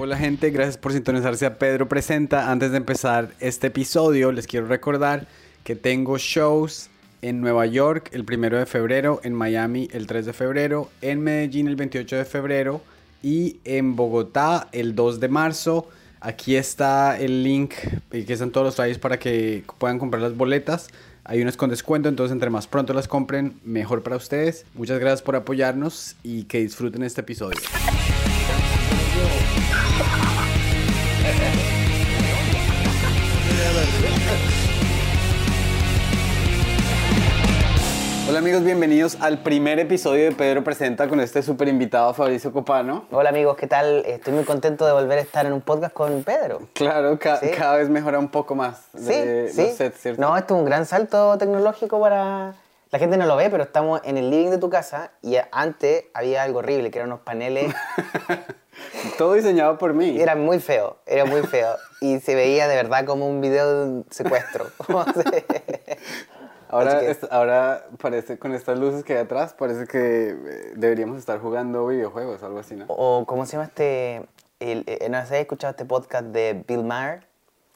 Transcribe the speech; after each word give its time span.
Hola 0.00 0.16
gente, 0.16 0.50
gracias 0.50 0.76
por 0.76 0.92
sintonizarse 0.92 1.44
a 1.44 1.58
Pedro 1.58 1.88
Presenta. 1.88 2.52
Antes 2.52 2.70
de 2.70 2.76
empezar 2.76 3.30
este 3.40 3.66
episodio, 3.66 4.30
les 4.30 4.46
quiero 4.46 4.68
recordar 4.68 5.26
que 5.64 5.74
tengo 5.74 6.18
shows 6.18 6.88
en 7.20 7.40
Nueva 7.40 7.66
York 7.66 8.08
el 8.12 8.22
1 8.22 8.58
de 8.58 8.66
febrero, 8.66 9.20
en 9.24 9.34
Miami 9.34 9.88
el 9.90 10.06
3 10.06 10.26
de 10.26 10.32
febrero, 10.32 10.88
en 11.00 11.20
Medellín 11.20 11.66
el 11.66 11.74
28 11.74 12.14
de 12.14 12.24
febrero 12.24 12.80
y 13.24 13.56
en 13.64 13.96
Bogotá 13.96 14.68
el 14.70 14.94
2 14.94 15.18
de 15.18 15.28
marzo. 15.28 15.88
Aquí 16.20 16.54
está 16.54 17.18
el 17.18 17.42
link, 17.42 17.74
y 18.12 18.22
que 18.22 18.34
están 18.34 18.52
todos 18.52 18.66
los 18.66 18.76
detalles 18.76 18.98
para 18.98 19.18
que 19.18 19.64
puedan 19.78 19.98
comprar 19.98 20.22
las 20.22 20.36
boletas. 20.36 20.86
Hay 21.24 21.42
unas 21.42 21.56
con 21.56 21.70
descuento, 21.70 22.08
entonces 22.08 22.32
entre 22.32 22.50
más 22.50 22.68
pronto 22.68 22.94
las 22.94 23.08
compren, 23.08 23.58
mejor 23.64 24.04
para 24.04 24.14
ustedes. 24.14 24.64
Muchas 24.74 25.00
gracias 25.00 25.22
por 25.22 25.34
apoyarnos 25.34 26.14
y 26.22 26.44
que 26.44 26.60
disfruten 26.60 27.02
este 27.02 27.22
episodio. 27.22 27.58
Hola 38.28 38.40
amigos, 38.40 38.62
bienvenidos 38.62 39.16
al 39.20 39.38
primer 39.42 39.78
episodio 39.78 40.24
de 40.24 40.32
Pedro 40.32 40.62
Presenta 40.62 41.08
con 41.08 41.18
este 41.20 41.42
super 41.42 41.66
invitado 41.66 42.12
Fabricio 42.12 42.52
Copano. 42.52 43.06
Hola 43.10 43.30
amigos, 43.30 43.56
¿qué 43.56 43.66
tal? 43.66 44.04
Estoy 44.04 44.34
muy 44.34 44.44
contento 44.44 44.84
de 44.86 44.92
volver 44.92 45.18
a 45.18 45.22
estar 45.22 45.46
en 45.46 45.52
un 45.54 45.62
podcast 45.62 45.94
con 45.94 46.22
Pedro. 46.24 46.60
Claro, 46.74 47.18
ca- 47.18 47.38
Sí. 47.38 47.48
cada 47.56 47.76
vez 47.76 47.88
mejora 47.88 48.18
un 48.18 48.28
poco 48.28 48.54
más 48.54 48.92
de 48.92 49.48
Sí, 49.50 49.54
sí. 49.56 49.62
los 49.68 49.76
sets, 49.76 50.00
¿cierto? 50.00 50.20
No, 50.20 50.36
esto 50.36 50.54
es 50.54 50.58
un 50.60 50.66
gran 50.66 50.84
salto 50.84 51.38
tecnológico 51.38 52.00
para... 52.00 52.54
La 52.90 52.98
gente 52.98 53.16
no 53.18 53.26
lo 53.26 53.36
ve, 53.36 53.50
pero 53.50 53.62
estamos 53.62 54.00
en 54.04 54.16
el 54.16 54.30
living 54.30 54.50
de 54.50 54.58
tu 54.58 54.70
casa 54.70 55.10
y 55.22 55.36
antes 55.52 56.04
había 56.14 56.42
algo 56.42 56.58
horrible, 56.60 56.90
que 56.90 56.98
eran 56.98 57.10
unos 57.10 57.22
paneles... 57.24 57.74
Todo 59.18 59.32
diseñado 59.34 59.76
por 59.78 59.92
mí. 59.94 60.20
Era 60.20 60.36
muy 60.36 60.60
feo, 60.60 60.98
era 61.04 61.24
muy 61.24 61.42
feo. 61.42 61.74
Y 62.00 62.20
se 62.20 62.34
veía 62.36 62.68
de 62.68 62.76
verdad 62.76 63.04
como 63.04 63.26
un 63.28 63.40
video 63.40 63.68
de 63.74 63.84
un 63.90 64.06
secuestro. 64.10 64.66
Ahora, 66.68 66.92
Así 66.98 67.06
que- 67.06 67.10
es- 67.12 67.26
ahora 67.30 67.86
parece, 68.00 68.38
con 68.38 68.52
estas 68.54 68.78
luces 68.78 69.04
que 69.04 69.14
hay 69.14 69.20
atrás, 69.20 69.54
parece 69.54 69.86
que 69.86 70.30
eh, 70.30 70.72
deberíamos 70.76 71.18
estar 71.18 71.38
jugando 71.40 71.86
videojuegos, 71.86 72.42
algo 72.42 72.58
así, 72.58 72.74
¿no? 72.76 72.84
o 72.88 73.24
¿cómo 73.26 73.46
se 73.46 73.52
llama 73.52 73.64
este...? 73.64 74.26
El, 74.60 74.82
eh, 74.88 75.06
¿No 75.08 75.18
has 75.18 75.30
escuchado 75.30 75.70
este 75.70 75.84
podcast 75.84 76.26
de 76.26 76.64
Bill 76.66 76.82
Maher? 76.84 77.26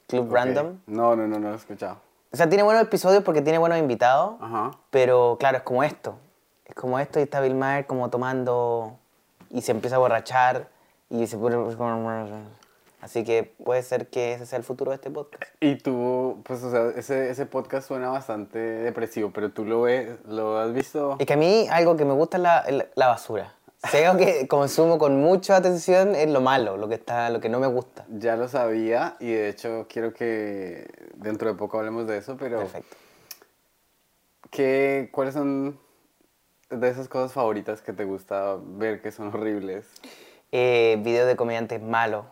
Club. 0.08 0.32
Random. 0.32 0.78
No, 0.86 1.14
no, 1.16 1.26
no, 1.28 1.38
no 1.38 1.48
lo 1.48 1.54
he 1.54 1.56
escuchado. 1.56 1.96
O 2.32 2.36
sea, 2.36 2.48
tiene 2.48 2.64
buenos 2.64 2.82
episodios 2.82 3.22
porque 3.22 3.40
tiene 3.40 3.58
buenos 3.58 3.78
invitados. 3.78 4.34
Ajá. 4.40 4.72
Pero 4.90 5.36
claro, 5.38 5.58
es 5.58 5.62
como 5.62 5.84
esto. 5.84 6.16
Es 6.66 6.74
como 6.74 6.98
esto 6.98 7.20
y 7.20 7.22
está 7.22 7.40
Bill 7.40 7.54
Maher 7.54 7.86
como 7.86 8.10
tomando 8.10 8.98
y 9.50 9.62
se 9.62 9.70
empieza 9.72 9.96
a 9.96 9.98
borrachar 10.00 10.68
y 11.08 11.26
se 11.28 11.38
pone... 11.38 11.56
Así 13.03 13.25
que 13.25 13.42
puede 13.42 13.83
ser 13.83 14.06
que 14.06 14.34
ese 14.34 14.47
sea 14.47 14.58
el 14.58 14.64
futuro 14.64 14.92
de 14.92 14.95
este 14.95 15.11
podcast. 15.11 15.42
Y 15.61 15.75
tú, 15.75 16.41
pues, 16.45 16.62
o 16.62 16.70
sea, 16.70 16.91
ese, 16.97 17.31
ese 17.31 17.47
podcast 17.47 17.89
suena 17.89 18.09
bastante 18.11 18.61
depresivo, 18.61 19.33
pero 19.34 19.50
tú 19.50 19.64
lo 19.64 19.83
ves, 19.83 20.09
¿lo 20.25 20.56
has 20.56 20.72
visto? 20.72 21.17
Es 21.19 21.27
que 21.27 21.33
a 21.33 21.36
mí 21.36 21.67
algo 21.69 21.97
que 21.97 22.05
me 22.05 22.12
gusta 22.12 22.36
es 22.36 22.42
la, 22.44 22.86
la 22.94 23.09
basura. 23.09 23.55
Algo 23.83 24.19
que 24.19 24.47
consumo 24.48 24.98
con 24.98 25.20
mucha 25.20 25.56
atención 25.56 26.14
es 26.14 26.31
lo 26.31 26.41
malo, 26.41 26.77
lo 26.77 26.89
que, 26.89 26.94
está, 26.94 27.28
lo 27.31 27.41
que 27.41 27.48
no 27.48 27.59
me 27.59 27.67
gusta. 27.67 28.05
Ya 28.09 28.36
lo 28.36 28.47
sabía 28.47 29.16
y 29.19 29.33
de 29.33 29.48
hecho 29.48 29.87
quiero 29.89 30.14
que 30.14 30.87
dentro 31.16 31.48
de 31.48 31.55
poco 31.56 31.81
hablemos 31.81 32.06
de 32.06 32.19
eso, 32.19 32.37
pero 32.37 32.59
Perfecto. 32.61 32.97
¿qué, 34.50 35.09
¿cuáles 35.11 35.34
son 35.34 35.77
de 36.70 36.89
esas 36.89 37.09
cosas 37.09 37.33
favoritas 37.33 37.83
que 37.83 37.92
te 37.92 38.05
gusta 38.05 38.56
ver 38.62 39.03
que 39.03 39.11
son 39.11 39.34
horribles? 39.34 39.89
Eh, 40.55 40.98
videos 41.00 41.27
de 41.27 41.34
comediantes 41.34 41.81
malos 41.81 42.27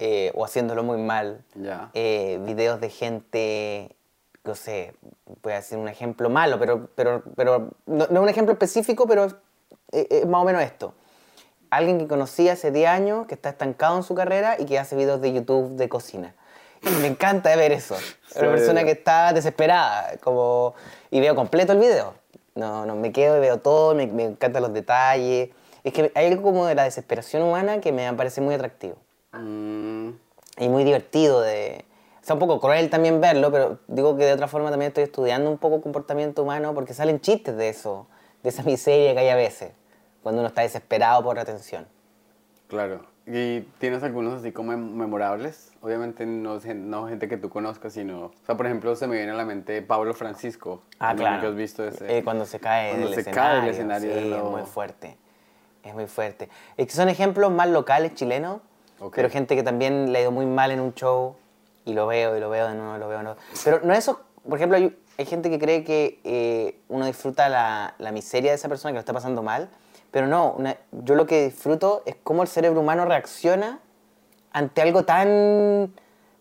eh, 0.00 0.32
o 0.34 0.44
haciéndolo 0.44 0.82
muy 0.82 0.98
mal. 0.98 1.44
ya. 1.54 1.90
eh, 1.94 2.40
videos 2.44 2.80
de 2.80 2.90
gente, 2.90 3.94
no 4.42 4.56
sé, 4.56 4.94
voy 5.42 5.52
a 5.52 5.56
decir 5.56 5.78
un 5.78 5.86
ejemplo 5.88 6.28
malo, 6.28 6.58
pero, 6.58 6.88
pero, 6.96 7.22
pero 7.36 7.70
no, 7.86 8.08
no 8.10 8.22
un 8.22 8.28
ejemplo 8.28 8.52
específico, 8.52 9.06
pero 9.06 9.26
es, 9.26 9.36
es- 9.92 10.06
es 10.10 10.26
más 10.26 10.42
o 10.42 10.44
menos 10.44 10.60
esto. 10.62 10.94
Alguien 11.70 11.98
que 11.98 12.08
conocí 12.08 12.48
hace 12.48 12.72
10 12.72 12.88
años, 12.88 13.26
que 13.28 13.34
está 13.34 13.50
estancado 13.50 13.96
en 13.96 14.02
su 14.02 14.14
carrera 14.16 14.56
y 14.58 14.64
que 14.66 14.78
hace 14.80 14.96
videos 14.96 15.20
de 15.20 15.32
YouTube 15.32 15.76
de 15.76 15.88
cocina. 15.88 16.34
Y 16.82 16.90
me 17.00 17.06
encanta 17.06 17.54
ver 17.56 17.70
eso. 17.70 17.94
Sí. 17.94 18.40
Una 18.40 18.50
persona 18.50 18.82
que 18.82 18.90
está 18.90 19.32
desesperada, 19.32 20.16
como, 20.18 20.74
y 21.12 21.20
veo 21.20 21.36
completo 21.36 21.72
el 21.74 21.78
video. 21.78 22.14
No, 22.56 22.84
no, 22.86 22.96
me 22.96 23.12
quedo 23.12 23.36
y 23.36 23.40
veo 23.40 23.58
todo, 23.58 23.94
me, 23.94 24.08
me 24.08 24.24
encantan 24.24 24.62
los 24.62 24.72
detalles. 24.74 25.50
Es 25.84 25.92
que 25.92 26.12
hay 26.14 26.26
algo 26.28 26.42
como 26.42 26.66
de 26.66 26.74
la 26.74 26.84
desesperación 26.84 27.42
humana 27.42 27.80
que 27.80 27.92
me 27.92 28.12
parece 28.14 28.40
muy 28.40 28.54
atractivo 28.54 28.96
Mm, 29.34 30.10
y 30.58 30.68
muy 30.68 30.84
divertido 30.84 31.40
de... 31.40 31.84
O 32.20 32.24
sea, 32.24 32.34
un 32.34 32.40
poco 32.40 32.60
cruel 32.60 32.90
también 32.90 33.20
verlo, 33.20 33.50
pero 33.50 33.78
digo 33.88 34.16
que 34.16 34.24
de 34.26 34.32
otra 34.34 34.46
forma 34.46 34.70
también 34.70 34.88
estoy 34.90 35.04
estudiando 35.04 35.50
un 35.50 35.58
poco 35.58 35.80
comportamiento 35.80 36.42
humano 36.42 36.72
porque 36.74 36.92
salen 36.94 37.18
chistes 37.20 37.56
de 37.56 37.68
eso, 37.70 38.06
de 38.42 38.50
esa 38.50 38.62
miseria 38.62 39.12
que 39.14 39.20
hay 39.20 39.28
a 39.30 39.34
veces, 39.36 39.72
cuando 40.22 40.40
uno 40.42 40.48
está 40.48 40.60
desesperado 40.62 41.22
por 41.24 41.38
atención. 41.38 41.86
claro. 42.68 43.10
¿Y 43.24 43.60
tienes 43.78 44.02
algunos 44.02 44.40
así 44.40 44.50
como 44.50 44.72
mem- 44.72 44.94
memorables? 44.94 45.70
Obviamente 45.80 46.26
no, 46.26 46.58
no 46.74 47.06
gente 47.06 47.28
que 47.28 47.36
tú 47.36 47.48
conozcas, 47.50 47.92
sino... 47.92 48.24
O 48.26 48.32
sea, 48.46 48.56
por 48.56 48.66
ejemplo, 48.66 48.96
se 48.96 49.06
me 49.06 49.14
viene 49.16 49.30
a 49.30 49.34
la 49.36 49.44
mente 49.44 49.80
Pablo 49.80 50.12
Francisco. 50.12 50.82
Ah, 50.98 51.14
claro. 51.14 51.40
si 51.40 51.46
has 51.46 51.54
visto 51.54 51.86
ese? 51.86 52.18
Eh, 52.18 52.24
cuando 52.24 52.46
se 52.46 52.58
cae 52.58 52.90
Cuando 52.90 53.06
del 53.06 53.14
se 53.14 53.20
escenario. 53.20 53.50
cae 53.52 53.60
del 53.60 53.70
escenario 53.70 54.08
sí, 54.12 54.20
de 54.24 54.28
lo- 54.28 54.50
muy 54.50 54.62
fuerte. 54.62 55.16
Es 55.82 55.94
muy 55.94 56.06
fuerte. 56.06 56.48
Es 56.76 56.86
que 56.86 56.92
son 56.92 57.08
ejemplos 57.08 57.50
más 57.50 57.68
locales 57.68 58.14
chilenos, 58.14 58.60
Ok. 59.00 59.14
pero 59.16 59.28
gente 59.30 59.56
que 59.56 59.62
también 59.62 60.12
le 60.12 60.18
ha 60.18 60.22
ido 60.22 60.30
muy 60.30 60.46
mal 60.46 60.70
en 60.70 60.80
un 60.80 60.94
show 60.94 61.34
y 61.84 61.92
lo 61.94 62.06
veo 62.06 62.36
y 62.36 62.40
lo 62.40 62.48
veo 62.50 62.68
de 62.68 62.74
nuevo, 62.74 62.98
lo 62.98 63.08
veo 63.08 63.18
de 63.18 63.24
nuevo. 63.24 63.38
Pero 63.64 63.80
no 63.82 63.92
eso, 63.92 64.20
por 64.48 64.58
ejemplo, 64.58 64.78
hay, 64.78 64.96
hay 65.18 65.26
gente 65.26 65.50
que 65.50 65.58
cree 65.58 65.82
que 65.82 66.20
eh, 66.22 66.80
uno 66.88 67.06
disfruta 67.06 67.48
la, 67.48 67.94
la 67.98 68.12
miseria 68.12 68.50
de 68.52 68.56
esa 68.56 68.68
persona 68.68 68.92
que 68.92 68.96
lo 68.96 69.00
está 69.00 69.12
pasando 69.12 69.42
mal, 69.42 69.68
pero 70.12 70.26
no, 70.28 70.52
una- 70.52 70.76
yo 70.92 71.14
lo 71.16 71.26
que 71.26 71.46
disfruto 71.46 72.02
es 72.06 72.14
cómo 72.22 72.42
el 72.42 72.48
cerebro 72.48 72.80
humano 72.80 73.04
reacciona 73.04 73.80
ante 74.52 74.82
algo 74.82 75.04
tan 75.04 75.92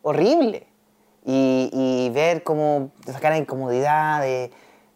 horrible. 0.04 0.68
Y, 1.24 1.70
y 1.72 2.10
ver 2.14 2.42
cómo 2.44 2.90
sacar 3.06 3.32
la 3.32 3.38
incomodidad, 3.38 4.22
de, 4.22 4.52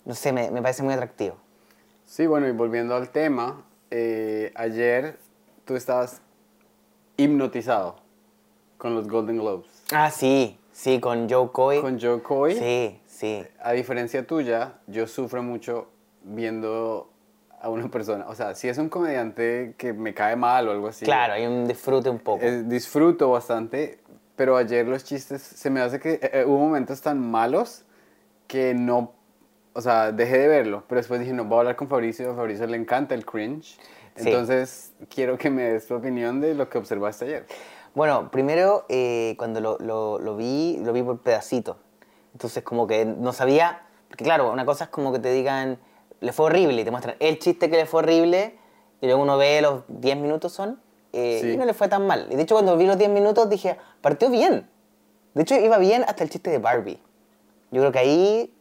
no 0.06 0.16
sé, 0.16 0.32
me, 0.34 0.50
me 0.50 0.60
parece 0.62 0.82
muy 0.82 0.94
atractivo. 0.94 1.36
Sí, 2.04 2.26
bueno, 2.26 2.48
y 2.48 2.52
volviendo 2.52 2.96
al 2.96 3.10
tema, 3.10 3.64
eh, 3.92 4.52
ayer 4.56 5.18
tú 5.66 5.76
estabas 5.76 6.22
hipnotizado 7.18 7.98
con 8.78 8.96
los 8.96 9.08
Golden 9.08 9.38
Globes. 9.38 9.84
Ah, 9.92 10.12
sí, 10.12 10.58
sí, 10.72 11.00
con 11.00 11.30
Joe 11.30 11.50
Coy. 11.52 11.82
Con 11.82 12.00
Joe 12.00 12.22
Coy. 12.22 12.56
Sí, 12.56 13.00
sí. 13.08 13.44
A 13.62 13.72
diferencia 13.72 14.26
tuya, 14.26 14.74
yo 14.88 15.08
sufro 15.08 15.42
mucho 15.44 15.88
viendo 16.24 17.10
a 17.62 17.70
una 17.70 17.90
persona. 17.90 18.26
O 18.28 18.36
sea, 18.36 18.54
si 18.54 18.68
es 18.68 18.78
un 18.78 18.90
comediante 18.90 19.74
que 19.78 19.94
me 19.94 20.14
cae 20.14 20.36
mal 20.36 20.68
o 20.68 20.72
algo 20.72 20.88
así. 20.88 21.06
Claro, 21.06 21.34
hay 21.34 21.46
un 21.46 21.68
disfrute 21.68 22.10
un 22.10 22.20
poco. 22.20 22.44
eh, 22.44 22.64
disfruto 22.64 23.32
bastante, 23.32 24.00
pero 24.36 24.58
ayer 24.58 24.88
los 24.88 25.04
chistes 25.04 25.42
se 25.42 25.70
me 25.70 25.82
hace 25.82 26.00
que 26.00 26.14
eh, 26.14 26.20
eh, 26.34 26.44
hubo 26.46 26.60
momentos 26.60 27.02
tan 27.02 27.20
malos 27.20 27.84
que 28.48 28.76
no, 28.76 29.14
o 29.76 29.82
sea, 29.82 30.12
dejé 30.14 30.38
de 30.40 30.48
verlo, 30.48 30.84
pero 30.88 31.00
después 31.00 31.20
dije, 31.20 31.34
no, 31.34 31.44
voy 31.46 31.58
a 31.58 31.60
hablar 31.60 31.76
con 31.76 31.88
Fabricio, 31.90 32.32
a 32.32 32.36
Fabricio 32.36 32.66
le 32.66 32.78
encanta 32.78 33.14
el 33.14 33.26
cringe, 33.26 33.78
Sí. 34.16 34.30
entonces 34.30 34.94
quiero 35.14 35.38
que 35.38 35.50
me 35.50 35.64
des 35.64 35.86
tu 35.88 35.96
opinión 35.96 36.40
de 36.40 36.56
lo 36.56 36.70
que 36.70 36.78
observaste 36.78 37.26
ayer. 37.26 37.46
Bueno, 37.94 38.32
primero, 38.32 38.86
eh, 38.88 39.36
cuando 39.38 39.60
lo, 39.60 39.78
lo- 39.80 40.20
lo 40.20 40.36
vi, 40.38 40.80
lo 40.84 40.94
vi 40.94 41.04
por 41.04 41.20
pedacitos. 41.20 41.76
Entonces, 42.34 42.64
como 42.64 42.88
que 42.88 43.06
no 43.06 43.32
sabía. 43.34 43.82
Porque, 44.10 44.24
claro, 44.24 44.52
una 44.52 44.66
cosa 44.66 44.86
es 44.86 44.90
como 44.90 45.12
que 45.14 45.20
te 45.20 45.32
digan, 45.32 45.78
le 46.22 46.32
fue 46.34 46.46
horrible, 46.48 46.82
y 46.82 46.86
te 46.86 46.92
muestran 46.92 47.16
el 47.20 47.40
chiste 47.40 47.70
que 47.70 47.76
le 47.78 47.86
fue 47.86 48.00
horrible, 48.00 48.58
y 49.02 49.06
luego 49.08 49.22
uno 49.22 49.38
ve 49.38 49.62
los 49.62 49.84
10 49.90 50.16
minutos 50.18 50.52
son, 50.54 50.80
eh, 51.14 51.40
Sí. 51.42 51.52
y 51.52 51.58
no 51.58 51.66
le 51.66 51.74
fue 51.74 51.88
tan 51.90 52.08
mal. 52.08 52.28
Y 52.30 52.36
de 52.36 52.42
hecho, 52.44 52.56
cuando 52.56 52.76
vi 52.78 52.86
los 52.86 52.98
10 52.98 53.10
minutos 53.10 53.50
dije, 53.50 53.78
partió 54.02 54.30
bien. 54.30 54.70
De 55.34 55.42
hecho, 55.44 55.56
iba 55.56 55.78
bien 55.78 56.04
hasta 56.08 56.24
el 56.24 56.30
chiste 56.30 56.50
de 56.50 56.58
Barbie. 56.60 57.00
Yo 57.72 57.82
creo 57.82 57.92
que 57.92 58.00
ahí 58.00 58.54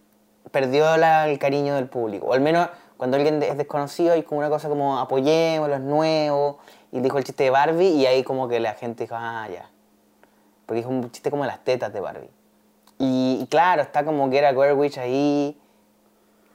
perdió 0.51 0.97
la- 0.97 1.29
el 1.29 1.39
cariño 1.39 1.75
del 1.75 1.89
público. 1.89 2.27
O 2.27 2.33
al 2.33 2.41
menos 2.41 2.69
cuando 2.97 3.17
alguien 3.17 3.43
es 3.43 3.57
desconocido 3.57 4.13
hay 4.13 4.23
como 4.23 4.39
una 4.39 4.51
cosa 4.51 4.69
como 4.69 4.99
apoyemos 4.99 5.69
los 5.69 5.81
nuevos. 5.81 6.57
Y 6.93 7.01
dijo 7.01 7.19
el 7.19 7.25
chiste 7.25 7.45
de 7.45 7.51
Barbie 7.51 7.89
y 7.89 8.07
ahí 8.07 8.23
como 8.23 8.47
que 8.47 8.61
la 8.61 8.75
gente 8.75 9.05
dijo, 9.05 9.17
ah, 9.19 9.49
ya. 9.53 9.69
Porque 10.65 10.79
dijo 10.79 10.91
un 10.91 11.11
chiste 11.11 11.31
como 11.31 11.43
de 11.43 11.49
las 11.49 11.65
tetas 11.65 11.93
de 11.93 12.01
Barbie. 12.01 12.31
Y, 12.99 13.39
y 13.43 13.47
claro, 13.49 13.83
está 13.83 14.05
como 14.05 14.29
Greta 14.29 14.55
Gerwig 14.55 14.99
ahí. 15.01 15.59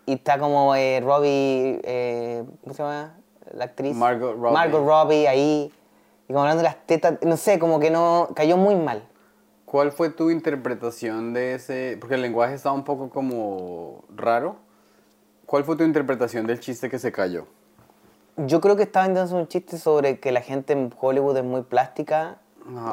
Y 0.06 0.14
está 0.14 0.40
como 0.40 0.74
eh, 0.76 1.02
Robbie, 1.04 1.82
eh, 1.84 2.44
¿cómo 2.64 2.74
se 2.74 2.82
llama? 2.82 3.14
La 3.54 3.66
actriz. 3.66 3.96
Margot 3.96 4.34
Robbie. 4.36 4.54
Margot 4.54 4.86
Robbie 4.86 5.28
ahí. 5.28 5.74
Y 6.28 6.34
como 6.34 6.40
hablando 6.42 6.64
de 6.64 6.70
las 6.70 6.78
tetas, 6.86 7.16
no 7.22 7.36
sé, 7.38 7.60
como 7.60 7.80
que 7.80 7.90
no, 7.92 8.30
cayó 8.34 8.56
muy 8.56 8.76
mal. 8.76 9.04
¿Cuál 9.70 9.92
fue 9.92 10.10
tu 10.10 10.32
interpretación 10.32 11.32
de 11.32 11.54
ese? 11.54 11.96
Porque 12.00 12.16
el 12.16 12.24
lenguaje 12.24 12.56
estaba 12.56 12.74
un 12.74 12.84
poco 12.84 13.12
como 13.12 14.04
raro. 14.16 14.56
¿Cuál 15.46 15.64
fue 15.64 15.76
tu 15.76 15.84
interpretación 15.84 16.48
del 16.48 16.60
chiste 16.60 16.90
que 16.90 16.98
se 16.98 17.12
cayó? 17.12 17.46
Yo 18.36 18.62
creo 18.62 18.76
que 18.76 18.82
estaba 18.82 19.06
intentando 19.06 19.38
un 19.38 19.48
chiste 19.48 19.78
sobre 19.78 20.20
que 20.20 20.32
la 20.32 20.42
gente 20.42 20.74
en 20.74 20.92
Hollywood 21.00 21.38
es 21.38 21.44
muy 21.44 21.62
plástica 21.62 22.40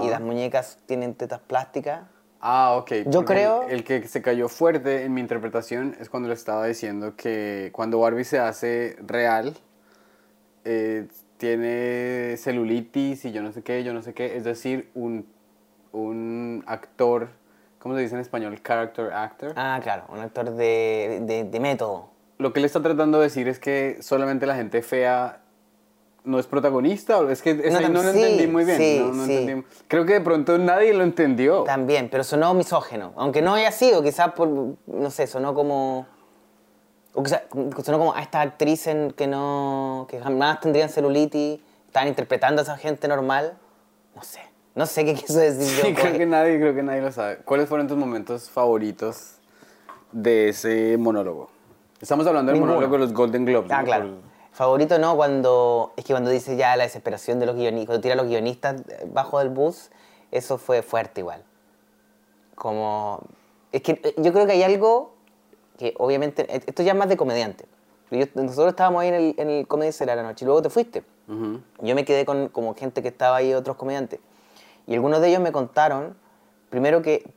y 0.02 0.10
las 0.10 0.20
muñecas 0.20 0.78
tienen 0.84 1.14
tetas 1.14 1.40
plásticas. 1.40 2.02
Ah, 2.42 2.74
ok. 2.76 2.90
Yo 3.06 3.20
porque 3.20 3.24
creo- 3.24 3.62
El, 3.62 3.70
el 3.76 3.84
que 3.84 4.06
se 4.06 4.20
cayó 4.20 4.50
fuerte 4.50 5.04
en 5.04 5.14
mi 5.14 5.22
interpretación 5.22 5.96
es 5.98 6.10
cuando 6.10 6.28
le 6.28 6.34
estaba 6.34 6.66
diciendo 6.66 7.14
que 7.16 7.70
cuando 7.72 8.00
Barbie 8.00 8.24
se 8.24 8.38
hace 8.38 8.96
real, 9.06 9.56
eh, 10.66 11.08
tiene 11.38 12.36
celulitis 12.36 13.24
y 13.24 13.32
yo 13.32 13.42
no 13.42 13.52
sé 13.52 13.62
qué, 13.62 13.82
yo 13.82 13.94
no 13.94 14.02
sé 14.02 14.12
qué. 14.12 14.36
Es 14.36 14.44
decir, 14.44 14.90
un, 14.94 15.26
un 15.92 16.64
actor, 16.66 17.28
¿cómo 17.78 17.94
se 17.94 18.02
dice 18.02 18.14
en 18.14 18.20
español? 18.20 18.60
Character 18.62 19.12
actor. 19.12 19.52
Ah, 19.56 19.78
claro, 19.82 20.04
un 20.08 20.20
actor 20.20 20.50
de, 20.50 21.20
de, 21.22 21.44
de 21.44 21.60
método. 21.60 22.10
Lo 22.38 22.52
que 22.52 22.60
le 22.60 22.66
está 22.66 22.82
tratando 22.82 23.18
de 23.18 23.24
decir 23.24 23.48
es 23.48 23.58
que 23.58 23.98
solamente 24.02 24.44
la 24.46 24.54
gente 24.56 24.82
fea 24.82 25.40
no 26.24 26.38
es 26.38 26.46
protagonista. 26.46 27.18
o 27.18 27.30
Es 27.30 27.40
que 27.40 27.54
No, 27.54 27.80
no 27.88 28.02
lo 28.02 28.12
sí, 28.12 28.20
entendí 28.22 28.46
muy 28.46 28.64
bien. 28.64 28.76
sí, 28.78 28.98
no, 29.00 29.12
no 29.12 29.24
sí. 29.24 29.36
entendí. 29.36 29.66
Creo 29.88 30.04
que 30.04 30.14
de 30.14 30.20
pronto 30.20 30.58
nadie 30.58 30.92
lo 30.92 31.04
entendió. 31.04 31.62
También, 31.62 32.08
pero 32.10 32.24
sonó 32.24 32.52
misógeno. 32.52 33.12
Aunque 33.16 33.40
no 33.40 33.54
haya 33.54 33.70
sido, 33.72 34.02
quizás 34.02 34.32
por, 34.32 34.48
no 34.48 35.10
sé, 35.10 35.26
sonó 35.26 35.54
como... 35.54 36.06
O 37.14 37.22
quizás 37.22 37.44
sonó 37.84 37.98
como 37.98 38.12
a 38.14 38.20
esta 38.20 38.40
actriz 38.42 38.86
en 38.88 39.12
que 39.12 39.26
no... 39.26 40.06
que 40.10 40.20
jamás 40.20 40.60
tendrían 40.60 40.90
celulitis, 40.90 41.60
estaban 41.86 42.08
interpretando 42.08 42.60
a 42.60 42.64
esa 42.64 42.76
gente 42.76 43.08
normal. 43.08 43.56
No 44.14 44.22
sé. 44.22 44.40
No 44.76 44.86
sé 44.86 45.04
qué 45.04 45.14
quiso 45.14 45.38
decir 45.38 45.64
Sí, 45.66 45.88
yo. 45.88 45.94
creo 46.00 46.12
que 46.18 46.26
nadie, 46.26 46.60
creo 46.60 46.74
que 46.74 46.82
nadie 46.84 47.00
lo 47.00 47.10
sabe. 47.10 47.38
¿Cuáles 47.38 47.68
fueron 47.68 47.88
tus 47.88 47.96
momentos 47.96 48.48
favoritos 48.50 49.38
de 50.12 50.50
ese 50.50 50.96
monólogo? 50.98 51.48
Estamos 52.00 52.26
hablando 52.26 52.52
del 52.52 52.60
Ninguno. 52.60 52.74
monólogo 52.74 52.94
de 52.94 52.98
los 53.00 53.12
Golden 53.14 53.44
Globes. 53.46 53.70
Ah, 53.72 53.78
¿no? 53.80 53.84
claro. 53.86 54.04
Por- 54.10 54.36
Favorito 54.52 54.98
no, 54.98 55.16
cuando. 55.16 55.92
Es 55.96 56.04
que 56.04 56.12
cuando 56.14 56.30
dice 56.30 56.56
ya 56.56 56.76
la 56.76 56.84
desesperación 56.84 57.38
de 57.40 57.44
los 57.46 57.56
guionistas, 57.56 57.86
cuando 57.88 58.00
tira 58.02 58.14
a 58.14 58.16
los 58.16 58.26
guionistas 58.26 58.82
bajo 59.12 59.38
del 59.38 59.50
bus, 59.50 59.90
eso 60.30 60.56
fue 60.56 60.80
fuerte 60.82 61.20
igual. 61.20 61.42
Como. 62.54 63.20
Es 63.72 63.82
que 63.82 64.00
eh, 64.02 64.14
yo 64.18 64.32
creo 64.32 64.46
que 64.46 64.52
hay 64.52 64.62
algo 64.62 65.12
que 65.78 65.94
obviamente. 65.98 66.46
eh, 66.54 66.62
Esto 66.66 66.82
ya 66.82 66.92
es 66.92 66.98
más 66.98 67.08
de 67.08 67.16
comediante. 67.18 67.66
Yo- 68.10 68.24
nosotros 68.34 68.68
estábamos 68.68 69.02
ahí 69.02 69.08
en 69.08 69.14
el, 69.14 69.34
en 69.38 69.50
el 69.50 69.66
Comedy 69.66 69.92
Cellar 69.92 70.16
la 70.16 70.22
noche 70.22 70.44
y 70.44 70.46
luego 70.46 70.62
te 70.62 70.70
fuiste. 70.70 71.02
Ujú. 71.28 71.60
Yo 71.82 71.94
me 71.94 72.04
quedé 72.04 72.24
con 72.24 72.48
como 72.48 72.74
gente 72.74 73.02
que 73.02 73.08
estaba 73.08 73.36
ahí, 73.36 73.52
otros 73.52 73.76
comediantes. 73.76 74.20
Y 74.86 74.94
algunos 74.94 75.20
de 75.20 75.28
ellos 75.28 75.40
me 75.40 75.52
contaron, 75.52 76.16
primero 76.70 77.02
que 77.02 77.28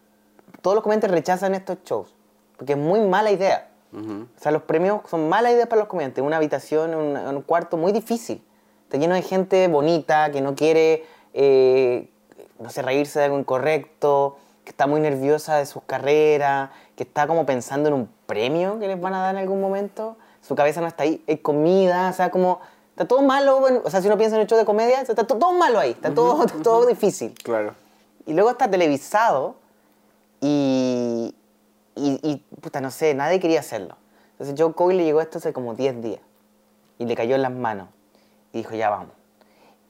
todos 0.61 0.75
los 0.75 0.83
comediantes 0.83 1.11
rechazan 1.11 1.55
estos 1.55 1.77
shows, 1.83 2.15
porque 2.57 2.73
es 2.73 2.79
muy 2.79 2.99
mala 3.01 3.31
idea. 3.31 3.69
O 3.91 4.39
sea, 4.39 4.51
los 4.51 4.61
premios 4.63 5.01
son 5.09 5.29
mala 5.29 5.51
idea 5.51 5.67
para 5.67 5.79
los 5.79 5.87
comediantes. 5.87 6.23
Una 6.23 6.37
habitación, 6.37 6.93
un, 6.93 7.17
un 7.17 7.41
cuarto 7.41 7.75
muy 7.75 7.91
difícil. 7.91 8.43
Está 8.83 8.97
lleno 8.97 9.15
de 9.15 9.23
gente 9.23 9.67
bonita 9.67 10.31
que 10.31 10.41
no 10.41 10.53
quiere, 10.53 11.05
eh, 11.33 12.11
no 12.59 12.69
sé, 12.69 12.83
reírse 12.83 13.17
de 13.17 13.25
algo 13.25 13.39
incorrecto, 13.39 14.37
que 14.63 14.69
está 14.69 14.85
muy 14.85 15.01
nerviosa 15.01 15.57
de 15.57 15.65
sus 15.65 15.81
carreras, 15.83 16.69
que 16.95 17.01
está 17.03 17.25
como 17.25 17.47
pensando 17.47 17.89
en 17.89 17.95
un 17.95 18.09
premio 18.27 18.79
que 18.79 18.87
les 18.87 19.01
van 19.01 19.15
a 19.15 19.21
dar 19.21 19.33
en 19.33 19.41
algún 19.41 19.59
momento. 19.59 20.17
Su 20.41 20.53
cabeza 20.53 20.81
no 20.81 20.87
está 20.87 21.03
ahí. 21.03 21.23
Hay 21.27 21.37
comida, 21.37 22.09
o 22.09 22.13
sea, 22.13 22.29
como... 22.29 22.59
Está 22.99 23.07
todo 23.07 23.21
malo, 23.21 23.61
bueno, 23.61 23.81
o 23.85 23.89
sea, 23.89 24.01
si 24.01 24.07
uno 24.07 24.17
piensa 24.17 24.35
en 24.35 24.41
el 24.41 24.47
show 24.47 24.57
de 24.57 24.65
comedia, 24.65 24.99
está 24.99 25.15
to- 25.15 25.37
todo 25.37 25.53
malo 25.53 25.79
ahí, 25.79 25.91
está 25.91 26.13
todo, 26.13 26.45
todo 26.63 26.85
difícil. 26.85 27.33
Claro. 27.41 27.73
Y 28.25 28.33
luego 28.33 28.49
está 28.49 28.69
televisado 28.69 29.55
y, 30.41 31.33
y, 31.95 32.19
y, 32.29 32.37
puta, 32.59 32.81
no 32.81 32.91
sé, 32.91 33.13
nadie 33.13 33.39
quería 33.39 33.61
hacerlo. 33.61 33.95
Entonces 34.31 34.53
Joe 34.57 34.73
Coy 34.73 34.95
le 34.95 35.05
llegó 35.05 35.21
esto 35.21 35.37
hace 35.37 35.53
como 35.53 35.75
10 35.75 36.01
días 36.01 36.19
y 36.97 37.05
le 37.05 37.15
cayó 37.15 37.35
en 37.35 37.41
las 37.41 37.53
manos 37.53 37.87
y 38.51 38.57
dijo, 38.57 38.75
ya 38.75 38.89
vamos. 38.89 39.11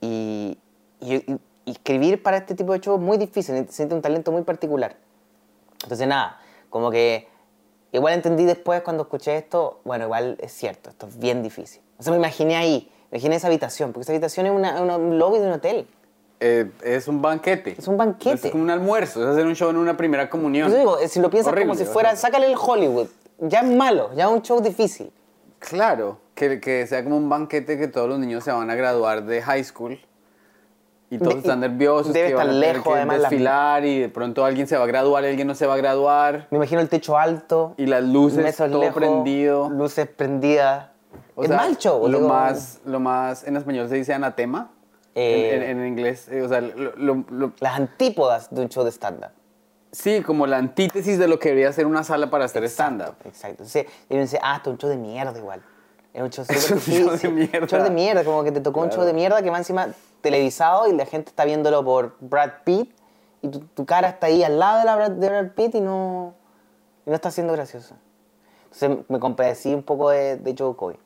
Y, 0.01 0.59
y- 1.01 1.39
escribir 1.65 2.21
para 2.21 2.37
este 2.37 2.53
tipo 2.53 2.73
de 2.73 2.79
show 2.79 2.95
es 2.95 3.01
muy 3.01 3.17
difícil, 3.17 3.55
necesita 3.55 3.93
un 3.95 4.01
talento 4.03 4.31
muy 4.31 4.43
particular. 4.43 4.95
Entonces 5.83 6.07
nada, 6.07 6.39
como 6.69 6.89
que 6.91 7.27
igual 7.91 8.13
entendí 8.13 8.45
después 8.45 8.81
cuando 8.83 9.03
escuché 9.03 9.35
esto, 9.37 9.79
bueno, 9.83 10.05
igual 10.05 10.37
es 10.39 10.51
cierto, 10.51 10.91
esto 10.91 11.07
es 11.07 11.17
bien 11.17 11.41
difícil. 11.41 11.81
O 11.97 12.03
sea, 12.03 12.11
me 12.11 12.17
imaginé 12.17 12.55
ahí, 12.55 12.91
me 13.11 13.17
imaginé 13.17 13.35
esa 13.37 13.47
habitación, 13.47 13.91
porque 13.91 14.03
esa 14.03 14.11
habitación 14.11 14.45
es 14.45 14.51
una, 14.51 14.81
una- 14.81 14.97
un 14.97 15.17
lobby 15.17 15.39
de 15.39 15.47
un 15.47 15.53
hotel. 15.53 15.87
Eh, 16.41 16.69
es 16.83 17.07
un 17.07 17.21
banquete. 17.21 17.75
Es 17.77 17.87
un 17.87 17.97
banquete. 17.97 18.47
Es 18.47 18.51
como 18.51 18.63
un 18.63 18.69
almuerzo. 18.69 19.21
Es 19.23 19.27
hacer 19.29 19.45
un 19.45 19.55
show 19.55 19.69
en 19.69 19.77
una 19.77 19.97
primera 19.97 20.29
comunión. 20.29 20.71
Yo 20.71 20.77
digo, 20.77 20.99
eh, 20.99 21.07
si 21.09 21.19
lo 21.19 21.29
piensas 21.29 21.51
Horrible, 21.51 21.69
como 21.73 21.77
si 21.79 21.85
fuera, 21.85 22.15
sácale 22.15 22.45
el 22.47 22.55
Hollywood. 22.57 23.07
Ya 23.39 23.59
es 23.59 23.67
malo, 23.69 24.11
ya 24.15 24.25
es 24.25 24.31
un 24.31 24.41
show 24.41 24.61
difícil. 24.61 25.11
Claro, 25.59 26.19
que, 26.35 26.59
que 26.61 26.87
sea 26.87 27.03
como 27.03 27.17
un 27.17 27.27
banquete 27.27 27.77
que 27.77 27.87
todos 27.89 28.07
los 28.07 28.19
niños 28.19 28.43
se 28.45 28.51
van 28.51 28.69
a 28.69 28.75
graduar 28.75 29.25
de 29.25 29.41
high 29.41 29.63
school 29.63 29.99
y 31.09 31.17
todos 31.17 31.33
De- 31.33 31.39
están 31.39 31.59
nerviosos, 31.59 32.13
debe 32.13 32.29
que 32.29 32.35
van 32.35 32.47
a 32.47 32.51
estar 32.51 32.61
tener 32.61 32.75
lejos, 32.75 32.93
que 32.93 32.97
además, 32.99 33.17
la- 33.19 33.29
desfilar 33.29 33.85
y 33.85 33.99
de 33.99 34.09
pronto 34.09 34.45
alguien 34.45 34.67
se 34.67 34.77
va 34.77 34.83
a 34.85 34.87
graduar 34.87 35.23
y 35.25 35.27
alguien 35.27 35.47
no 35.47 35.55
se 35.55 35.65
va 35.65 35.73
a 35.73 35.77
graduar 35.77 36.47
Me 36.51 36.57
imagino 36.57 36.79
el 36.79 36.87
techo 36.87 37.17
alto, 37.17 37.73
y 37.77 37.85
las 37.87 38.03
luces, 38.03 38.55
todo 38.55 38.79
lejos, 38.79 38.93
prendido. 38.95 39.69
luces 39.69 40.07
prendidas. 40.07 40.87
O 41.35 41.43
es 41.43 41.47
sea, 41.49 41.57
mal 41.57 41.77
show. 41.77 42.07
Lo 42.07 42.17
digo, 42.19 42.29
más, 42.29 42.79
lo 42.85 42.99
más, 42.99 43.43
en 43.45 43.55
español 43.57 43.87
se 43.89 43.95
dice 43.95 44.13
anatema. 44.13 44.71
Eh, 45.15 45.55
en, 45.55 45.63
en- 45.63 45.79
en 45.81 45.87
inglés, 45.87 46.27
eh, 46.29 46.41
o 46.43 46.47
sea, 46.47 46.61
lo- 46.61 46.95
lo- 46.95 47.25
lo- 47.29 47.51
Las 47.59 47.75
antípodas 47.77 48.47
de 48.53 48.61
un 48.61 48.69
show 48.69 48.83
de 48.83 48.91
stand-up. 48.91 49.31
sí, 49.91 50.21
como 50.21 50.45
la 50.45 50.57
antítesis 50.57 51.17
de 51.17 51.27
lo 51.27 51.39
que 51.39 51.49
debería 51.49 51.73
ser 51.73 51.87
una 51.87 52.03
sala 52.03 52.29
para 52.29 52.45
hacer 52.45 52.63
stand-up. 52.65 53.15
Exacto. 53.25 53.63
Entonces, 53.63 53.85
yo 53.85 54.17
pensé, 54.17 54.39
ah, 54.41 54.57
esto 54.57 54.69
es 54.69 54.73
un 54.75 54.77
show 54.79 54.89
de 54.89 54.97
mierda 54.97 55.37
igual. 55.37 55.61
Es 56.13 56.21
un 56.23 56.29
show 56.31 56.45
Es 56.47 56.71
un 56.71 56.79
show 56.79 57.09
de 57.17 57.29
mierda. 57.29 57.59
Un 57.61 57.67
show 57.67 57.83
de 57.83 57.89
mierda, 57.89 58.23
como 58.23 58.43
que 58.43 58.51
te 58.51 58.61
tocó 58.61 58.79
un 58.81 58.87
Claro. 58.87 59.01
show 59.03 59.05
de 59.07 59.13
mierda 59.13 59.41
que 59.41 59.49
va 59.49 59.57
encima 59.57 59.87
televisado 60.21 60.87
y 60.87 60.93
la 60.95 61.05
gente 61.05 61.29
está 61.29 61.43
viéndolo 61.45 61.83
por 61.83 62.15
Brad 62.19 62.51
Pitt 62.63 62.91
y 63.41 63.47
tu, 63.49 63.59
tu 63.59 63.85
cara 63.85 64.09
está 64.09 64.27
ahí 64.27 64.43
al 64.43 64.57
lado 64.59 64.79
de, 64.79 64.85
la 64.85 64.95
Brad, 64.95 65.11
de 65.11 65.27
Brad 65.29 65.47
Pitt 65.51 65.75
y 65.75 65.81
no, 65.81 66.33
y 67.05 67.09
no 67.09 67.15
está 67.15 67.29
siendo 67.31 67.53
gracioso. 67.53 67.95
Entonces 68.71 69.05
me 69.09 69.19
compadecí 69.19 69.73
un 69.73 69.83
poco 69.83 70.09
de, 70.09 70.37
de 70.37 70.55
Joe 70.57 70.75
Coy. 70.75 70.97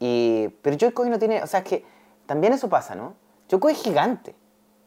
Y, 0.00 0.48
pero 0.62 0.76
Joe 0.80 0.92
Coy 0.92 1.10
no 1.10 1.18
tiene, 1.18 1.42
o 1.42 1.46
sea, 1.46 1.60
es 1.60 1.66
que 1.66 1.84
también 2.26 2.52
eso 2.52 2.68
pasa, 2.68 2.94
¿no? 2.94 3.14
Joe 3.50 3.60
Coy 3.60 3.72
es 3.72 3.82
gigante. 3.82 4.34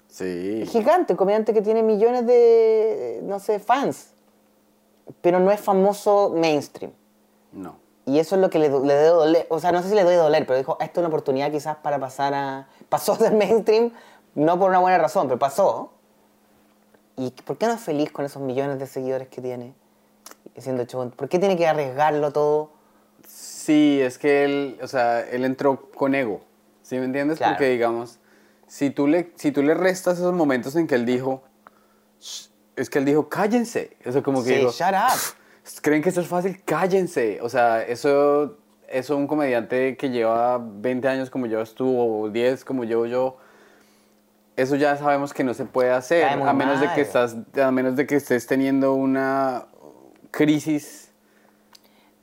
Sí. 0.07 0.61
Es 0.63 0.69
gigante, 0.69 1.13
un 1.13 1.17
comediante 1.17 1.53
que 1.53 1.61
tiene 1.61 1.81
millones 1.83 2.25
de, 2.25 3.21
no 3.23 3.39
sé, 3.39 3.59
fans. 3.59 4.13
Pero 5.21 5.39
no 5.39 5.51
es 5.51 5.59
famoso 5.59 6.33
mainstream. 6.35 6.91
No. 7.51 7.77
Y 8.05 8.19
eso 8.19 8.35
es 8.35 8.41
lo 8.41 8.49
que 8.49 8.59
le, 8.59 8.69
le 8.69 8.93
debe 8.93 9.07
doler. 9.07 9.47
O 9.49 9.59
sea, 9.59 9.71
no 9.71 9.81
sé 9.81 9.89
si 9.89 9.95
le 9.95 10.03
debe 10.03 10.17
doler, 10.17 10.45
pero 10.45 10.57
dijo, 10.57 10.77
esto 10.79 10.99
es 10.99 11.03
una 11.03 11.07
oportunidad 11.07 11.51
quizás 11.51 11.77
para 11.77 11.99
pasar 11.99 12.33
a... 12.33 12.67
Pasó 12.89 13.15
del 13.15 13.35
mainstream, 13.35 13.91
no 14.35 14.59
por 14.59 14.69
una 14.69 14.79
buena 14.79 14.97
razón, 14.97 15.27
pero 15.27 15.39
pasó. 15.39 15.91
¿Y 17.15 17.31
por 17.31 17.57
qué 17.57 17.67
no 17.67 17.73
es 17.73 17.81
feliz 17.81 18.11
con 18.11 18.25
esos 18.25 18.41
millones 18.41 18.79
de 18.79 18.87
seguidores 18.87 19.27
que 19.29 19.41
tiene? 19.41 19.73
Haciendo 20.57 20.85
show? 20.85 21.09
¿Por 21.11 21.29
qué 21.29 21.39
tiene 21.39 21.57
que 21.57 21.67
arriesgarlo 21.67 22.31
todo? 22.31 22.71
Sí, 23.27 23.99
es 24.01 24.17
que 24.17 24.43
él, 24.43 24.77
o 24.81 24.87
sea, 24.87 25.21
él 25.21 25.45
entró 25.45 25.89
con 25.91 26.15
ego, 26.15 26.41
¿sí 26.81 26.97
me 26.97 27.05
entiendes? 27.05 27.37
Claro. 27.37 27.53
Porque 27.53 27.69
digamos, 27.69 28.19
si 28.67 28.89
tú, 28.89 29.07
le, 29.07 29.31
si 29.35 29.51
tú 29.51 29.63
le 29.63 29.73
restas 29.73 30.17
esos 30.17 30.33
momentos 30.33 30.75
en 30.75 30.87
que 30.87 30.95
él 30.95 31.05
dijo, 31.05 31.43
es 32.75 32.89
que 32.89 32.99
él 32.99 33.05
dijo, 33.05 33.29
cállense, 33.29 33.95
eso 34.01 34.23
como 34.23 34.43
que 34.43 34.49
Sí, 34.49 34.55
digo, 34.55 34.71
shut 34.71 34.93
up. 34.93 35.79
¿creen 35.81 36.01
que 36.01 36.09
esto 36.09 36.21
es 36.21 36.27
fácil? 36.27 36.61
Cállense, 36.65 37.39
o 37.41 37.49
sea, 37.49 37.83
eso, 37.83 38.57
eso 38.87 39.15
un 39.15 39.27
comediante 39.27 39.95
que 39.95 40.09
lleva 40.09 40.59
20 40.61 41.07
años 41.07 41.29
como 41.29 41.45
yo 41.45 41.61
estuvo, 41.61 42.21
o 42.21 42.29
10 42.29 42.65
como 42.65 42.83
yo, 42.83 43.05
yo, 43.05 43.37
eso 44.55 44.75
ya 44.75 44.97
sabemos 44.97 45.33
que 45.33 45.43
no 45.43 45.53
se 45.53 45.65
puede 45.65 45.91
hacer, 45.91 46.25
a 46.25 46.53
menos, 46.53 46.79
de 46.79 46.89
que 46.93 47.01
estás, 47.01 47.35
a 47.61 47.71
menos 47.71 47.95
de 47.95 48.05
que 48.05 48.15
estés 48.15 48.45
teniendo 48.45 48.93
una 48.93 49.67
crisis 50.33 51.11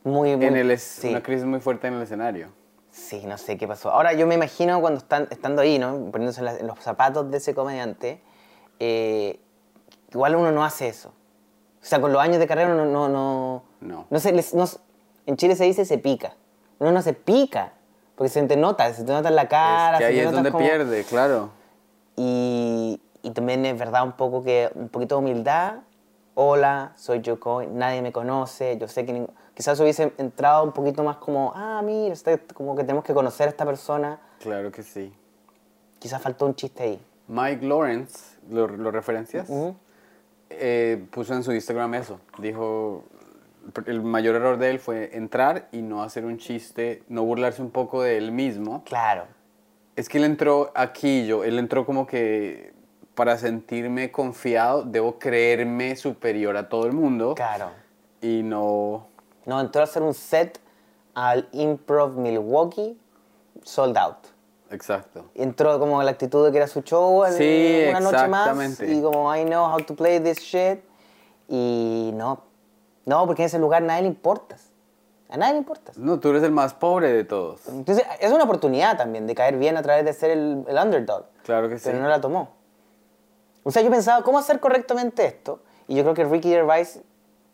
Muy, 0.02 0.36
muy... 0.36 0.46
en 0.46 0.56
el 0.56 0.70
es- 0.72 0.82
sí. 0.82 1.08
una 1.08 1.22
crisis 1.22 1.44
muy 1.46 1.60
fuerte 1.60 1.86
en 1.86 1.94
el 1.94 2.02
escenario. 2.02 2.48
Sí, 2.90 3.22
no 3.24 3.38
sé 3.38 3.56
qué 3.56 3.68
pasó. 3.68 3.90
Ahora 3.90 4.12
yo 4.14 4.26
me 4.26 4.34
imagino 4.34 4.80
cuando 4.80 4.98
están 4.98 5.28
estando 5.30 5.62
ahí, 5.62 5.78
¿no? 5.78 6.10
Poniéndose 6.10 6.40
en, 6.44 6.66
los 6.66 6.78
zapatos 6.80 7.30
de 7.30 7.36
ese 7.36 7.54
comediante, 7.54 8.20
eh, 8.80 9.38
igual 10.12 10.34
uno 10.34 10.50
no 10.50 10.64
hace 10.64 10.88
eso. 10.88 11.10
O 11.80 11.84
sea, 11.84 12.00
con 12.00 12.12
los 12.12 12.20
años 12.20 12.38
de 12.40 12.46
carrera 12.48 12.74
uno 12.74 12.84
no... 12.84 13.08
no, 13.80 14.06
No. 14.10 14.18
se 14.18 14.32
les- 14.32 14.54
no 14.54 14.64
en 15.26 15.36
Chile 15.36 15.54
se 15.54 15.64
dice 15.64 15.84
se 15.84 15.98
pica. 15.98 16.34
Uno 16.80 16.90
no 16.90 17.00
se 17.02 17.12
pica, 17.12 17.74
porque 18.16 18.28
se 18.28 18.42
te 18.42 18.56
nota, 18.56 18.92
se 18.92 19.04
te 19.04 19.12
nota 19.12 19.28
en 19.28 19.36
la 19.36 19.46
cara. 19.48 19.92
es 19.92 19.98
que 19.98 20.04
se 20.04 20.08
ahí 20.10 20.16
te 20.16 20.24
es 20.24 20.32
donde 20.32 20.50
como- 20.50 20.64
pierde, 20.64 21.04
claro. 21.04 21.50
Y, 22.16 23.00
y 23.22 23.30
también 23.30 23.64
es 23.66 23.78
verdad 23.78 24.02
un 24.02 24.12
poco 24.12 24.42
que 24.42 24.68
un 24.74 24.88
poquito 24.88 25.14
de 25.14 25.18
humildad. 25.20 25.74
Hola, 26.50 26.92
soy 26.96 27.20
Coy, 27.38 27.66
nadie 27.66 28.00
me 28.00 28.12
conoce, 28.12 28.78
yo 28.78 28.88
sé 28.88 29.04
que 29.04 29.12
ning- 29.12 29.28
quizás 29.52 29.78
hubiese 29.78 30.14
entrado 30.16 30.64
un 30.64 30.72
poquito 30.72 31.02
más 31.04 31.18
como, 31.18 31.52
ah, 31.54 31.82
mira, 31.84 32.14
este- 32.14 32.38
como 32.54 32.74
que 32.74 32.82
tenemos 32.82 33.04
que 33.04 33.12
conocer 33.12 33.48
a 33.48 33.50
esta 33.50 33.66
persona. 33.66 34.18
Claro 34.38 34.72
que 34.72 34.82
sí. 34.82 35.12
Quizás 35.98 36.22
faltó 36.22 36.46
un 36.46 36.54
chiste 36.54 36.82
ahí. 36.82 37.00
Mike 37.28 37.66
Lawrence, 37.66 38.38
¿lo, 38.48 38.66
lo 38.68 38.90
referencias? 38.90 39.50
Ujú. 39.50 39.76
Eh, 40.48 41.04
puso 41.10 41.34
en 41.34 41.42
su 41.42 41.52
Instagram 41.52 41.92
eso. 41.92 42.18
Dijo, 42.38 43.04
el 43.84 44.00
mayor 44.00 44.34
error 44.36 44.56
de 44.56 44.70
él 44.70 44.78
fue 44.78 45.14
entrar 45.14 45.68
y 45.72 45.82
no 45.82 46.02
hacer 46.02 46.24
un 46.24 46.38
chiste, 46.38 47.02
no 47.10 47.22
burlarse 47.22 47.60
un 47.60 47.70
poco 47.70 48.00
de 48.00 48.16
él 48.16 48.32
mismo. 48.32 48.82
Claro. 48.84 49.24
Es 49.94 50.08
que 50.08 50.16
él 50.16 50.24
entró 50.24 50.72
aquí, 50.74 51.26
yo, 51.26 51.44
él 51.44 51.58
entró 51.58 51.84
como 51.84 52.06
que 52.06 52.72
para 53.14 53.36
sentirme 53.38 54.10
confiado, 54.10 54.82
debo 54.82 55.18
creerme 55.18 55.96
superior 55.96 56.56
a 56.56 56.68
todo 56.68 56.86
el 56.86 56.92
mundo. 56.92 57.34
Claro. 57.34 57.70
Y 58.20 58.42
no... 58.42 59.06
No, 59.46 59.60
entró 59.60 59.80
a 59.80 59.84
hacer 59.84 60.02
un 60.02 60.14
set 60.14 60.60
al 61.14 61.48
Improv 61.52 62.16
Milwaukee, 62.16 62.98
sold 63.64 63.96
out. 63.96 64.26
Exacto. 64.70 65.24
Entró 65.34 65.78
como 65.78 66.02
la 66.02 66.12
actitud 66.12 66.46
de 66.46 66.52
que 66.52 66.58
era 66.58 66.68
su 66.68 66.82
show 66.82 67.24
Sí, 67.36 67.86
una 67.88 68.00
noche 68.00 68.28
más. 68.28 68.80
Y 68.80 69.02
como, 69.02 69.34
I 69.34 69.44
know 69.44 69.66
how 69.66 69.78
to 69.78 69.94
play 69.96 70.20
this 70.20 70.38
shit. 70.38 70.80
Y 71.48 72.12
no. 72.14 72.44
No, 73.04 73.26
porque 73.26 73.42
en 73.42 73.46
ese 73.46 73.58
lugar 73.58 73.82
a 73.82 73.86
nadie 73.86 74.02
le 74.02 74.08
importas. 74.08 74.70
A 75.28 75.36
nadie 75.36 75.54
le 75.54 75.58
importas. 75.58 75.98
No, 75.98 76.20
tú 76.20 76.30
eres 76.30 76.42
el 76.42 76.52
más 76.52 76.74
pobre 76.74 77.12
de 77.12 77.24
todos. 77.24 77.66
Entonces, 77.68 78.04
es 78.20 78.32
una 78.32 78.44
oportunidad 78.44 78.96
también 78.96 79.26
de 79.26 79.34
caer 79.34 79.56
bien 79.56 79.76
a 79.76 79.82
través 79.82 80.04
de 80.04 80.12
ser 80.12 80.30
el, 80.30 80.64
el 80.68 80.76
underdog. 80.76 81.24
Claro 81.42 81.68
que 81.68 81.78
sí. 81.78 81.84
Pero 81.86 82.00
no 82.00 82.08
la 82.08 82.20
tomó. 82.20 82.59
O 83.62 83.70
sea, 83.70 83.82
yo 83.82 83.90
pensaba, 83.90 84.22
¿cómo 84.22 84.38
hacer 84.38 84.60
correctamente 84.60 85.24
esto? 85.26 85.60
Y 85.86 85.94
yo 85.96 86.02
creo 86.02 86.14
que 86.14 86.24
Ricky 86.24 86.48
Gervais, 86.48 87.00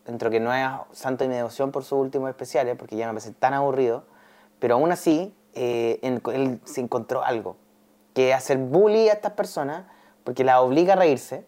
dentro 0.04 0.30
que 0.30 0.38
no 0.40 0.52
es 0.54 0.68
santo 0.92 1.24
de 1.24 1.28
mi 1.28 1.36
devoción 1.36 1.72
por 1.72 1.82
sus 1.84 1.98
últimos 1.98 2.28
especiales, 2.28 2.76
porque 2.78 2.96
ya 2.96 3.06
me 3.06 3.12
parece 3.14 3.32
tan 3.32 3.54
aburrido, 3.54 4.04
pero 4.58 4.74
aún 4.74 4.92
así, 4.92 5.34
eh, 5.54 5.98
en- 6.02 6.22
él 6.32 6.60
se 6.64 6.80
encontró 6.80 7.24
algo. 7.24 7.56
Que 8.14 8.32
hacer 8.34 8.58
bully 8.58 9.08
a 9.08 9.14
estas 9.14 9.32
personas, 9.32 9.84
porque 10.24 10.44
las 10.44 10.60
obliga 10.60 10.92
a 10.94 10.96
reírse, 10.96 11.44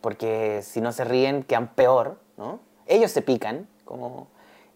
porque 0.00 0.60
si 0.62 0.80
no 0.80 0.92
se 0.92 1.04
ríen 1.04 1.42
quedan 1.42 1.68
peor, 1.74 2.18
¿no? 2.36 2.60
Ellos 2.86 3.10
se 3.10 3.22
pican, 3.22 3.68
como... 3.84 4.28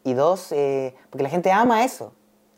Y 0.04 0.14
dos, 0.14 0.52
eh, 0.52 0.94
porque 1.10 1.22
la 1.22 1.28
gente 1.28 1.52
ama 1.52 1.84
eso. 1.84 2.12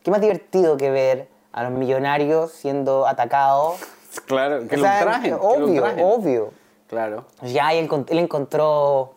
Qué 0.05 0.11
más 0.11 0.21
divertido 0.21 0.77
que 0.77 0.91
ver 0.91 1.29
a 1.53 1.65
los 1.65 1.73
millonarios 1.73 2.53
siendo 2.53 3.07
atacados 3.07 3.81
Claro, 4.27 4.67
que 4.67 4.75
o 4.77 4.79
lo 4.79 4.83
trajen. 4.85 5.23
que 5.23 5.31
lo 5.31 5.41
Obvio, 5.41 5.83
trajen. 5.83 6.05
obvio. 6.05 6.53
Claro. 6.89 7.27
Ya 7.43 7.73
él, 7.73 7.89
encont- 7.89 8.11
él 8.11 8.19
encontró 8.19 9.15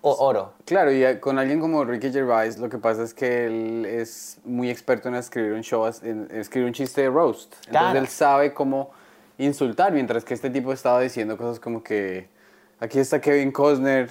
o- 0.00 0.26
oro. 0.26 0.52
Claro, 0.66 0.92
y 0.92 1.02
eh, 1.04 1.18
con 1.20 1.38
alguien 1.38 1.60
como 1.60 1.84
Ricky 1.84 2.12
Gervais, 2.12 2.58
lo 2.58 2.68
que 2.68 2.78
pasa 2.78 3.02
es 3.02 3.14
que 3.14 3.46
él 3.46 3.84
es 3.86 4.38
muy 4.44 4.70
experto 4.70 5.08
en 5.08 5.14
escribir 5.14 5.52
un 5.52 5.62
show, 5.62 5.90
en 6.02 6.28
escribir 6.30 6.66
un 6.68 6.74
chiste 6.74 7.00
de 7.02 7.08
roast. 7.10 7.52
Entonces 7.66 7.70
Claro. 7.70 7.98
él 7.98 8.08
sabe 8.08 8.54
cómo 8.54 8.90
insultar, 9.38 9.92
mientras 9.92 10.24
que 10.24 10.34
este 10.34 10.50
tipo 10.50 10.72
estaba 10.72 11.00
diciendo 11.00 11.36
cosas 11.36 11.58
como 11.60 11.82
que 11.82 12.28
aquí 12.80 12.98
está 12.98 13.20
Kevin 13.20 13.50
Costner 13.52 14.10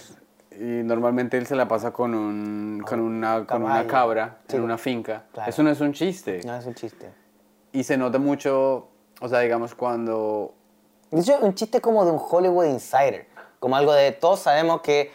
y 0.52 0.64
normalmente 0.84 1.38
él 1.38 1.46
se 1.46 1.56
la 1.56 1.68
pasa 1.68 1.92
con, 1.92 2.16
un, 2.16 2.84
con, 2.88 3.00
una, 3.00 3.46
con 3.46 3.62
una 3.64 3.86
cabra 3.86 4.40
Sí. 4.48 4.56
en 4.58 4.64
una 4.64 4.78
finca. 4.80 5.26
Claro. 5.34 5.50
Eso 5.50 5.62
no 5.64 5.70
es 5.70 5.80
un 5.82 5.94
chiste. 5.94 6.42
No 6.46 6.56
es 6.56 6.66
un 6.66 6.74
chiste. 6.74 7.12
Y 7.74 7.84
se 7.84 7.96
nota 7.98 8.18
mucho, 8.18 8.88
o 9.22 9.28
sea, 9.30 9.40
digamos, 9.40 9.76
cuando... 9.76 10.54
De 11.12 11.22
hecho, 11.22 11.38
un 11.42 11.54
chiste 11.56 11.80
como 11.82 12.06
de 12.06 12.12
un 12.12 12.22
Hollywood 12.22 12.66
Insider. 12.66 13.28
Como 13.60 13.76
algo 13.76 13.94
de 13.94 14.12
todos 14.12 14.40
sabemos 14.42 14.82
que 14.82 15.12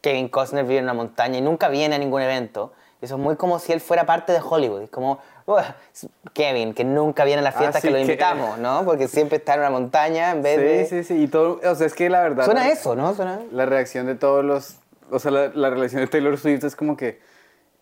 Kevin 0.00 0.28
Costner 0.28 0.64
vive 0.64 0.78
en 0.78 0.84
una 0.84 0.94
montaña 0.94 1.38
y 1.38 1.42
nunca 1.42 1.68
viene 1.68 1.94
a 1.94 1.98
ningún 1.98 2.22
evento. 2.22 2.72
Eso 3.00 3.16
es 3.16 3.20
muy 3.20 3.36
como 3.36 3.58
si 3.58 3.72
él 3.72 3.80
fuera 3.80 4.06
parte 4.06 4.32
de 4.32 4.40
Hollywood. 4.40 4.82
Es 4.82 4.90
como 4.90 5.18
"Uah, 5.46 5.76
Kevin, 6.32 6.72
que 6.72 6.84
nunca 6.84 7.24
viene 7.24 7.40
a 7.40 7.42
las 7.42 7.54
Ah, 7.56 7.58
fiestas 7.58 7.82
sí, 7.82 7.88
que 7.88 7.92
lo 7.92 7.96
que- 7.98 8.02
invitamos, 8.02 8.58
¿no? 8.58 8.82
Porque 8.84 9.08
siempre 9.08 9.36
está 9.36 9.54
en 9.54 9.60
una 9.60 9.70
montaña 9.70 10.30
en 10.30 10.42
vez 10.42 10.58
de... 10.58 10.86
Sí, 10.86 11.02
sí, 11.02 11.04
sí, 11.14 11.22
y 11.24 11.28
todo, 11.28 11.60
o 11.62 11.74
sea, 11.74 11.86
es 11.86 11.94
que 11.94 12.08
la 12.08 12.22
verdad... 12.22 12.46
Suena 12.46 12.68
eso, 12.70 12.96
¿no? 12.96 13.14
Suena... 13.14 13.40
la 13.52 13.66
reacción 13.66 14.06
de 14.06 14.14
todos 14.14 14.42
los, 14.44 14.76
o 15.10 15.18
sea, 15.18 15.30
la, 15.30 15.48
la 15.48 15.68
relación 15.70 16.00
de 16.00 16.06
Taylor 16.06 16.38
Swift 16.38 16.64
es 16.64 16.74
como 16.74 16.96
que, 16.96 17.20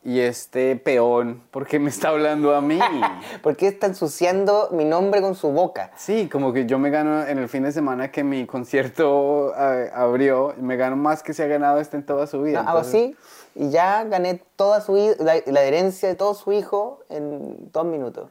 y 0.04 0.18
este 0.21 0.75
peón, 0.76 1.42
¿por 1.52 1.66
qué 1.66 1.78
me 1.78 1.88
está 1.90 2.09
hablando 2.09 2.54
a 2.54 2.61
mí? 2.61 2.78
¿Por 3.42 3.56
qué 3.56 3.68
está 3.68 3.87
ensuciando 3.87 4.68
mi 4.73 4.85
nombre 4.85 5.21
con 5.21 5.35
su 5.37 5.50
boca? 5.52 5.92
Sí, 5.97 6.28
como 6.28 6.52
que 6.52 6.66
yo 6.66 6.78
me 6.78 6.90
gano 6.90 7.25
en 7.25 7.38
el 7.38 7.49
fin 7.49 7.62
de 7.62 7.71
semana 7.73 8.11
que 8.11 8.25
mi 8.25 8.44
concierto 8.47 9.54
eh, 9.56 9.90
abrió, 9.94 10.54
me 10.59 10.76
gano 10.76 10.97
más 10.97 11.23
que 11.23 11.32
se 11.35 11.44
ha 11.44 11.47
ganado 11.47 11.78
este 11.80 11.97
en 11.97 12.04
toda 12.04 12.26
su 12.26 12.42
vida. 12.42 12.62
No, 12.62 12.68
hago 12.68 12.78
entonces- 12.80 13.14
así 13.14 13.16
y 13.54 13.71
ya 13.71 14.02
gané 14.04 14.42
toda 14.56 14.80
su 14.80 14.97
la, 15.18 15.35
la 15.47 15.62
herencia 15.62 16.09
de 16.09 16.14
todo 16.14 16.35
su 16.35 16.52
hijo 16.52 17.00
en 17.09 17.71
dos 17.71 17.85
minutos. 17.85 18.30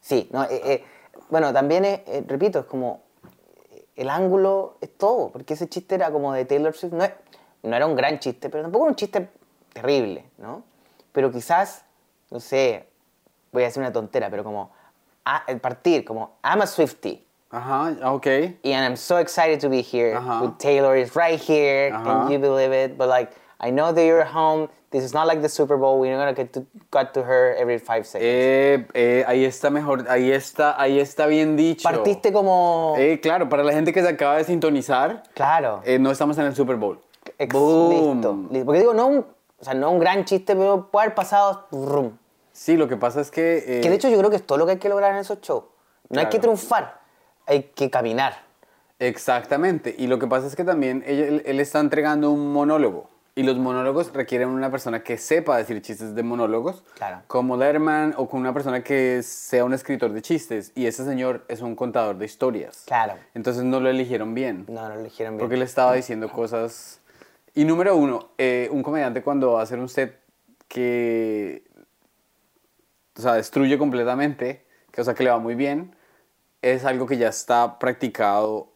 Sí, 0.00 0.28
no, 0.32 0.44
eh, 0.44 0.48
eh, 0.64 0.84
bueno, 1.28 1.52
también 1.52 1.84
es, 1.84 2.00
eh, 2.06 2.24
repito, 2.26 2.60
es 2.60 2.64
como 2.64 3.02
el 3.96 4.08
ángulo 4.08 4.76
es 4.80 4.96
todo, 4.96 5.30
porque 5.30 5.54
ese 5.54 5.68
chiste 5.68 5.94
era 5.94 6.10
como 6.10 6.32
de 6.32 6.44
Taylor 6.46 6.74
Swift, 6.74 6.92
no, 6.94 7.04
es- 7.04 7.12
no 7.62 7.76
era 7.76 7.86
un 7.86 7.94
gran 7.96 8.18
chiste, 8.18 8.48
pero 8.48 8.62
tampoco 8.62 8.86
era 8.86 8.90
un 8.92 8.96
chiste 8.96 9.28
terrible, 9.74 10.24
¿no? 10.38 10.62
Pero 11.12 11.30
quizás, 11.30 11.84
no 12.30 12.40
sé, 12.40 12.88
voy 13.52 13.62
a 13.62 13.66
decir 13.66 13.80
una 13.82 13.92
tontera, 13.92 14.30
pero 14.30 14.42
como 14.44 14.70
el 15.46 15.60
partir, 15.60 16.04
como 16.04 16.36
I'm 16.44 16.62
a 16.62 16.66
Swiftie. 16.66 17.24
Ajá, 17.50 17.94
ok. 18.10 18.26
and 18.64 18.84
I'm 18.84 18.96
so 18.96 19.18
excited 19.18 19.60
to 19.60 19.68
be 19.68 19.82
here 19.82 20.14
Ajá. 20.16 20.40
with 20.42 20.56
Taylor 20.58 20.96
is 20.96 21.14
right 21.14 21.38
here. 21.38 21.90
Ajá. 21.92 22.04
Can 22.24 22.30
you 22.32 22.38
believe 22.38 22.72
it? 22.72 22.96
But 22.96 23.08
like, 23.08 23.30
I 23.60 23.70
know 23.70 23.92
that 23.92 24.02
you're 24.04 24.24
home. 24.24 24.68
This 24.90 25.04
is 25.04 25.12
not 25.14 25.26
like 25.26 25.40
the 25.42 25.48
Super 25.48 25.76
Bowl. 25.76 25.98
We're 26.00 26.16
not 26.16 26.20
gonna 26.20 26.34
get 26.34 26.52
to 26.54 26.66
cut 26.90 27.12
to 27.14 27.22
her 27.22 27.54
every 27.58 27.78
five 27.78 28.06
seconds. 28.06 28.24
Eh, 28.26 28.86
eh, 28.94 29.24
ahí 29.26 29.44
está 29.44 29.70
mejor, 29.70 30.06
ahí 30.08 30.30
está, 30.30 30.78
ahí 30.80 30.98
está 30.98 31.26
bien 31.26 31.56
dicho. 31.56 31.82
Partiste 31.88 32.32
como, 32.32 32.94
Eh, 32.98 33.20
claro, 33.20 33.48
para 33.48 33.62
la 33.64 33.72
gente 33.72 33.92
que 33.92 34.02
se 34.02 34.08
acaba 34.08 34.36
de 34.38 34.44
sintonizar, 34.44 35.22
claro, 35.34 35.80
eh, 35.84 35.98
no 35.98 36.10
estamos 36.10 36.36
en 36.38 36.46
el 36.46 36.54
Super 36.54 36.76
Bowl. 36.76 36.98
ex- 37.38 37.52
Boom. 37.54 38.48
listo. 38.50 38.64
Porque 38.66 38.80
digo, 38.80 38.92
no 38.94 39.06
un, 39.06 39.26
o 39.62 39.64
sea, 39.64 39.74
no 39.74 39.92
un 39.92 40.00
gran 40.00 40.24
chiste, 40.24 40.56
pero 40.56 40.88
puede 40.90 41.04
haber 41.06 41.14
pasado. 41.14 41.68
Sí, 42.50 42.76
lo 42.76 42.88
que 42.88 42.96
pasa 42.96 43.20
es 43.20 43.30
que... 43.30 43.58
eh, 43.58 43.80
Que 43.80 43.88
de 43.88 43.94
hecho 43.94 44.08
yo 44.08 44.18
creo 44.18 44.28
que 44.28 44.34
es 44.34 44.44
todo 44.44 44.58
lo 44.58 44.66
que 44.66 44.72
hay 44.72 44.78
que 44.78 44.88
lograr 44.88 45.12
en 45.12 45.18
esos 45.18 45.40
shows. 45.40 45.62
No 46.08 46.18
hay 46.18 46.26
que 46.26 46.40
triunfar, 46.40 47.00
hay 47.46 47.62
que 47.74 47.88
caminar. 47.88 48.34
Exactamente. 48.98 49.94
Y 49.96 50.08
lo 50.08 50.18
que 50.18 50.26
pasa 50.26 50.48
es 50.48 50.56
que 50.56 50.64
también 50.64 51.04
él, 51.06 51.42
él 51.46 51.60
está 51.60 51.78
entregando 51.78 52.30
un 52.32 52.52
monólogo. 52.52 53.08
Y 53.34 53.44
los 53.44 53.56
monólogos 53.56 54.12
requieren 54.12 54.48
una 54.48 54.70
persona 54.70 55.02
que 55.02 55.16
sepa 55.16 55.56
decir 55.56 55.80
chistes 55.80 56.14
de 56.14 56.22
monólogos. 56.22 56.82
Claro. 56.96 57.22
Como 57.28 57.56
Letterman 57.56 58.14
o 58.18 58.28
con 58.28 58.40
una 58.40 58.52
persona 58.52 58.82
que 58.84 59.22
sea 59.22 59.64
un 59.64 59.72
escritor 59.72 60.12
de 60.12 60.20
chistes. 60.20 60.72
Y 60.74 60.84
ese 60.86 61.04
señor 61.06 61.44
es 61.48 61.62
un 61.62 61.74
contador 61.74 62.16
de 62.18 62.26
historias. 62.26 62.82
Claro. 62.84 63.14
Entonces 63.34 63.62
no 63.62 63.80
lo 63.80 63.88
eligieron 63.88 64.34
bien. 64.34 64.66
No, 64.68 64.82
no 64.82 64.94
lo 64.96 65.00
eligieron 65.00 65.34
bien. 65.34 65.40
Porque 65.40 65.54
él 65.54 65.62
estaba 65.62 65.94
diciendo 65.94 66.30
cosas... 66.30 66.98
Y 67.54 67.64
número 67.64 67.96
uno, 67.96 68.30
eh, 68.38 68.68
un 68.70 68.82
comediante 68.82 69.22
cuando 69.22 69.52
va 69.52 69.60
a 69.60 69.62
hacer 69.64 69.78
un 69.78 69.88
set 69.88 70.18
que... 70.68 71.64
O 73.16 73.20
sea, 73.20 73.34
destruye 73.34 73.76
completamente, 73.76 74.64
que, 74.90 75.02
o 75.02 75.04
sea, 75.04 75.12
que 75.14 75.22
le 75.22 75.30
va 75.30 75.38
muy 75.38 75.54
bien, 75.54 75.94
es 76.62 76.84
algo 76.86 77.06
que 77.06 77.18
ya 77.18 77.28
está 77.28 77.78
practicado 77.78 78.72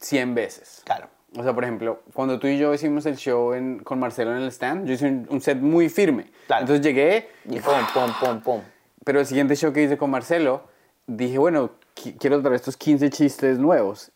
100 0.00 0.34
veces. 0.34 0.82
Claro. 0.84 1.06
O 1.36 1.42
sea, 1.44 1.54
por 1.54 1.62
ejemplo, 1.62 2.02
cuando 2.12 2.38
tú 2.40 2.48
y 2.48 2.58
yo 2.58 2.74
hicimos 2.74 3.06
el 3.06 3.16
show 3.16 3.52
en- 3.54 3.78
con 3.78 4.00
Marcelo 4.00 4.32
en 4.36 4.42
el 4.42 4.48
stand, 4.48 4.86
yo 4.86 4.94
hice 4.94 5.06
un, 5.06 5.26
un 5.30 5.40
set 5.40 5.58
muy 5.58 5.88
firme. 5.88 6.30
Claro. 6.48 6.62
Entonces 6.62 6.84
llegué, 6.84 7.28
Y 7.44 7.60
pum, 7.60 7.72
pum, 7.94 8.12
pum, 8.20 8.40
pum. 8.42 8.60
pero 9.04 9.20
el 9.20 9.26
siguiente 9.26 9.54
show 9.54 9.72
que 9.72 9.84
hice 9.84 9.96
con 9.96 10.10
Marcelo, 10.10 10.64
dije, 11.06 11.38
bueno, 11.38 11.70
qui- 11.94 12.16
quiero 12.18 12.40
traer 12.40 12.56
estos 12.56 12.76
15 12.76 13.10
chistes 13.10 13.58
nuevos. 13.60 14.10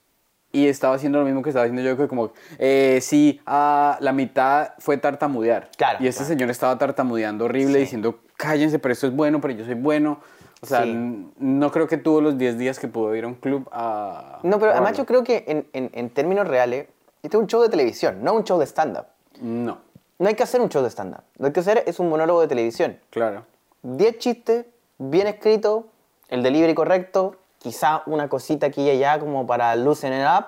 Y 0.57 0.69
estaba 0.69 0.95
haciendo 0.95 1.19
lo 1.19 1.25
mismo 1.27 1.43
que 1.43 1.51
estaba 1.51 1.65
haciendo 1.67 1.83
yo, 1.83 1.97
que 1.99 2.09
como, 2.09 2.31
eh, 2.59 2.99
sí, 3.03 3.43
ah, 3.45 3.99
la 4.01 4.13
mitad 4.13 4.71
fue 4.79 4.97
tartamudear. 4.97 5.71
Claro, 5.77 5.99
Y 6.03 6.07
este 6.07 6.21
claro. 6.21 6.35
señor 6.35 6.51
estaba 6.51 6.79
tartamudeando 6.79 7.45
horrible, 7.45 7.75
Sí. 7.75 7.81
diciendo, 7.81 8.19
cállense, 8.39 8.79
pero 8.79 8.93
esto 8.95 9.07
es 9.09 9.15
bueno, 9.15 9.39
pero 9.41 9.53
yo 9.53 9.67
soy 9.67 9.75
bueno. 9.75 10.19
O 10.63 10.67
sea, 10.67 10.85
Sí. 10.85 11.31
no 11.39 11.71
creo 11.71 11.87
que 11.87 11.99
tuvo 11.99 12.23
los 12.23 12.39
10 12.39 12.57
días 12.57 12.79
que 12.79 12.89
pudo 12.89 13.15
ir 13.15 13.25
a 13.25 13.27
un 13.27 13.35
club 13.35 13.69
a... 13.71 14.39
No, 14.43 14.59
pero 14.59 14.71
a 14.71 14.77
además 14.77 14.97
yo 14.97 15.05
creo 15.05 15.23
que 15.23 15.45
en, 15.47 15.67
en- 15.75 15.91
en 15.93 16.09
términos 16.09 16.49
reales, 16.49 16.87
este 17.23 17.37
es 17.37 17.41
un 17.43 17.47
show 17.47 17.61
de 17.61 17.69
televisión, 17.69 18.25
no 18.25 18.33
un 18.33 18.45
show 18.45 18.59
de 18.59 18.65
stand-up. 18.67 19.05
No, 19.43 19.79
No 20.19 20.29
hay 20.29 20.35
que 20.35 20.43
hacer 20.43 20.63
un 20.63 20.71
show 20.71 20.83
de 20.83 20.89
stand-up. 20.89 21.21
Lo 21.37 21.43
que 21.43 21.47
hay 21.49 21.53
que 21.53 21.61
hacer 21.61 21.83
es 21.87 22.01
un 22.01 22.09
monólogo 22.09 22.41
de 22.41 22.49
televisión. 22.49 22.99
claro. 23.11 23.45
10 23.83 24.19
chistes, 24.19 24.65
bien 24.97 25.27
escrito, 25.27 25.89
el 26.31 26.43
delivery 26.43 26.73
correcto, 26.75 27.37
quizá 27.67 28.03
una 28.07 28.29
cosita 28.29 28.67
aquí 28.69 28.83
y 28.83 28.91
allá 28.91 29.19
como 29.19 29.45
para 29.47 29.75
loosen 29.75 30.13
it 30.13 30.25
up, 30.27 30.47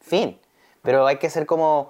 fin. 0.00 0.40
Pero 0.82 1.04
hay 1.06 1.16
que 1.18 1.28
ser 1.28 1.44
como... 1.46 1.88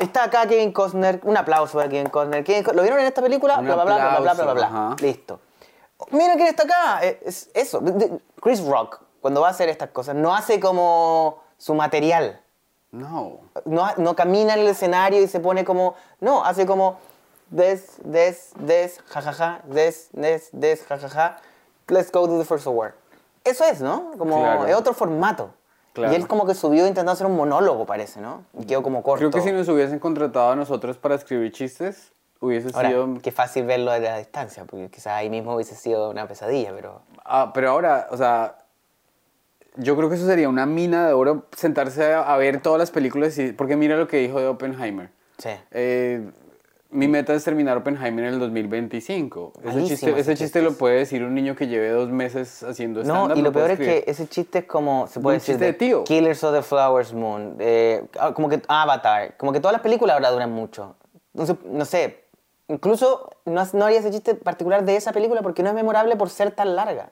Está 0.00 0.24
acá 0.24 0.48
Kevin 0.48 0.72
Costner, 0.72 1.20
un 1.22 1.36
aplauso 1.36 1.78
para 1.78 1.88
Kevin 1.88 2.08
Costner. 2.08 2.42
Kevin 2.42 2.64
Co- 2.64 2.72
¿Lo 2.72 2.82
vieron 2.82 2.98
en 2.98 3.06
esta 3.06 3.22
película? 3.22 3.58
Bla, 3.58 3.74
bla, 3.76 3.84
bla, 3.84 4.18
bla, 4.18 4.34
bla, 4.34 4.42
bla, 4.42 4.52
bla. 4.54 4.96
Listo. 5.00 5.38
Mira 6.10 6.34
quién 6.34 6.48
está 6.48 6.64
acá. 6.64 6.98
Eh, 7.06 7.20
Es 7.24 7.48
eso. 7.54 7.80
Chris 8.42 8.64
Rock, 8.66 9.00
cuando 9.20 9.40
va 9.40 9.46
a 9.48 9.50
hacer 9.52 9.68
estas 9.68 9.90
cosas, 9.90 10.16
no 10.16 10.34
hace 10.34 10.58
como 10.58 11.38
su 11.58 11.74
material. 11.74 12.40
No. 12.90 13.38
No, 13.64 13.86
no 13.98 14.16
camina 14.16 14.54
en 14.54 14.60
el 14.60 14.66
escenario 14.66 15.22
y 15.22 15.28
se 15.28 15.38
pone 15.38 15.64
como. 15.64 15.94
No, 16.20 16.44
hace 16.44 16.66
como. 16.66 16.98
Des, 17.50 17.98
des, 18.02 18.50
des, 18.58 19.00
jajaja, 19.06 19.60
des, 19.64 20.08
des, 20.12 20.48
des, 20.52 20.84
jajaja. 20.88 21.36
Let's 21.86 22.10
go 22.10 22.26
to 22.26 22.36
the 22.38 22.44
first 22.44 22.66
award. 22.66 22.94
Eso 23.44 23.64
es, 23.64 23.80
¿no? 23.80 24.12
Como 24.18 24.40
Claro. 24.40 24.66
es 24.66 24.74
otro 24.74 24.94
formato. 24.94 25.50
Claro. 25.92 26.12
Y 26.12 26.16
él 26.16 26.26
como 26.26 26.46
que 26.46 26.54
subió 26.54 26.82
intentando 26.82 27.12
hacer 27.12 27.26
un 27.26 27.36
monólogo, 27.36 27.86
parece, 27.86 28.20
¿no? 28.20 28.42
Y 28.58 28.64
quedó 28.64 28.82
como 28.82 29.02
corto. 29.02 29.18
Creo 29.18 29.30
que 29.30 29.40
si 29.42 29.52
nos 29.52 29.68
hubiesen 29.68 29.98
contratado 30.00 30.50
a 30.50 30.56
nosotros 30.56 30.96
para 30.98 31.14
escribir 31.14 31.52
chistes, 31.52 32.10
hubiese 32.40 32.70
Ahora, 32.74 32.88
sido... 32.88 33.18
qué 33.22 33.30
fácil 33.30 33.64
verlo 33.64 33.92
desde 33.92 34.06
la 34.08 34.18
distancia, 34.18 34.64
porque 34.64 34.88
quizás 34.90 35.12
ahí 35.14 35.30
mismo 35.30 35.54
hubiese 35.54 35.76
sido 35.76 36.10
una 36.10 36.26
pesadilla, 36.26 36.72
pero... 36.74 37.02
Ah, 37.24 37.52
pero 37.54 37.70
ahora, 37.70 38.08
o 38.10 38.16
sea, 38.16 38.56
yo 39.76 39.96
creo 39.96 40.08
que 40.08 40.16
eso 40.16 40.26
sería 40.26 40.48
una 40.48 40.66
mina 40.66 41.06
de 41.06 41.12
oro 41.12 41.46
sentarse 41.56 42.12
a, 42.12 42.22
a 42.22 42.36
ver 42.38 42.60
todas 42.60 42.78
las 42.80 42.90
películas 42.90 43.38
y 43.38 43.52
porque 43.52 43.76
mira 43.76 43.96
lo 43.96 44.08
que 44.08 44.16
dijo 44.18 44.40
de 44.40 44.48
Oppenheimer. 44.48 45.10
Sí. 45.38 45.50
Eh, 45.70 46.28
mi 46.94 47.08
meta 47.08 47.34
es 47.34 47.44
terminar 47.44 47.76
Oppenheimer 47.76 48.24
en 48.24 48.34
el 48.34 48.40
2025. 48.40 49.52
Ese 49.58 49.66
Malísimo 49.66 49.88
chiste, 49.88 50.10
ese 50.10 50.20
ese 50.20 50.30
chiste 50.32 50.44
chiste. 50.44 50.62
lo 50.62 50.72
puede 50.72 50.96
decir 50.98 51.22
un 51.24 51.34
niño 51.34 51.54
que 51.56 51.66
lleve 51.66 51.90
dos 51.90 52.08
meses 52.10 52.62
haciendo 52.62 53.02
No, 53.04 53.14
stand-up. 53.26 53.36
y 53.38 53.42
lo 53.42 53.52
peor 53.52 53.70
es 53.72 53.78
que 53.78 54.04
ese 54.06 54.26
chiste 54.28 54.60
es 54.60 54.64
como, 54.64 55.06
se 55.06 55.20
puede 55.20 55.36
Un 55.36 55.40
decir, 55.40 55.54
chiste 55.54 55.64
de 55.66 55.72
tío. 55.74 56.04
Killers 56.04 56.42
of 56.44 56.54
the 56.54 56.62
Flowers 56.62 57.12
Moon, 57.12 57.56
eh, 57.58 58.06
ah, 58.18 58.32
como 58.32 58.48
que 58.48 58.62
Avatar, 58.68 59.36
como 59.36 59.52
que 59.52 59.60
todas 59.60 59.72
las 59.72 59.82
películas 59.82 60.14
ahora 60.14 60.30
duran 60.30 60.52
mucho. 60.52 60.96
Entonces, 61.34 61.56
no 61.64 61.84
sé, 61.84 62.24
incluso 62.68 63.30
no, 63.44 63.62
no 63.72 63.84
haría 63.84 63.98
ese 63.98 64.10
chiste 64.10 64.34
particular 64.34 64.84
de 64.84 64.96
esa 64.96 65.12
película 65.12 65.42
porque 65.42 65.62
no 65.62 65.68
es 65.70 65.74
memorable 65.74 66.16
por 66.16 66.30
ser 66.30 66.52
tan 66.52 66.76
larga. 66.76 67.10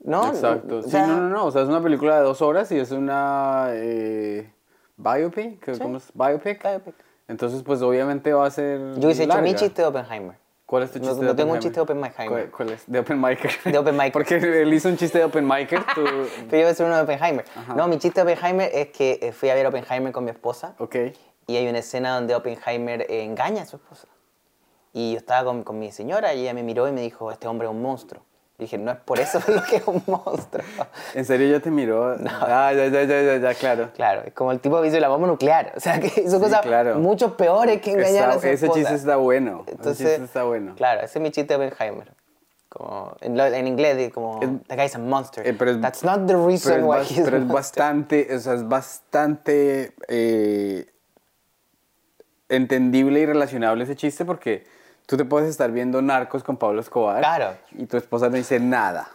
¿No? 0.00 0.26
Exacto. 0.28 0.78
O 0.78 0.82
Sí, 0.82 0.90
sea, 0.90 1.06
no, 1.06 1.16
no, 1.20 1.28
no. 1.30 1.46
O 1.46 1.50
sea, 1.50 1.62
es 1.62 1.68
una 1.68 1.82
película 1.82 2.16
de 2.16 2.22
dos 2.22 2.42
horas 2.42 2.70
y 2.70 2.78
es 2.78 2.90
una 2.92 3.68
eh, 3.70 4.52
biopic. 4.96 5.64
¿Qué- 5.64 5.74
Sí. 5.74 5.80
¿Cómo 5.80 5.96
es? 5.96 6.10
Biopic. 6.14 6.62
Biopic. 6.62 6.94
Entonces, 7.28 7.62
pues 7.62 7.82
obviamente 7.82 8.32
va 8.32 8.46
a 8.46 8.50
ser. 8.50 8.78
Yo 8.96 9.06
hubiese 9.08 9.24
hecho 9.24 9.34
mi 9.38 9.50
larga. 9.50 9.58
chiste 9.58 9.82
de 9.82 9.88
Oppenheimer. 9.88 10.36
¿Cuál 10.64 10.82
es 10.82 10.90
tu 10.90 10.98
No- 10.98 11.04
chiste 11.06 11.22
no 11.24 11.30
de 11.30 11.36
tengo 11.36 11.52
un 11.52 11.58
chiste 11.60 11.76
de 11.76 11.80
Oppenheimer. 11.80 12.28
¿Cuál, 12.28 12.50
cuál 12.50 12.70
es? 12.70 12.84
De 12.86 12.98
Oppenheimer. 12.98 13.38
De 13.64 13.78
Oppenheimer. 13.78 14.12
Porque 14.12 14.34
él 14.62 14.72
hizo 14.74 14.88
un 14.88 14.96
chiste 14.96 15.18
de 15.18 15.24
Oppenheimer. 15.24 15.84
Tú... 15.94 16.02
Pero 16.04 16.50
yo 16.50 16.58
voy 16.58 16.62
a 16.62 16.68
hacer 16.70 16.86
uno 16.86 16.96
de 16.96 17.02
Oppenheimer. 17.02 17.44
No, 17.76 17.86
mi 17.86 17.98
chiste 17.98 18.22
de 18.24 18.32
Oppenheimer 18.32 18.70
es 18.74 18.88
que 18.88 19.18
eh, 19.22 19.32
fui 19.32 19.48
a 19.48 19.54
ver 19.54 19.66
Oppenheimer 19.66 20.12
con 20.12 20.24
mi 20.24 20.30
esposa 20.30 20.74
ok. 20.78 20.96
y 21.46 21.56
hay 21.56 21.68
una 21.68 21.78
escena 21.78 22.16
donde 22.16 22.34
Oppenheimer 22.34 23.02
eh, 23.02 23.22
engaña 23.22 23.62
a 23.62 23.66
su 23.66 23.76
esposa. 23.76 24.08
Y 24.92 25.12
yo 25.12 25.18
estaba 25.18 25.44
con, 25.44 25.62
con 25.62 25.78
mi 25.78 25.92
señora 25.92 26.34
y 26.34 26.40
ella 26.40 26.54
me 26.54 26.62
miró 26.64 26.88
y 26.88 26.92
me 26.92 27.00
dijo, 27.02 27.30
este 27.30 27.46
hombre 27.46 27.68
es 27.68 27.70
un 27.72 27.82
monstruo. 27.82 28.22
Dije, 28.58 28.78
no 28.78 28.90
es 28.92 28.96
por 28.98 29.20
eso 29.20 29.38
lo 29.48 29.62
que 29.64 29.76
es 29.76 29.86
un 29.86 30.02
monstruo. 30.06 30.64
¿En 31.14 31.24
serio 31.26 31.48
ya 31.50 31.60
te 31.60 31.70
miró? 31.70 32.16
Ah, 32.26 32.72
ya, 32.74 32.86
ya, 32.86 33.02
ya, 33.04 33.22
ya, 33.22 33.36
ya, 33.36 33.54
claro. 33.54 33.90
Claro, 33.94 34.22
es 34.24 34.32
como 34.32 34.50
el 34.52 34.60
tipo 34.60 34.80
que 34.80 34.88
hizo 34.88 34.98
la 34.98 35.08
bomba 35.08 35.26
nuclear. 35.26 35.72
O 35.76 35.80
sea, 35.80 36.00
que 36.00 36.22
hizo 36.22 36.40
cosas 36.40 36.60
claro. 36.62 36.98
mucho 36.98 37.36
peores 37.36 37.82
que 37.82 37.92
engañar 37.92 38.28
Está- 38.30 38.38
a 38.38 38.40
su 38.40 38.46
ese 38.46 38.66
esposa. 38.66 38.80
chiste 38.80 38.94
está 38.94 39.16
bueno. 39.16 39.64
Entonces, 39.66 40.00
ese 40.00 40.08
chiste 40.10 40.24
está 40.24 40.44
bueno. 40.44 40.74
Claro, 40.76 41.02
ese 41.02 41.18
es 41.18 41.22
mi 41.22 41.30
chiste 41.30 41.56
de 41.58 41.66
Oppenheimer. 41.66 42.12
Como, 42.70 43.14
en, 43.20 43.38
en 43.38 43.66
inglés, 43.66 44.12
como, 44.12 44.40
the 44.40 44.74
guy's 44.76 44.94
a 44.94 44.98
monster. 44.98 45.46
Eh, 45.46 45.54
pero 45.54 45.70
es- 45.72 45.80
That's 45.80 46.02
not 46.04 46.26
the 46.26 46.36
reason 46.36 46.84
why 46.84 47.00
he's 47.02 47.22
pero 47.24 47.36
es 47.38 47.46
bastante, 47.48 48.34
o 48.34 48.38
sea, 48.38 48.54
es 48.54 48.66
bastante 48.68 49.94
eh, 50.08 50.86
entendible 52.48 53.20
y 53.20 53.26
relacionable 53.26 53.84
ese 53.84 53.96
chiste 53.96 54.24
porque 54.24 54.64
tú 55.06 55.16
te 55.16 55.24
puedes 55.24 55.48
estar 55.48 55.70
viendo 55.72 56.02
narcos 56.02 56.42
con 56.42 56.56
Pablo 56.56 56.80
Escobar 56.80 57.18
Claro. 57.20 57.56
y 57.72 57.86
tu 57.86 57.96
esposa 57.96 58.28
no 58.28 58.36
dice 58.36 58.60
nada. 58.60 59.08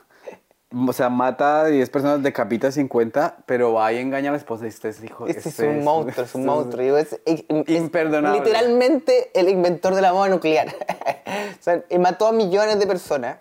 O 0.73 0.93
sea, 0.93 1.09
mata 1.09 1.61
a 1.61 1.65
10 1.65 1.89
personas, 1.89 2.23
decapita 2.23 2.67
a 2.67 2.71
50, 2.71 3.39
pero 3.45 3.73
va 3.73 3.91
y 3.91 3.97
engaña 3.97 4.29
a 4.29 4.31
la 4.31 4.37
esposa 4.37 4.63
y 4.65 4.69
este 4.69 4.87
es 4.87 5.03
hijo. 5.03 5.27
Este 5.27 5.39
es 5.41 5.45
este 5.47 5.67
un 5.67 5.83
monstruo, 5.83 6.25
es 6.25 6.33
un 6.35 6.45
monstruo. 6.45 6.97
Es, 6.97 7.19
es- 7.25 7.43
es 7.49 7.67
Imperdonable. 7.67 8.39
literalmente 8.39 9.31
el 9.37 9.49
inventor 9.49 9.95
de 9.95 10.01
la 10.01 10.13
bomba 10.13 10.29
nuclear. 10.29 10.67
o 11.59 11.61
sea, 11.63 11.83
y 11.89 11.99
mató 11.99 12.25
a 12.27 12.31
millones 12.31 12.79
de 12.79 12.87
personas. 12.87 13.37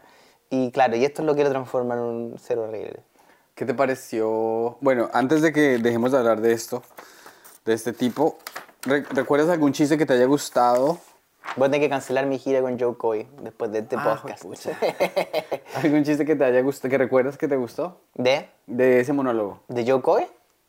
Y 0.50 0.72
claro, 0.72 0.96
y 0.96 1.04
esto 1.04 1.22
lo 1.22 1.36
quiero 1.36 1.50
transformar 1.50 1.98
en 1.98 2.04
un 2.04 2.38
ser 2.40 2.58
horrible. 2.58 2.98
¿Qué 3.54 3.64
te 3.64 3.74
pareció? 3.74 4.78
Bueno, 4.80 5.08
antes 5.12 5.40
de 5.40 5.52
que 5.52 5.78
dejemos 5.78 6.10
de 6.10 6.18
hablar 6.18 6.40
de 6.40 6.52
esto, 6.52 6.82
de 7.64 7.74
este 7.74 7.92
tipo, 7.92 8.38
¿re- 8.82 9.04
¿recuerdas 9.10 9.50
algún 9.50 9.72
chiste 9.72 9.96
que 9.96 10.04
te 10.06 10.14
haya 10.14 10.24
gustado? 10.24 10.98
Voy 11.56 11.66
a 11.66 11.70
tener 11.70 11.80
que 11.80 11.90
cancelar 11.90 12.26
mi 12.26 12.38
gira 12.38 12.60
con 12.60 12.78
Joe 12.78 12.96
Coy 12.96 13.26
después 13.42 13.72
de 13.72 13.80
este 13.80 13.96
Ah, 13.98 14.20
podcast. 14.22 14.44
¿Algún 15.82 16.04
chiste 16.04 16.24
que 16.24 16.36
te 16.36 16.44
haya 16.44 16.60
gustado, 16.60 16.90
que 16.90 16.98
recuerdas 16.98 17.36
que 17.36 17.48
te 17.48 17.56
gustó? 17.56 18.00
¿De? 18.14 18.48
De 18.66 19.00
ese 19.00 19.12
monólogo. 19.12 19.60
¿De 19.68 19.84
Joe 19.90 20.00
Coy? 20.00 20.26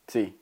Sí. 0.08 0.40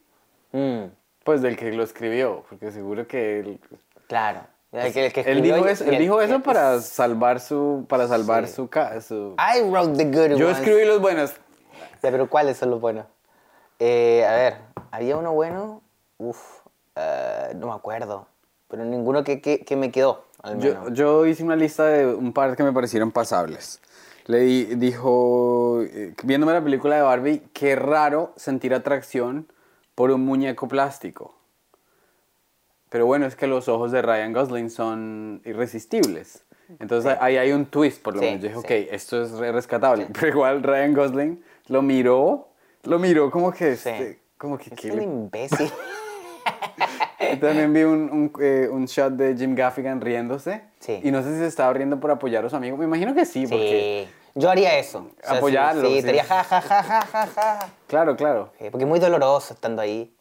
Mm, 0.51 0.86
Pues 1.24 1.41
del 1.41 1.57
que 1.57 1.71
lo 1.71 1.83
escribió, 1.83 2.43
porque 2.50 2.71
seguro 2.71 3.07
que 3.07 3.39
él, 3.41 3.59
claro. 4.07 4.41
El 4.71 4.93
que, 4.93 5.08
el 5.08 5.13
que 5.13 5.21
él 5.21 5.41
dijo 5.41 5.65
eso, 5.65 5.84
él 5.84 5.97
dijo 5.97 6.21
eso 6.21 6.41
para 6.41 6.80
salvar 6.80 7.39
su 7.39 7.86
para 7.89 8.08
salvar 8.08 8.47
Sí. 8.47 8.54
su, 8.54 8.69
su 9.01 9.36
I 9.38 9.62
wrote 9.67 9.97
the 9.97 10.06
good 10.06 10.38
Yo 10.38 10.45
ones. 10.45 10.60
escribí 10.60 10.86
los 10.86 11.01
buenos. 11.01 11.32
Ya, 12.04 12.12
pero 12.12 12.30
¿cuáles 12.30 12.58
son 12.58 12.69
los 12.69 12.80
buenos? 12.80 13.06
Eh, 13.80 14.23
a 14.27 14.32
ver, 14.36 14.58
había 14.91 15.17
uno 15.17 15.34
bueno. 15.34 15.82
Uf, 16.19 16.39
eh, 16.95 17.54
no 17.56 17.67
me 17.67 17.73
acuerdo. 17.73 18.27
Pero 18.69 18.86
ninguno 18.86 19.23
que, 19.23 19.41
que, 19.41 19.65
que 19.65 19.75
me 19.75 19.91
quedó, 19.91 20.25
al 20.43 20.58
menos. 20.58 20.88
Yo, 20.89 20.93
yo 20.93 21.25
hice 21.25 21.43
una 21.43 21.55
lista 21.55 21.86
de 21.88 22.05
un 22.05 22.32
par 22.34 22.55
que 22.55 22.63
me 22.63 22.71
parecieron 22.71 23.12
pasables. 23.12 23.82
Le 24.25 24.39
di- 24.41 24.65
dijo, 24.75 25.82
eh, 25.82 26.13
viéndome 26.23 26.53
la 26.53 26.63
película 26.63 26.95
de 26.95 27.01
Barbie, 27.01 27.41
qué 27.51 27.75
raro 27.75 28.32
sentir 28.36 28.73
atracción 28.75 29.47
por 29.95 30.12
un 30.12 30.23
muñeco 30.23 30.67
plástico. 30.67 31.34
Pero 32.89 33.05
bueno, 33.05 33.25
es 33.25 33.36
que 33.36 33.47
los 33.47 33.67
ojos 33.67 33.91
de 33.91 34.01
Ryan 34.01 34.34
Gosling 34.34 34.69
son 34.69 35.41
irresistibles. 35.45 36.43
Entonces 36.79 37.17
ahí 37.19 37.38
hay 37.38 37.51
un 37.51 37.65
twist, 37.65 38.01
por 38.03 38.13
lo 38.15 38.19
Sí, 38.21 38.25
menos. 38.27 38.41
Yo 38.43 38.47
dije, 38.49 38.60
sí. 38.62 38.86
ok, 38.88 38.93
esto 38.93 39.23
es 39.23 39.32
re- 39.32 39.51
rescatable. 39.51 40.08
Pero 40.13 40.27
igual 40.27 40.62
Ryan 40.62 40.93
Gosling 40.93 41.43
lo 41.67 41.82
miró, 41.82 42.49
lo 42.84 42.99
miró 42.99 43.32
como 43.32 43.51
que, 43.51 43.75
Sí. 43.75 43.89
este, 43.89 44.19
como 44.38 44.58
que, 44.60 44.75
es 44.75 44.79
¿qué 44.79 44.91
un 44.91 45.01
imbécil. 45.01 45.71
También 47.39 47.73
vi 47.73 47.84
un, 47.84 48.10
un, 48.12 48.32
eh, 48.41 48.67
un 48.71 48.86
shot 48.86 49.13
de 49.13 49.36
Jim 49.36 49.56
Gaffigan 49.56 49.99
riéndose. 50.02 50.62
Sí. 50.80 50.99
Y 51.04 51.12
no 51.12 51.21
sé 51.23 51.34
si 51.34 51.39
se 51.39 51.47
estaba 51.47 51.71
riendo 51.73 51.99
por 51.99 52.12
apoyar 52.12 52.45
a 52.45 52.49
su 52.49 52.56
amigo. 52.56 52.78
Me 52.78 52.86
imagino 52.86 53.13
que 53.15 53.25
sí, 53.25 53.45
porque... 53.47 54.08
Sí. 54.08 54.15
Yo 54.36 54.49
haría 54.49 54.78
eso. 54.78 55.10
O 55.23 55.28
sea, 55.28 55.38
Apoyarlo, 55.38 55.82
Sí, 55.88 55.93
sí. 55.93 55.97
estaría 55.99 56.23
ja, 56.23 56.43
ja, 56.43 56.62
ja, 56.62 56.84
ja, 56.84 57.02
ja, 57.02 57.28
ja. 57.28 57.69
Claro, 57.88 58.15
claro. 58.15 58.52
Sí, 58.60 58.67
porque 58.69 58.84
es 58.84 58.88
muy 58.89 58.99
doloroso 58.99 59.54
estando 59.56 59.82
ahí. 59.82 60.13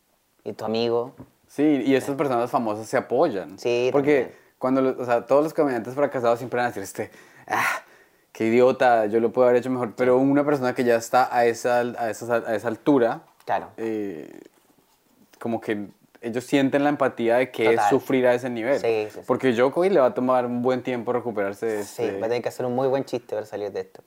Y 0.44 0.54
tu 0.54 0.64
amigo. 0.64 1.14
Sí, 1.46 1.82
y 1.84 1.94
estas 1.94 2.14
personas 2.16 2.50
famosas 2.50 2.86
se 2.88 2.96
apoyan. 2.96 3.58
Sí, 3.58 3.90
Porque 3.92 4.20
también. 4.22 4.38
cuando, 4.58 5.02
o 5.02 5.04
sea, 5.04 5.26
todos 5.26 5.44
los 5.44 5.52
comediantes 5.54 5.94
fracasados 5.94 6.38
siempre 6.38 6.56
van 6.56 6.66
a 6.66 6.68
decir, 6.68 6.82
este, 6.82 7.10
ah, 7.46 7.82
qué 8.32 8.46
idiota, 8.46 9.06
yo 9.06 9.20
lo 9.20 9.30
puedo 9.30 9.46
haber 9.48 9.60
hecho 9.60 9.70
mejor. 9.70 9.92
Pero 9.94 10.16
una 10.16 10.44
persona 10.44 10.74
que 10.74 10.84
ya 10.84 10.96
está 10.96 11.28
a 11.34 11.44
esa, 11.44 11.80
a 11.80 12.10
esa, 12.10 12.34
a 12.36 12.54
esa 12.54 12.68
altura, 12.68 13.20
Claro. 13.44 13.68
eh, 13.76 14.40
como 15.38 15.60
que 15.60 15.86
ellos 16.20 16.44
sienten 16.44 16.84
la 16.84 16.90
empatía 16.90 17.36
de 17.36 17.50
que 17.50 17.64
es 17.64 17.76
Total. 17.76 17.90
sufrir 17.90 18.26
a 18.26 18.34
ese 18.34 18.50
nivel. 18.50 18.78
Sí, 18.80 19.06
sí, 19.08 19.20
sí. 19.20 19.20
Porque 19.26 19.54
Jokovic 19.56 19.92
le 19.92 20.00
va 20.00 20.06
a 20.06 20.14
tomar 20.14 20.46
un 20.46 20.62
buen 20.62 20.82
tiempo 20.82 21.12
recuperarse 21.12 21.66
de 21.66 21.84
Sí, 21.84 22.02
este... 22.02 22.20
va 22.20 22.26
a 22.26 22.28
tener 22.28 22.42
que 22.42 22.48
hacer 22.48 22.66
un 22.66 22.74
muy 22.74 22.88
buen 22.88 23.04
chiste 23.04 23.34
para 23.34 23.46
salir 23.46 23.70
de 23.72 23.80
esto. 23.80 24.02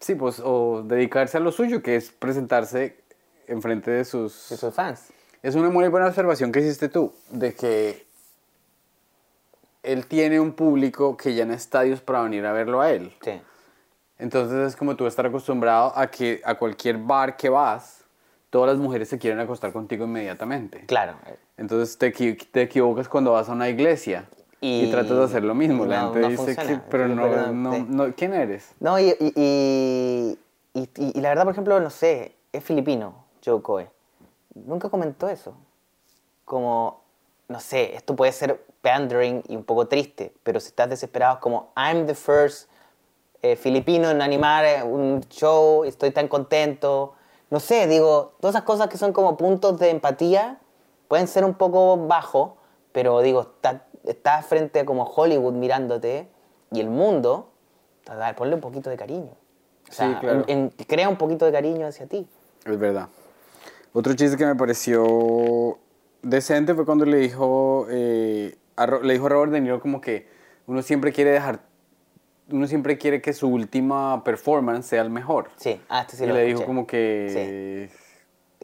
Sí, 0.00 0.14
pues, 0.14 0.40
o 0.44 0.82
dedicarse 0.84 1.36
a 1.36 1.40
lo 1.40 1.50
suyo, 1.50 1.82
que 1.82 1.96
es 1.96 2.10
presentarse 2.10 2.96
enfrente 3.48 3.90
de 3.90 4.04
sus... 4.04 4.48
De 4.48 4.56
sus 4.56 4.72
fans. 4.72 5.08
Es 5.42 5.54
una 5.54 5.70
muy 5.70 5.88
buena 5.88 6.06
observación 6.06 6.52
que 6.52 6.60
hiciste 6.60 6.88
tú, 6.88 7.12
de 7.30 7.54
que 7.54 8.06
él 9.82 10.06
tiene 10.06 10.38
un 10.38 10.52
público 10.52 11.16
que 11.16 11.34
llena 11.34 11.54
estadios 11.54 12.00
para 12.00 12.22
venir 12.22 12.44
a 12.46 12.52
verlo 12.52 12.80
a 12.80 12.90
él. 12.92 13.12
Sí. 13.22 13.40
Entonces 14.18 14.68
es 14.68 14.76
como 14.76 14.96
tú 14.96 15.06
estar 15.06 15.26
acostumbrado 15.26 15.92
a 15.96 16.08
que 16.08 16.40
a 16.44 16.56
cualquier 16.56 16.98
bar 16.98 17.36
que 17.36 17.48
vas, 17.48 17.97
todas 18.50 18.70
las 18.72 18.78
mujeres 18.82 19.08
se 19.08 19.18
quieren 19.18 19.40
acostar 19.40 19.72
contigo 19.72 20.04
inmediatamente. 20.04 20.84
Claro. 20.86 21.14
Entonces 21.56 21.98
te, 21.98 22.10
te 22.34 22.62
equivocas 22.62 23.08
cuando 23.08 23.32
vas 23.32 23.48
a 23.48 23.52
una 23.52 23.68
iglesia 23.68 24.28
y, 24.60 24.84
Y- 24.86 24.90
tratas 24.90 25.16
de 25.16 25.24
hacer 25.24 25.44
lo 25.44 25.54
mismo. 25.54 25.84
La 25.86 26.02
no- 26.02 26.04
gente 26.06 26.20
no 26.20 26.28
dice 26.28 26.44
funciona. 26.54 26.68
que, 26.84 26.90
pero 26.90 27.08
no, 27.08 27.78
no, 27.84 28.14
¿quién 28.16 28.34
eres? 28.34 28.74
No, 28.80 28.98
y, 28.98 29.14
y, 29.20 30.38
y, 30.74 31.20
la 31.20 31.28
verdad, 31.30 31.44
por 31.44 31.52
ejemplo, 31.52 31.78
no 31.80 31.90
sé, 31.90 32.34
es 32.52 32.64
filipino, 32.64 33.14
Joe 33.44 33.60
Coy. 33.62 33.86
Nunca 34.54 34.88
comentó 34.88 35.28
eso. 35.28 35.54
Como, 36.44 37.02
no 37.48 37.60
sé, 37.60 37.94
esto 37.94 38.16
puede 38.16 38.32
ser 38.32 38.64
pandering 38.80 39.42
y 39.48 39.56
un 39.56 39.64
poco 39.64 39.86
triste, 39.86 40.32
pero 40.42 40.60
si 40.60 40.68
estás 40.68 40.88
desesperado, 40.88 41.34
es 41.34 41.40
como, 41.40 41.72
I'm 41.76 42.06
the 42.06 42.14
first 42.14 42.70
eh, 43.42 43.54
filipino 43.56 44.10
en 44.10 44.22
animar 44.22 44.64
eh, 44.64 44.82
un 44.82 45.20
show, 45.28 45.84
estoy 45.84 46.10
tan 46.10 46.26
contento. 46.28 47.14
No 47.50 47.60
sé, 47.60 47.86
digo, 47.86 48.34
todas 48.40 48.54
esas 48.54 48.64
cosas 48.64 48.88
que 48.88 48.98
son 48.98 49.12
como 49.12 49.36
puntos 49.36 49.78
de 49.78 49.90
empatía 49.90 50.58
pueden 51.08 51.26
ser 51.28 51.44
un 51.44 51.54
poco 51.54 51.96
bajos, 52.06 52.52
pero 52.92 53.20
digo, 53.20 53.42
estás 53.42 53.82
estás 54.04 54.46
frente 54.46 54.80
a 54.80 54.86
como 54.86 55.04
Hollywood 55.04 55.52
mirándote 55.52 56.28
y 56.70 56.80
el 56.80 56.88
mundo, 56.88 57.50
a 58.06 58.34
ponle 58.34 58.54
un 58.54 58.60
poquito 58.60 58.88
de 58.90 58.96
cariño. 58.96 59.32
O 59.88 59.92
sea, 59.92 60.08
Sí, 60.08 60.14
claro. 60.20 60.44
en- 60.46 60.70
en- 60.78 60.86
crea 60.86 61.08
un 61.08 61.16
poquito 61.16 61.44
de 61.44 61.52
cariño 61.52 61.86
hacia 61.86 62.06
ti. 62.06 62.26
Es 62.64 62.78
verdad. 62.78 63.08
Otro 63.92 64.14
chiste 64.14 64.36
que 64.36 64.46
me 64.46 64.54
pareció 64.54 65.78
decente 66.22 66.74
fue 66.74 66.84
cuando 66.84 67.04
le 67.04 67.18
dijo, 67.18 67.86
eh, 67.90 68.56
a 68.76 68.86
le 68.86 69.12
dijo 69.14 69.26
a 69.26 69.28
Robert 69.30 69.52
De 69.52 69.60
Niro 69.60 69.80
como 69.80 70.00
que 70.00 70.28
uno 70.66 70.82
siempre 70.82 71.12
quiere 71.12 71.30
dejar, 71.30 71.60
uno 72.50 72.66
siempre 72.66 72.98
quiere 72.98 73.20
que 73.20 73.32
su 73.32 73.48
última 73.48 74.22
performance 74.24 74.86
sea 74.86 75.02
el 75.02 75.10
mejor. 75.10 75.50
Sí, 75.56 75.80
ah, 75.88 76.02
este 76.02 76.16
sí 76.16 76.24
y 76.24 76.26
lo 76.26 76.34
le 76.34 76.42
dijo 76.44 76.60
escuché. 76.60 76.66
como 76.66 76.86
que... 76.86 77.90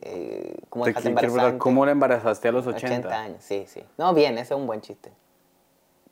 Eh, 0.03 0.57
¿Cómo 0.68 0.85
te 0.85 0.94
quiero? 0.94 1.59
¿Cómo 1.59 1.87
la 1.87 1.92
embarazaste 1.92 2.49
a 2.49 2.53
los 2.53 2.66
80. 2.66 2.87
80? 3.09 3.20
años, 3.20 3.37
sí, 3.40 3.64
sí. 3.68 3.83
No, 3.97 4.12
bien, 4.12 4.35
ese 4.35 4.55
es 4.55 4.61
un 4.61 4.66
buen 4.66 4.81
chiste. 4.81 5.12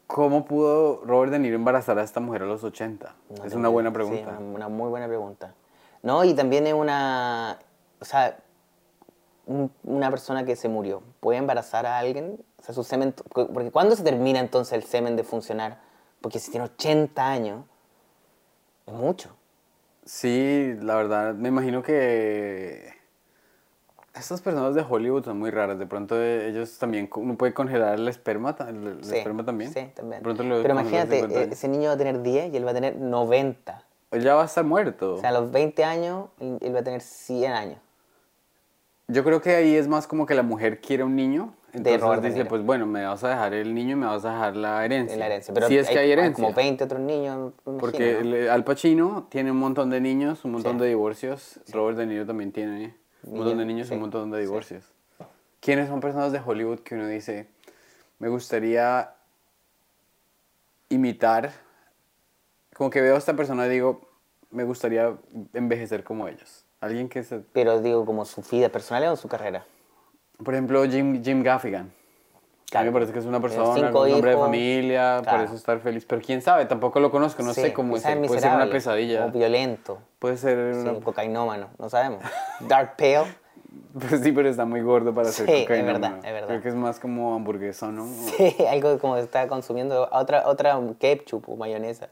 ¿Cómo 0.06 0.44
pudo 0.44 1.02
Robert 1.04 1.32
De 1.32 1.38
Niro 1.38 1.56
embarazar 1.56 1.98
a 1.98 2.02
esta 2.02 2.20
mujer 2.20 2.42
a 2.42 2.46
los 2.46 2.62
80? 2.64 3.14
No 3.36 3.44
es 3.44 3.54
una 3.54 3.68
buena 3.68 3.90
idea. 3.90 4.02
Sí, 4.04 4.08
pregunta. 4.10 4.30
una, 4.38 4.54
una 4.54 4.68
muy 4.68 4.88
buena 4.88 5.06
pregunta. 5.08 5.54
No, 6.02 6.24
y 6.24 6.34
también 6.34 6.66
es 6.66 6.74
una... 6.74 7.58
o 8.00 8.04
sea, 8.04 8.36
un- 9.46 9.72
una 9.84 10.10
persona 10.10 10.44
que 10.44 10.54
se 10.56 10.68
murió, 10.68 11.02
¿puede 11.20 11.38
embarazar 11.38 11.86
a 11.86 11.98
alguien? 11.98 12.38
O 12.58 12.62
sea, 12.62 12.74
su 12.74 12.84
semen, 12.84 13.14
porque 13.32 13.70
¿cuándo 13.70 13.96
se 13.96 14.04
termina 14.04 14.38
entonces 14.40 14.72
el 14.74 14.84
semen 14.84 15.16
de 15.16 15.24
funcionar? 15.24 15.78
Porque 16.22 16.38
si 16.38 16.50
tiene 16.50 16.66
80 16.66 17.26
años, 17.26 17.64
es 18.86 18.94
mucho. 18.94 19.36
Sí, 20.04 20.74
la 20.80 20.96
verdad, 20.96 21.34
me 21.34 21.48
imagino 21.48 21.82
que 21.82 22.94
estas 24.14 24.40
personas 24.40 24.74
de 24.74 24.84
Hollywood 24.88 25.24
son 25.24 25.38
muy 25.38 25.50
raras. 25.50 25.78
De 25.78 25.86
pronto 25.86 26.20
eh, 26.20 26.48
ellos 26.48 26.78
también, 26.78 27.08
uno 27.14 27.36
puede 27.36 27.54
congelar 27.54 27.94
el 27.94 28.08
esperma, 28.08 28.56
el, 28.68 28.86
el 28.86 29.04
Sí, 29.04 29.16
esperma 29.16 29.44
también. 29.44 29.72
Sí, 29.72 29.90
también. 29.94 30.22
Pero 30.22 30.70
imagínate, 30.70 31.20
50 31.20 31.40
eh, 31.40 31.48
ese 31.52 31.68
niño 31.68 31.88
va 31.88 31.94
a 31.94 31.98
tener 31.98 32.22
10 32.22 32.52
y 32.52 32.56
él 32.56 32.66
va 32.66 32.70
a 32.70 32.74
tener 32.74 32.96
90. 32.96 33.84
Él 34.10 34.22
ya 34.22 34.34
va 34.34 34.42
a 34.42 34.46
estar 34.46 34.64
muerto. 34.64 35.14
O 35.14 35.20
sea, 35.20 35.30
a 35.30 35.32
los 35.32 35.50
20 35.50 35.84
años, 35.84 36.28
él 36.38 36.74
va 36.74 36.80
a 36.80 36.84
tener 36.84 37.00
100 37.00 37.52
años. 37.52 37.78
Yo 39.08 39.24
creo 39.24 39.40
que 39.40 39.54
ahí 39.54 39.74
es 39.74 39.88
más 39.88 40.06
como 40.06 40.26
que 40.26 40.34
la 40.34 40.42
mujer 40.42 40.80
quiere 40.80 41.04
un 41.04 41.16
niño. 41.16 41.54
Entonces 41.74 42.00
Robert 42.02 42.20
De 42.22 42.28
dice, 42.28 42.38
Niro. 42.40 42.48
pues 42.50 42.62
bueno, 42.62 42.86
me 42.86 43.04
vas 43.04 43.24
a 43.24 43.30
dejar 43.30 43.54
el 43.54 43.74
niño 43.74 43.92
y 43.92 43.96
me 43.96 44.06
vas 44.06 44.24
a 44.24 44.32
dejar 44.32 44.56
la 44.56 44.84
herencia. 44.84 45.14
En 45.14 45.20
la 45.20 45.26
herencia. 45.26 45.54
Pero 45.54 45.68
si 45.68 45.78
es 45.78 45.88
que 45.88 45.98
hay 45.98 46.10
herencia. 46.12 46.44
como 46.44 46.54
20 46.54 46.84
otros 46.84 47.00
niños. 47.00 47.52
Porque 47.64 48.10
imagino, 48.12 48.30
¿no? 48.30 48.36
el- 48.36 48.50
Al 48.50 48.64
Pacino 48.64 49.26
tiene 49.30 49.50
un 49.50 49.56
montón 49.58 49.88
de 49.90 50.00
niños, 50.00 50.44
un 50.44 50.52
montón 50.52 50.74
Sí. 50.74 50.82
de 50.82 50.88
divorcios. 50.88 51.60
Robert 51.72 51.96
De 51.96 52.06
Niro 52.06 52.26
también 52.26 52.52
tiene 52.52 52.94
un 53.24 53.38
montón 53.38 53.58
de 53.58 53.64
Niños, 53.64 53.88
sí, 53.88 53.94
un 53.94 54.00
montón 54.00 54.30
de 54.30 54.38
sí. 54.38 54.44
divorcios. 54.44 54.84
¿Quiénes 55.60 55.88
son 55.88 56.00
personas 56.00 56.32
de 56.32 56.40
Hollywood 56.44 56.80
que 56.80 56.94
uno 56.94 57.06
dice, 57.06 57.46
me 58.18 58.28
gustaría 58.28 59.14
imitar? 60.88 61.52
Como 62.74 62.90
que 62.90 63.00
veo 63.00 63.14
a 63.14 63.18
esta 63.18 63.34
persona 63.34 63.66
y 63.66 63.70
digo, 63.70 64.00
me 64.50 64.64
gustaría 64.64 65.16
envejecer 65.54 66.04
como 66.04 66.28
ellos. 66.28 66.64
Alguien 66.80 67.08
que 67.08 67.22
se... 67.22 67.38
Pero 67.38 67.80
digo, 67.80 68.04
como 68.04 68.24
su 68.24 68.42
vida 68.42 68.68
personal 68.70 69.04
o 69.12 69.16
su 69.16 69.28
carrera. 69.28 69.64
Por 70.44 70.54
ejemplo, 70.54 70.84
Jim, 70.84 71.22
Jim 71.22 71.42
Gaffigan. 71.42 71.82
A 71.82 71.84
mí 71.84 71.90
Claro. 72.70 72.86
me 72.86 72.92
parece 72.92 73.12
que 73.12 73.18
es 73.18 73.26
una 73.26 73.38
persona, 73.40 73.90
un 73.90 74.12
hombre 74.12 74.30
de 74.30 74.36
familia, 74.38 75.16
por 75.18 75.24
Claro. 75.24 75.42
eso 75.44 75.54
estar 75.56 75.78
feliz. 75.80 76.06
Pero 76.06 76.22
quién 76.22 76.40
sabe, 76.40 76.64
tampoco 76.64 77.00
lo 77.00 77.10
conozco, 77.10 77.42
no 77.42 77.52
Sí, 77.52 77.60
sé 77.60 77.72
cómo 77.74 77.96
es. 77.96 78.02
Puede 78.02 78.40
ser 78.40 78.54
una 78.54 78.70
pesadilla. 78.70 79.26
O 79.26 79.30
violento. 79.30 79.98
Puede 80.18 80.38
ser 80.38 80.74
Sí, 80.74 80.80
una... 80.88 81.00
cocainómano, 81.00 81.68
no 81.78 81.90
sabemos. 81.90 82.22
Dark 82.60 82.96
Pale. 82.96 83.24
Pues 83.98 84.20
sí, 84.22 84.32
pero 84.32 84.48
está 84.50 84.64
muy 84.66 84.80
gordo 84.82 85.14
para 85.14 85.28
ser 85.30 85.46
Sí, 85.46 85.52
es 85.52 85.60
cocainómano. 85.62 85.98
verdad, 86.00 86.18
es 86.26 86.32
verdad. 86.32 86.48
Creo 86.48 86.62
que 86.62 86.68
es 86.68 86.74
más 86.74 86.98
como 86.98 87.34
hamburguesón, 87.34 87.96
¿no? 87.96 88.06
Sí, 88.36 88.54
algo 88.70 88.98
como 88.98 89.16
está 89.18 89.48
consumiendo 89.48 90.08
otra, 90.12 90.46
otra 90.46 90.78
ketchup 90.98 91.48
o 91.48 91.56
mayonesa. 91.56 92.08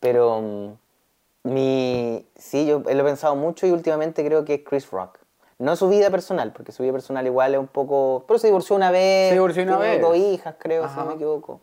Pero 0.00 0.40
mm, 0.42 1.48
mi, 1.50 2.26
sí, 2.36 2.66
yo 2.66 2.80
lo 2.80 2.90
he 2.90 3.04
pensado 3.04 3.36
mucho 3.36 3.66
y 3.66 3.70
últimamente 3.72 4.24
creo 4.24 4.44
que 4.44 4.54
es 4.54 4.60
Chris 4.64 4.90
Rock. 4.90 5.18
No 5.62 5.76
su 5.76 5.88
vida 5.88 6.10
personal, 6.10 6.52
porque 6.52 6.72
su 6.72 6.82
vida 6.82 6.90
personal 6.90 7.24
igual 7.24 7.54
es 7.54 7.60
un 7.60 7.68
poco... 7.68 8.24
Pero 8.26 8.36
se 8.40 8.48
divorció 8.48 8.74
una 8.74 8.90
vez. 8.90 9.28
Se 9.28 9.34
divorció 9.34 9.62
una 9.62 9.76
vez. 9.76 10.00
dos 10.00 10.16
hijas, 10.16 10.56
creo, 10.58 10.88
si 10.88 10.96
no 10.96 11.04
me 11.04 11.14
equivoco. 11.14 11.60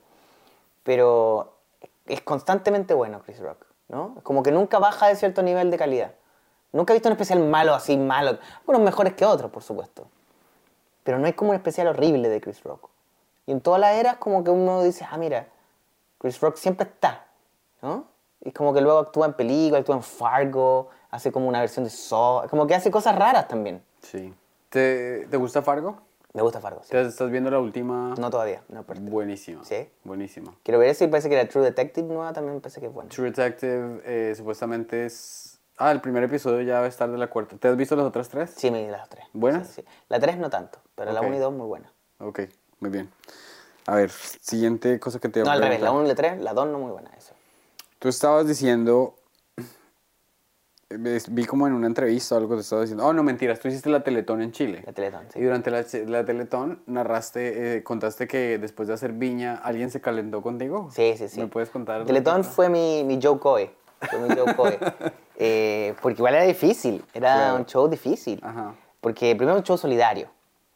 Pero 0.83 1.51
es 2.05 2.21
constantemente 2.21 2.93
bueno 2.93 3.21
Chris 3.25 3.41
Rock, 3.41 3.65
¿no? 3.89 4.15
Como 4.23 4.41
que 4.41 4.53
nunca 4.53 4.79
baja 4.79 5.07
de 5.09 5.17
cierto 5.17 5.41
nivel 5.41 5.69
de 5.69 5.77
calidad. 5.77 6.13
Nunca 6.71 6.93
he 6.93 6.95
visto 6.95 7.09
un 7.09 7.13
especial 7.13 7.41
malo 7.41 7.73
así, 7.73 7.97
malo. 7.97 8.37
Unos 8.65 8.81
mejores 8.81 9.15
que 9.15 9.25
otros, 9.25 9.51
por 9.51 9.63
supuesto. 9.63 10.07
Pero 11.03 11.19
no 11.19 11.25
hay 11.25 11.33
como 11.33 11.49
un 11.49 11.57
especial 11.57 11.87
horrible 11.87 12.29
de 12.29 12.39
Chris 12.39 12.63
Rock. 12.63 12.89
Y 13.47 13.51
en 13.51 13.59
todas 13.59 13.81
las 13.81 13.97
eras 13.97 14.15
como 14.15 14.45
que 14.45 14.49
uno 14.49 14.81
dice, 14.81 15.05
ah, 15.11 15.17
mira, 15.17 15.49
Chris 16.19 16.39
Rock 16.39 16.55
siempre 16.55 16.87
está, 16.87 17.25
¿no? 17.81 18.05
Y 18.45 18.53
como 18.53 18.73
que 18.73 18.79
luego 18.79 18.99
actúa 18.99 19.25
en 19.25 19.33
películas, 19.33 19.81
actúa 19.81 19.97
en 19.97 20.03
Fargo, 20.03 20.87
hace 21.09 21.31
como 21.31 21.47
una 21.47 21.59
versión 21.59 21.83
de 21.85 21.89
Saw, 21.91 22.47
como 22.49 22.67
que 22.67 22.75
hace 22.75 22.91
cosas 22.91 23.15
raras 23.15 23.47
también. 23.47 23.81
Sí. 24.01 24.33
¿Te, 24.69 25.27
te 25.29 25.37
gusta 25.37 25.61
Fargo? 25.61 26.01
Me 26.33 26.41
gusta 26.43 26.59
Fargo, 26.61 26.81
sí. 26.83 26.91
¿Te- 26.91 27.01
¿Estás 27.01 27.31
viendo 27.31 27.49
la 27.49 27.59
última? 27.59 28.13
No 28.17 28.29
todavía, 28.29 28.61
no 28.69 28.83
pero 28.83 29.01
Buenísima. 29.01 29.63
¿Sí? 29.65 29.89
Buenísima. 30.03 30.53
Quiero 30.63 30.79
ver 30.79 30.93
si 30.93 31.07
parece 31.07 31.27
que 31.29 31.35
la 31.35 31.47
True 31.47 31.63
Detective 31.65 32.07
nueva 32.07 32.33
también 32.33 32.61
parece 32.61 32.79
que 32.79 32.85
es 32.87 32.93
buena. 32.93 33.09
True 33.09 33.31
Detective 33.31 34.01
eh, 34.05 34.33
supuestamente 34.35 35.05
es... 35.07 35.59
Ah, 35.81 35.91
el 35.91 36.01
primer 36.01 36.21
episodio 36.23 36.61
ya 36.61 36.79
va 36.79 36.85
a 36.85 36.89
estar 36.89 37.09
de 37.09 37.17
la 37.17 37.27
cuarta. 37.29 37.55
¿Te 37.57 37.67
has 37.67 37.77
visto 37.77 37.95
las 37.95 38.05
otras 38.05 38.27
tres? 38.29 38.51
Sí, 38.55 38.69
me 38.69 38.87
las 38.91 39.07
tres. 39.09 39.25
¿Buenas? 39.33 39.67
Sí, 39.69 39.81
sí. 39.81 39.85
La 40.09 40.19
3 40.19 40.37
no 40.37 40.49
tanto, 40.49 40.79
pero 40.93 41.11
la 41.13 41.21
Ok. 41.21 41.27
1 41.27 41.35
y 41.37 41.39
2 41.39 41.53
muy 41.53 41.65
buenas. 41.67 41.91
Ok, 42.19 42.41
muy 42.81 42.89
bien. 42.91 43.09
A 43.87 43.95
ver, 43.95 44.11
siguiente 44.11 44.99
cosa 44.99 45.19
que 45.19 45.29
te 45.29 45.39
voy 45.39 45.45
No, 45.45 45.51
a 45.51 45.53
al 45.53 45.61
revés, 45.61 45.79
la 45.79 45.87
preguntar. 45.89 46.01
1 46.01 46.05
y 46.05 46.09
la 46.09 46.15
3, 46.15 46.43
la 46.43 46.53
2 46.53 46.67
no 46.67 46.79
muy 46.79 46.91
buena, 46.91 47.09
eso. 47.17 47.33
Tú 47.97 48.09
estabas 48.09 48.45
diciendo, 48.45 49.15
vi 50.89 51.45
como 51.45 51.67
en 51.67 51.73
una 51.73 51.87
entrevista 51.87 52.35
o 52.35 52.37
algo 52.39 52.55
te 52.55 52.61
estabas 52.61 52.85
diciendo, 52.85 53.05
oh 53.05 53.13
no 53.13 53.21
mentiras, 53.23 53.59
tú 53.59 53.67
hiciste 53.67 53.89
la 53.89 54.01
Teletón 54.03 54.41
en 54.41 54.51
Chile. 54.51 54.81
La 54.85 54.91
Teletón, 54.93 55.21
sí. 55.31 55.39
Y 55.39 55.43
durante 55.43 55.69
la, 55.69 55.85
la 56.07 56.25
Teletón 56.25 56.81
narraste, 56.87 57.77
eh, 57.77 57.83
contaste 57.83 58.27
que 58.27 58.57
después 58.57 58.87
de 58.87 58.95
hacer 58.95 59.11
Viña, 59.13 59.55
¿alguien 59.63 59.91
se 59.91 60.01
calentó 60.01 60.41
contigo? 60.41 60.89
Sí, 60.91 61.13
sí, 61.17 61.27
sí. 61.29 61.39
¿Me 61.39 61.47
puedes 61.47 61.69
contar? 61.69 62.05
Teletón 62.05 62.43
fue 62.43 62.69
mi, 62.69 63.03
mi 63.03 63.19
Joe 63.21 63.37
Coy. 63.39 63.69
Fue 64.01 64.19
mi 64.19 64.35
Joe 64.35 64.55
Coy. 64.55 64.77
Eh, 65.41 65.95
porque 66.01 66.17
igual 66.19 66.35
era 66.35 66.43
difícil. 66.43 67.01
Era 67.13 67.33
Claro. 67.33 67.55
un 67.55 67.65
show 67.65 67.87
difícil. 67.87 68.41
Ajá. 68.43 68.75
Porque 68.99 69.33
primero 69.37 69.55
un 69.57 69.63
show 69.63 69.77
solidario. 69.77 70.27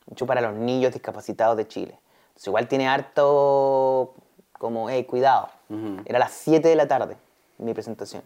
Un 0.06 0.16
show 0.16 0.26
para 0.26 0.40
los 0.40 0.54
niños 0.56 0.94
discapacitados 0.94 1.58
de 1.58 1.68
Chile. 1.68 2.00
Entonces 2.30 2.48
igual 2.48 2.70
tiene 2.70 2.88
harto 2.88 4.14
como, 4.58 4.90
hey, 4.90 5.04
cuidado. 5.04 5.50
Era 6.06 6.16
a 6.16 6.20
las 6.20 6.32
7 6.32 6.66
de 6.66 6.76
la 6.78 6.88
tarde 6.88 7.18
mi 7.58 7.74
presentación. 7.74 8.24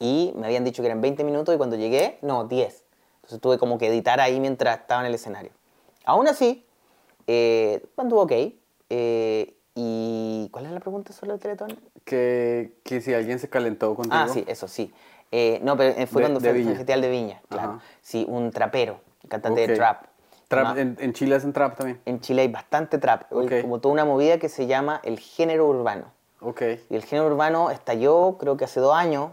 Y 0.00 0.32
me 0.34 0.46
habían 0.46 0.64
dicho 0.64 0.82
que 0.82 0.86
eran 0.88 1.00
20 1.00 1.22
minutos 1.24 1.54
y 1.54 1.58
cuando 1.58 1.76
llegué, 1.76 2.18
no, 2.22 2.44
10. 2.48 2.84
Entonces 3.16 3.40
tuve 3.40 3.58
como 3.58 3.76
que 3.78 3.86
editar 3.86 4.18
ahí 4.18 4.40
mientras 4.40 4.80
estaba 4.80 5.02
en 5.02 5.06
el 5.08 5.14
escenario. 5.14 5.52
Aún 6.04 6.26
así, 6.26 6.66
eh, 7.26 7.84
anduvo 7.98 8.22
ok. 8.22 8.32
Eh, 8.88 9.54
¿Y 9.74 10.48
cuál 10.50 10.66
es 10.66 10.72
la 10.72 10.80
pregunta 10.80 11.12
sobre 11.12 11.32
el 11.34 11.38
Teletón? 11.38 11.78
Que, 12.04 12.72
que 12.82 13.00
si 13.00 13.14
alguien 13.14 13.38
se 13.38 13.48
calentó 13.48 13.94
contigo. 13.94 14.16
Ah, 14.16 14.26
sí, 14.28 14.42
eso 14.48 14.66
sí. 14.66 14.92
Eh, 15.30 15.60
no, 15.62 15.76
pero 15.76 15.90
eh, 15.96 16.06
fue 16.06 16.22
De- 16.22 16.28
cuando 16.28 16.40
de 16.40 16.50
fue 16.50 16.58
el. 16.60 16.76
Festival 16.76 17.00
de 17.02 17.08
Viña, 17.10 17.42
claro. 17.48 17.68
Ajá. 17.72 17.80
Sí, 18.02 18.26
un 18.28 18.50
trapero, 18.50 19.00
cantante 19.28 19.62
Ok. 19.62 19.68
de 19.68 19.76
trap. 19.76 20.04
Trap, 20.48 20.78
en, 20.78 20.96
en 20.98 21.12
Chile 21.12 21.36
hacen 21.36 21.52
trap 21.52 21.76
también. 21.76 22.00
en 22.06 22.20
Chile 22.20 22.42
hay 22.42 22.48
bastante 22.48 22.98
trap, 22.98 23.30
hay 23.32 23.46
Ok. 23.46 23.52
como 23.62 23.80
toda 23.80 23.92
una 23.92 24.04
movida 24.04 24.38
que 24.38 24.48
se 24.48 24.66
llama 24.66 25.00
el 25.04 25.20
género 25.20 25.68
urbano. 25.68 26.06
Ok. 26.40 26.62
Y 26.90 26.96
el 26.96 27.04
género 27.04 27.28
urbano 27.28 27.70
estalló, 27.70 28.36
creo 28.38 28.56
que 28.56 28.64
hace 28.64 28.80
dos 28.80 28.94
años, 28.96 29.30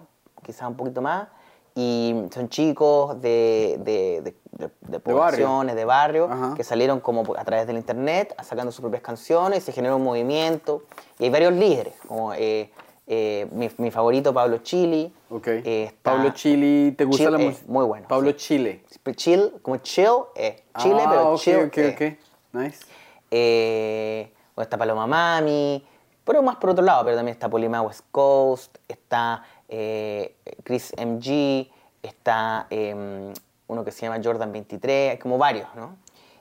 quizás 0.48 0.68
un 0.68 0.76
poquito 0.76 1.02
más, 1.02 1.28
y 1.76 2.16
son 2.34 2.50
chicos 2.50 3.22
de, 3.22 3.78
de, 3.82 4.22
de, 4.22 4.70
de- 4.88 5.00
poblaciones, 5.00 5.76
de 5.76 5.86
barrio, 5.86 6.28
que 6.56 6.64
salieron 6.64 7.00
como 7.00 7.36
a 7.38 7.44
través 7.44 7.68
del 7.68 7.76
internet, 7.78 8.34
sacando 8.42 8.72
sus 8.72 8.82
propias 8.82 9.04
canciones, 9.04 9.64
se 9.64 9.72
generó 9.72 9.98
un 9.98 10.04
movimiento, 10.04 10.84
y 11.20 11.26
hay 11.26 11.30
varios 11.30 11.54
líderes, 11.54 11.94
como 12.08 12.34
eh, 12.34 12.72
eh, 13.06 13.48
mi, 13.52 13.70
mi 13.78 13.92
favorito 13.92 14.34
Pablo 14.34 14.58
Chili. 14.60 15.14
Ok. 15.30 15.48
eh, 15.48 15.84
está- 15.84 16.14
Pablo 16.14 16.32
Chile, 16.32 16.94
¿te 16.98 17.06
gusta 17.06 17.26
Chill, 17.26 17.32
la 17.34 17.38
música? 17.38 17.66
muy 17.68 17.86
bueno, 17.86 18.08
Pablo 18.08 18.32
sí. 18.32 18.38
Chile. 18.38 18.84
Chill, 19.16 19.54
como 19.62 19.78
chill, 19.78 20.08
eh, 20.36 20.64
Chile, 20.78 21.04
ah, 21.06 21.10
pero 21.12 21.34
ok, 21.34 21.40
chill. 21.40 21.58
ok, 21.68 21.78
eh. 21.78 22.18
ok. 22.54 22.54
Nice. 22.62 24.32
O 24.56 24.62
está 24.62 24.78
Paloma 24.78 25.06
Mami, 25.06 25.86
pero 26.26 26.42
más 26.42 26.56
por 26.56 26.72
otro 26.72 26.84
lado, 26.84 27.04
pero 27.06 27.16
también 27.16 27.34
está 27.36 27.48
Polima 27.48 27.82
West 27.84 28.02
Coast, 28.12 28.76
está 28.88 29.44
eh, 29.68 30.36
Chris 30.64 30.94
MG, 30.98 31.70
está 32.02 32.68
eh, 32.70 33.34
uno 33.68 33.84
que 33.84 33.92
se 33.92 34.06
llama 34.06 34.22
Jordan 34.24 34.52
23, 34.52 35.12
hay 35.12 35.18
como 35.18 35.38
varios, 35.38 35.68
¿no? 35.76 35.96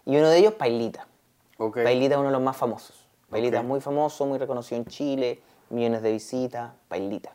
Y 0.04 0.16
uno 0.16 0.28
de 0.28 0.38
ellos, 0.38 0.54
Pailita. 0.54 1.06
Ok. 1.58 1.82
Pailita 1.82 2.14
es 2.14 2.18
uno 2.18 2.28
de 2.28 2.32
los 2.34 2.42
más 2.42 2.56
famosos. 2.56 3.06
Pailita 3.28 3.58
es 3.58 3.64
muy 3.64 3.80
famoso, 3.80 4.24
muy 4.26 4.38
reconocido 4.38 4.80
en 4.80 4.86
Chile, 4.86 5.40
millones 5.70 6.02
de 6.02 6.12
visitas, 6.12 6.72
Pailita. 6.88 7.32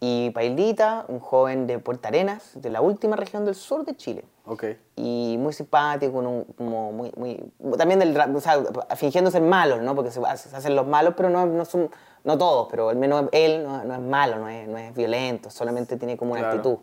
Y 0.00 0.30
Pailita, 0.30 1.04
un 1.08 1.20
joven 1.20 1.66
de 1.66 1.78
Puerto 1.78 2.08
Arenas, 2.08 2.52
de 2.54 2.70
la 2.70 2.80
última 2.80 3.16
región 3.16 3.44
del 3.44 3.54
sur 3.54 3.84
de 3.84 3.94
Chile 3.96 4.24
Ok. 4.44 4.64
y 4.96 5.36
muy 5.38 5.52
simpático, 5.52 6.18
un- 6.18 6.44
como 6.56 6.90
muy, 6.92 7.12
muy, 7.16 7.52
también 7.78 8.00
del 8.00 8.16
o 8.18 8.40
sea, 8.40 8.62
fingiendo 8.96 9.30
ser 9.30 9.42
malos, 9.42 9.80
¿no? 9.82 9.94
Porque 9.94 10.10
se, 10.10 10.20
se 10.36 10.56
hacen 10.56 10.74
los 10.74 10.86
malos, 10.86 11.14
pero 11.16 11.30
no, 11.30 11.46
no 11.46 11.64
son, 11.64 11.90
no 12.24 12.36
todos, 12.38 12.66
pero 12.70 12.88
al 12.88 12.96
menos 12.96 13.26
él 13.32 13.62
no, 13.62 13.84
no 13.84 13.94
es 13.94 14.00
malo, 14.00 14.38
no 14.38 14.48
es, 14.48 14.66
no 14.68 14.78
es 14.78 14.92
violento, 14.94 15.48
solamente 15.50 15.96
tiene 15.96 16.16
como 16.16 16.32
una 16.32 16.40
Claro. 16.40 16.56
actitud, 16.58 16.78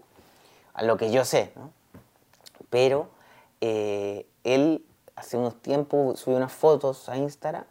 a 0.73 0.83
lo 0.83 0.95
que 0.97 1.11
yo 1.11 1.25
sé, 1.25 1.51
¿no? 1.55 1.71
Pero 2.69 3.07
eh, 3.61 4.25
él 4.43 4.85
hace 5.15 5.37
unos 5.37 5.61
tiempos 5.61 6.19
subió 6.19 6.37
unas 6.37 6.51
fotos 6.53 7.09
a 7.09 7.17
Instagram 7.17 7.65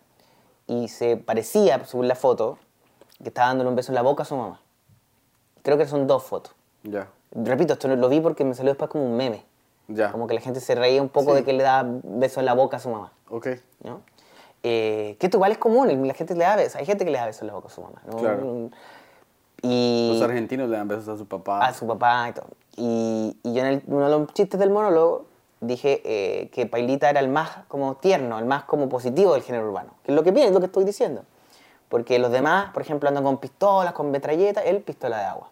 y 0.67 0.89
se 0.89 1.17
parecía, 1.17 1.83
según 1.87 2.09
la 2.09 2.15
foto, 2.15 2.59
que 3.23 3.29
estaba 3.29 3.49
dándole 3.49 3.71
un 3.71 3.77
beso 3.77 3.91
en 3.91 3.95
la 3.97 4.03
boca 4.03 4.23
a 4.23 4.27
su 4.27 4.37
mamá. 4.37 4.61
Creo 5.63 5.79
que 5.79 5.87
son 5.87 6.07
dos 6.07 6.25
fotos. 6.25 6.55
Ya. 6.83 7.09
Repito, 7.33 7.73
esto 7.75 7.89
lo 7.89 8.09
vi 8.09 8.21
porque 8.21 8.45
me 8.45 8.55
salió 8.55 8.73
después 8.73 8.91
como 8.91 9.05
un 9.07 9.17
meme. 9.17 9.45
Ya. 9.89 10.13
Como 10.13 10.27
que 10.27 10.35
la 10.35 10.41
gente 10.41 10.61
se 10.61 10.75
reía 10.75 11.01
un 11.03 11.09
poco 11.09 11.31
Sí. 11.33 11.37
de 11.39 11.45
que 11.45 11.53
le 11.55 11.63
da 11.65 11.85
beso 11.85 12.41
en 12.41 12.47
la 12.47 12.53
boca 12.55 12.77
a 12.77 12.81
su 12.81 12.91
mamá. 12.91 13.13
Ok. 13.31 13.49
¿no? 13.83 14.03
Eh, 14.63 15.17
que 15.19 15.27
esto 15.27 15.39
igual 15.39 15.53
es 15.53 15.59
común, 15.59 16.07
la 16.07 16.15
gente 16.15 16.35
le 16.35 16.45
da 16.45 16.57
besos. 16.57 16.77
Hay 16.77 16.85
gente 16.87 17.05
que 17.05 17.11
le 17.11 17.19
da 17.19 17.27
besos 17.27 17.43
en 17.43 17.49
la 17.49 17.55
boca 17.55 17.69
a 17.69 17.71
su 17.71 17.81
mamá. 17.81 18.03
¿no? 18.07 18.17
Claro. 18.19 18.71
Y 19.63 20.11
Los 20.13 20.23
argentinos 20.23 20.69
le 20.69 20.77
dan 20.77 20.87
besos 20.89 21.09
a 21.09 21.17
su 21.17 21.27
papá. 21.27 21.65
a 21.67 21.75
su 21.75 21.87
papá 21.87 22.29
y 22.29 22.33
todo. 22.33 22.47
Y, 22.77 23.37
y 23.43 23.55
yo 23.55 23.61
en 23.61 23.67
el- 23.67 23.83
uno 23.87 24.05
de 24.09 24.11
los 24.19 24.33
chistes 24.35 24.61
del 24.61 24.71
monólogo 24.71 25.27
dije 25.61 26.01
eh, 26.05 26.51
que 26.51 26.67
Pailita 26.67 27.11
era 27.11 27.19
el 27.21 27.29
más 27.29 27.51
como 27.67 27.97
tierno, 27.97 28.39
el 28.39 28.45
más 28.45 28.65
como 28.65 28.89
positivo 28.89 29.33
del 29.35 29.43
género 29.43 29.69
urbano. 29.69 29.95
Que 30.05 30.13
es 30.13 30.17
lo 30.17 30.23
que 30.23 30.33
pienso, 30.33 30.49
es 30.51 30.55
lo 30.55 30.61
que 30.61 30.67
estoy 30.67 30.85
diciendo. 30.85 31.23
Porque 31.89 32.19
los 32.19 32.31
demás, 32.31 32.71
por 32.73 32.83
ejemplo, 32.83 33.09
andan 33.09 33.25
con 33.25 33.39
pistolas, 33.39 33.95
con 33.95 34.11
metralletas, 34.11 34.65
él 34.67 34.81
pistola 34.83 35.19
de 35.19 35.25
agua. 35.25 35.49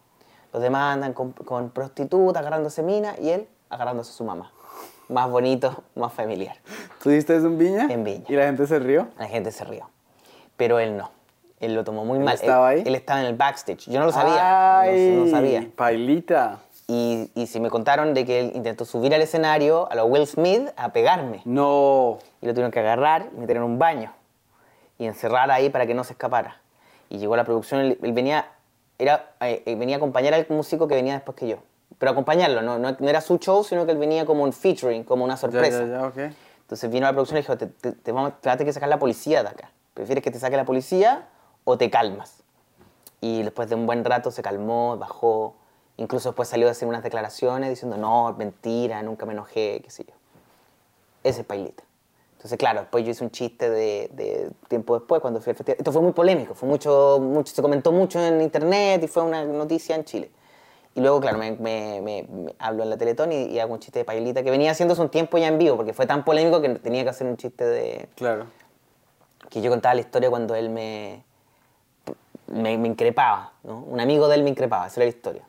Los 0.53 0.62
demás 0.62 0.94
andan 0.94 1.12
con, 1.12 1.33
con 1.33 1.70
prostitutas, 1.70 2.40
agarrándose 2.40 2.83
minas, 2.83 3.18
y 3.18 3.31
él 3.31 3.49
agarrándose 3.70 4.11
a 4.11 4.14
su 4.14 4.24
mamá. 4.24 4.52
Más 5.09 5.31
bonito, 5.31 5.85
más 5.94 6.12
familiar. 6.12 6.57
¿Tú 7.02 7.11
diste 7.11 7.37
eso 7.37 7.46
en 7.46 7.59
Viña? 7.59 7.87
En 7.90 8.02
Viña. 8.05 8.24
¿Y 8.29 8.35
la 8.35 8.44
gente 8.46 8.66
se 8.66 8.79
rió? 8.79 9.09
La 9.18 9.26
gente 9.26 9.52
se 9.52 9.64
rió. 9.64 9.88
Pero 10.57 10.79
él 10.81 10.96
no. 10.96 11.11
Él 11.61 11.74
lo 11.74 11.85
tomó 11.85 12.05
muy 12.05 12.18
mal. 12.18 12.35
estaba 12.35 12.72
él, 12.74 12.81
ahí? 12.81 12.85
Él 12.87 12.94
estaba 12.96 13.20
en 13.20 13.26
el 13.26 13.35
backstage. 13.35 13.88
Yo 13.88 14.00
no 14.00 14.07
lo 14.07 14.12
sabía. 14.12 14.33
no- 14.35 14.79
¡Ay! 14.81 15.22
no 15.24 15.31
sabía. 15.31 15.68
Pailita. 15.76 16.59
Y, 16.88 17.31
y 17.35 17.46
si 17.46 17.61
me 17.61 17.70
contaron 17.70 18.14
de 18.14 18.24
que 18.24 18.40
él 18.40 18.52
intentó 18.55 18.85
subir 18.85 19.14
al 19.14 19.22
escenario 19.22 19.90
a 19.90 19.94
lo 19.94 20.05
Will 20.07 20.26
Smith 20.26 20.68
a 20.76 20.92
pegarme. 20.92 21.40
No. 21.44 22.18
Y 22.42 22.46
lo 22.46 22.52
tuvieron 22.52 22.70
que 22.70 22.81
agarrar 22.81 23.29
y 23.35 23.40
meter 23.40 23.57
en 23.57 23.62
un 23.62 23.79
baño. 23.79 24.12
Y 24.98 25.07
encerrar 25.07 25.50
ahí 25.50 25.70
para 25.70 25.87
que 25.87 25.94
no 25.94 26.05
se 26.05 26.12
escapara. 26.12 26.61
Y 27.09 27.18
llegó 27.18 27.37
la 27.37 27.44
producción, 27.44 27.81
él, 27.81 27.98
él 28.02 28.12
venía, 28.12 28.46
era, 28.98 29.31
eh, 29.40 29.62
eh, 29.66 29.74
venía 29.76 29.96
a 29.96 29.98
acompañar 29.98 30.35
al 30.35 30.46
músico 30.48 30.88
que 30.88 30.94
venía 30.94 31.14
después 31.14 31.37
que 31.37 31.48
yo. 31.48 31.59
Pero 31.99 32.12
acompañarlo, 32.12 32.62
no, 32.62 32.79
no, 32.79 32.96
no 32.99 33.09
era 33.09 33.20
su 33.20 33.38
show, 33.38 33.64
sino 33.64 33.87
que 33.87 33.92
él 33.92 33.99
venía 33.99 34.27
como 34.27 34.44
un 34.44 34.53
featuring, 34.53 35.05
como 35.05 35.25
una 35.25 35.35
Ya, 35.35 35.38
sorpresa. 35.38 35.87
ya, 35.87 36.01
ya, 36.01 36.07
ok. 36.07 36.16
Entonces 36.62 36.90
vino 36.90 37.07
a 37.07 37.11
la 37.11 37.12
producción 37.14 37.38
y 37.38 37.40
dijo, 37.42 37.57
te, 37.57 37.66
te, 37.66 37.92
te 37.92 38.12
vamos, 38.12 38.33
te 38.40 38.49
va 38.49 38.55
a 38.55 38.57
tener 38.57 38.68
que 38.68 38.72
sacar 38.75 38.88
la 38.88 38.99
policía 38.99 39.42
de 39.42 39.49
acá. 39.51 39.70
¿Prefieres 39.94 40.22
que 40.22 40.31
te 40.31 40.38
saque 40.38 40.57
la 40.57 40.64
policía 40.64 41.27
o 41.64 41.79
te 41.79 41.88
calmas? 41.90 42.42
Y 43.20 43.42
después 43.44 43.68
de 43.70 43.77
un 43.77 43.87
buen 43.87 44.05
rato 44.05 44.31
se 44.31 44.42
calmó, 44.42 44.96
bajó. 44.99 45.55
Incluso 45.96 46.31
después 46.31 46.49
salió 46.49 46.68
a 46.68 46.72
hacer 46.72 46.87
unas 46.87 47.03
declaraciones 47.03 47.70
diciendo, 47.70 47.96
no, 47.96 48.35
mentira, 48.37 49.03
nunca 49.03 49.25
me 49.25 49.33
enojé, 49.33 49.81
qué 49.83 49.90
sé 49.90 50.05
yo. 50.05 50.12
Ese 51.25 51.40
es 51.40 51.46
Pailita. 51.46 51.83
Entonces, 52.37 52.59
claro, 52.59 52.81
después 52.81 53.05
yo 53.05 53.11
hice 53.12 53.25
un 53.25 53.31
chiste 53.31 53.70
de, 53.70 54.11
de 54.12 54.51
tiempo 54.68 54.99
después, 54.99 55.22
cuando 55.22 55.40
fui 55.40 55.53
al 55.53 55.57
festival. 55.57 55.79
Esto 55.79 55.92
fue 55.92 56.03
muy 56.03 56.12
polémico, 56.12 56.55
fue 56.55 56.68
mucho, 56.68 57.18
mucho, 57.20 57.55
se 57.55 57.62
comentó 57.62 57.90
mucho 57.92 58.20
en 58.22 58.42
internet 58.42 59.03
y 59.03 59.09
fue 59.09 59.22
una 59.22 59.44
noticia 59.44 59.96
en 59.96 60.05
Chile. 60.05 60.31
Y 60.97 61.01
luego, 61.01 61.21
claro, 61.21 61.37
me, 61.39 61.53
me, 61.53 62.01
me- 62.01 62.23
me 62.29 62.55
hablo 62.59 62.83
en 62.83 62.91
la 62.91 62.97
Teletón 62.97 63.31
y, 63.31 63.45
y 63.45 63.61
hago 63.61 63.75
un 63.75 63.79
chiste 63.81 63.99
de 64.01 64.05
Pailita 64.05 64.43
que 64.43 64.51
venía 64.51 64.71
haciéndose 64.73 65.01
un 65.03 65.11
tiempo 65.11 65.37
ya 65.39 65.47
en 65.47 65.59
vivo, 65.59 65.77
porque 65.77 65.93
fue 65.93 66.07
tan 66.07 66.25
polémico 66.25 66.61
que 66.61 66.71
tenía 66.71 67.05
que 67.05 67.11
hacer 67.11 67.27
un 67.29 67.37
chiste 67.37 67.65
de... 67.65 68.09
Claro. 68.17 68.47
que 69.51 69.61
yo 69.61 69.71
contaba 69.71 69.95
la 69.95 70.01
historia 70.01 70.31
cuando 70.31 70.55
él 70.55 70.71
me, 70.71 71.23
me, 72.47 72.79
me 72.79 72.89
increpaba, 72.89 73.53
¿no? 73.63 73.79
Un 73.81 74.01
amigo 74.01 74.27
de 74.29 74.37
él 74.37 74.43
me 74.43 74.51
increpaba, 74.51 74.87
esa 74.87 75.01
era 75.01 75.05
la 75.11 75.17
historia. 75.17 75.43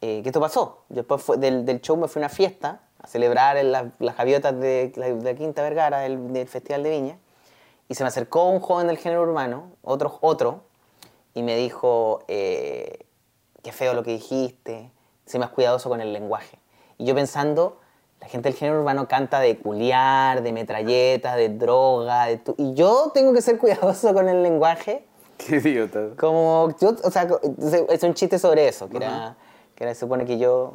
Eh, 0.00 0.20
que 0.22 0.30
esto 0.30 0.40
pasó. 0.40 0.78
Después 0.88 1.22
fue- 1.22 1.36
del, 1.36 1.64
del 1.64 1.80
show 1.80 1.96
me 1.96 2.08
fui 2.08 2.20
a 2.22 2.24
una 2.26 2.28
fiesta 2.34 2.80
a 2.98 3.06
celebrar 3.06 3.56
en 3.58 3.72
la- 3.72 3.90
las 3.98 4.16
gaviotas 4.16 4.58
de, 4.58 4.90
la- 4.96 5.12
de 5.12 5.34
Quinta 5.36 5.62
Vergara, 5.62 6.00
del, 6.00 6.32
del 6.32 6.48
Festival 6.48 6.82
de 6.82 6.90
Viña, 6.90 7.18
y 7.88 7.94
se 7.94 8.04
me 8.04 8.08
acercó 8.08 8.48
un 8.48 8.60
joven 8.60 8.86
del 8.86 8.96
género 8.96 9.22
urbano, 9.22 9.70
otro, 9.82 10.18
otro 10.22 10.62
y 11.34 11.42
me 11.42 11.56
dijo, 11.56 12.24
eh, 12.28 13.00
qué 13.62 13.72
feo 13.72 13.94
lo 13.94 14.02
que 14.02 14.12
dijiste, 14.12 14.90
sé 15.26 15.38
más 15.38 15.50
cuidadoso 15.50 15.88
con 15.88 16.00
el 16.00 16.12
lenguaje. 16.12 16.58
Y 16.98 17.04
yo 17.04 17.14
pensando, 17.14 17.78
la 18.20 18.28
gente 18.28 18.48
del 18.48 18.58
género 18.58 18.80
urbano 18.80 19.08
canta 19.08 19.40
de 19.40 19.58
culiar, 19.58 20.42
de 20.42 20.52
metralletas, 20.52 21.36
de 21.36 21.48
droga, 21.48 22.26
de 22.26 22.36
tu- 22.38 22.54
y 22.58 22.74
yo 22.74 23.10
tengo 23.14 23.32
que 23.32 23.42
ser 23.42 23.58
cuidadoso 23.58 24.12
con 24.14 24.28
el 24.28 24.42
lenguaje. 24.42 25.04
Qué 25.38 25.56
idiota. 25.56 26.10
Como, 26.18 26.74
yo, 26.80 26.94
o 27.02 27.10
sea, 27.10 27.28
es 27.88 28.02
un 28.02 28.14
chiste 28.14 28.38
sobre 28.38 28.68
eso, 28.68 28.88
que 28.88 28.98
era, 28.98 29.36
que 29.74 29.84
era, 29.84 29.94
se 29.94 30.00
supone 30.00 30.24
que 30.24 30.38
yo, 30.38 30.74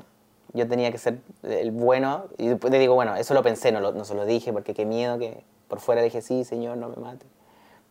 yo 0.54 0.67
tenía 0.67 0.91
que 0.91 0.97
ser 0.97 1.19
el 1.43 1.71
bueno, 1.71 2.26
y 2.38 2.47
después 2.47 2.71
le 2.71 2.80
digo, 2.80 2.95
bueno, 2.95 3.15
eso 3.15 3.34
lo 3.34 3.43
pensé, 3.43 3.71
no, 3.71 3.80
lo, 3.80 3.93
no 3.93 4.04
se 4.04 4.13
lo 4.15 4.26
dije, 4.26 4.52
porque 4.52 4.73
qué 4.73 4.86
miedo 4.86 5.17
que 5.19 5.43
por 5.69 5.80
fuera 5.80 6.02
dije, 6.02 6.21
sí, 6.21 6.43
señor, 6.43 6.78
no 6.78 6.89
me 6.89 6.95
mate. 6.97 7.26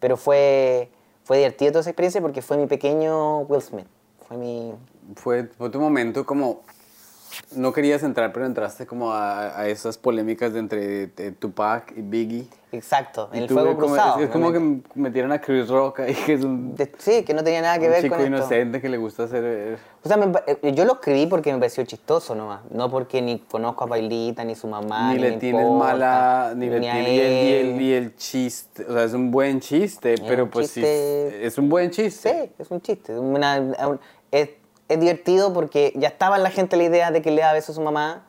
Pero 0.01 0.17
fue, 0.19 0.91
fue 1.25 1.39
divertido 1.39 1.73
toda 1.73 1.81
esa 1.81 1.91
experiencia 1.91 2.21
porque 2.21 2.43
fue 2.43 2.59
mi 2.59 2.67
pequeño 2.67 3.39
Will 3.41 3.63
Smith, 3.63 3.87
fue 4.29 4.37
mi... 4.37 4.73
Fue, 5.17 5.45
fue 5.59 5.71
tu 5.71 5.81
momento 5.81 6.25
como... 6.27 6.63
No 7.55 7.71
querías 7.71 8.03
entrar, 8.03 8.33
pero 8.33 8.47
entraste 8.47 8.87
como 8.87 9.13
a, 9.13 9.61
a 9.61 9.69
esas 9.69 9.99
polémicas 9.99 10.55
de 10.55 10.59
entre 10.59 11.03
eh, 11.19 11.33
Tupac 11.39 11.93
y 11.95 12.01
Biggie. 12.01 12.49
Exacto, 12.73 13.29
Y 13.33 13.39
el 13.39 13.49
fuego 13.49 13.75
como- 13.75 13.89
cruzado. 13.89 14.17
Es, 14.19 14.25
es 14.25 14.31
como 14.31 14.53
que 14.53 14.81
metieron 14.95 15.33
a 15.33 15.41
Chris 15.41 15.69
Rock 15.69 16.01
ahí, 16.01 16.15
que 16.15 16.33
es 16.35 16.45
un, 16.45 16.75
De- 16.75 16.91
sí, 16.99 17.25
que 17.25 17.35
no 17.35 17.45
tenía 17.45 17.61
nada 17.61 17.79
que 17.79 17.87
un 17.87 17.93
ver 17.93 18.03
chico 18.03 18.15
con 18.17 18.25
esto. 18.25 18.37
inocente 18.39 18.81
que 18.81 18.89
le 18.89 18.97
gusta 18.97 19.25
hacer... 19.25 19.45
eh, 19.45 19.77
O 20.03 20.09
sea, 20.09 20.17
me 20.17 20.33
eh, 20.47 20.73
yo 20.75 20.85
lo 20.87 20.95
escribí 20.95 21.27
porque 21.27 21.53
me 21.53 21.59
pareció 21.59 21.85
chistoso 21.85 22.35
nomás. 22.35 22.63
No 22.71 22.91
porque 22.91 23.21
ni 23.21 23.39
conozco 23.41 23.85
a 23.85 23.87
Pailita, 23.89 24.43
ni 24.43 24.55
su 24.55 24.67
mamá, 24.67 25.11
ni 25.11 25.17
ni, 25.17 25.21
le 25.23 25.31
me 25.33 25.37
tienes 25.37 25.63
importa, 25.63 25.85
mala, 25.93 26.53
ni 26.57 26.71
le 26.71 26.81
ni 26.81 26.89
a 26.89 26.93
tienes 26.93 27.11
y 27.13 27.53
el, 27.53 27.81
y 27.83 27.93
el- 27.93 28.17
chiste, 28.17 28.85
o 28.89 28.93
sea, 28.95 29.05
es 29.05 29.13
un 29.13 29.31
buen 29.31 29.61
chiste, 29.61 30.15
pero 30.27 30.45
un 30.45 30.51
pues 30.51 30.69
sí, 30.71 30.81
chiste- 30.81 31.47
es 31.47 31.59
un 31.59 31.69
buen 31.69 31.91
chiste. 31.91 32.31
Sí, 32.47 32.53
es 32.59 32.71
un 32.71 32.81
chiste. 32.81 33.13
es 33.13 33.19
una- 33.19 33.59
un- 33.61 34.01
es, 34.31 34.51
es 34.89 35.01
divertido 35.01 35.53
porque 35.53 35.93
ya 35.97 36.09
estaba 36.09 36.37
en 36.37 36.43
la 36.43 36.51
gente 36.51 36.77
la 36.77 36.85
idea 36.85 37.11
de 37.11 37.23
que 37.23 37.31
le 37.31 37.43
da 37.43 37.53
besos 37.53 37.71
a 37.71 37.75
su 37.75 37.81
mamá. 37.81 38.25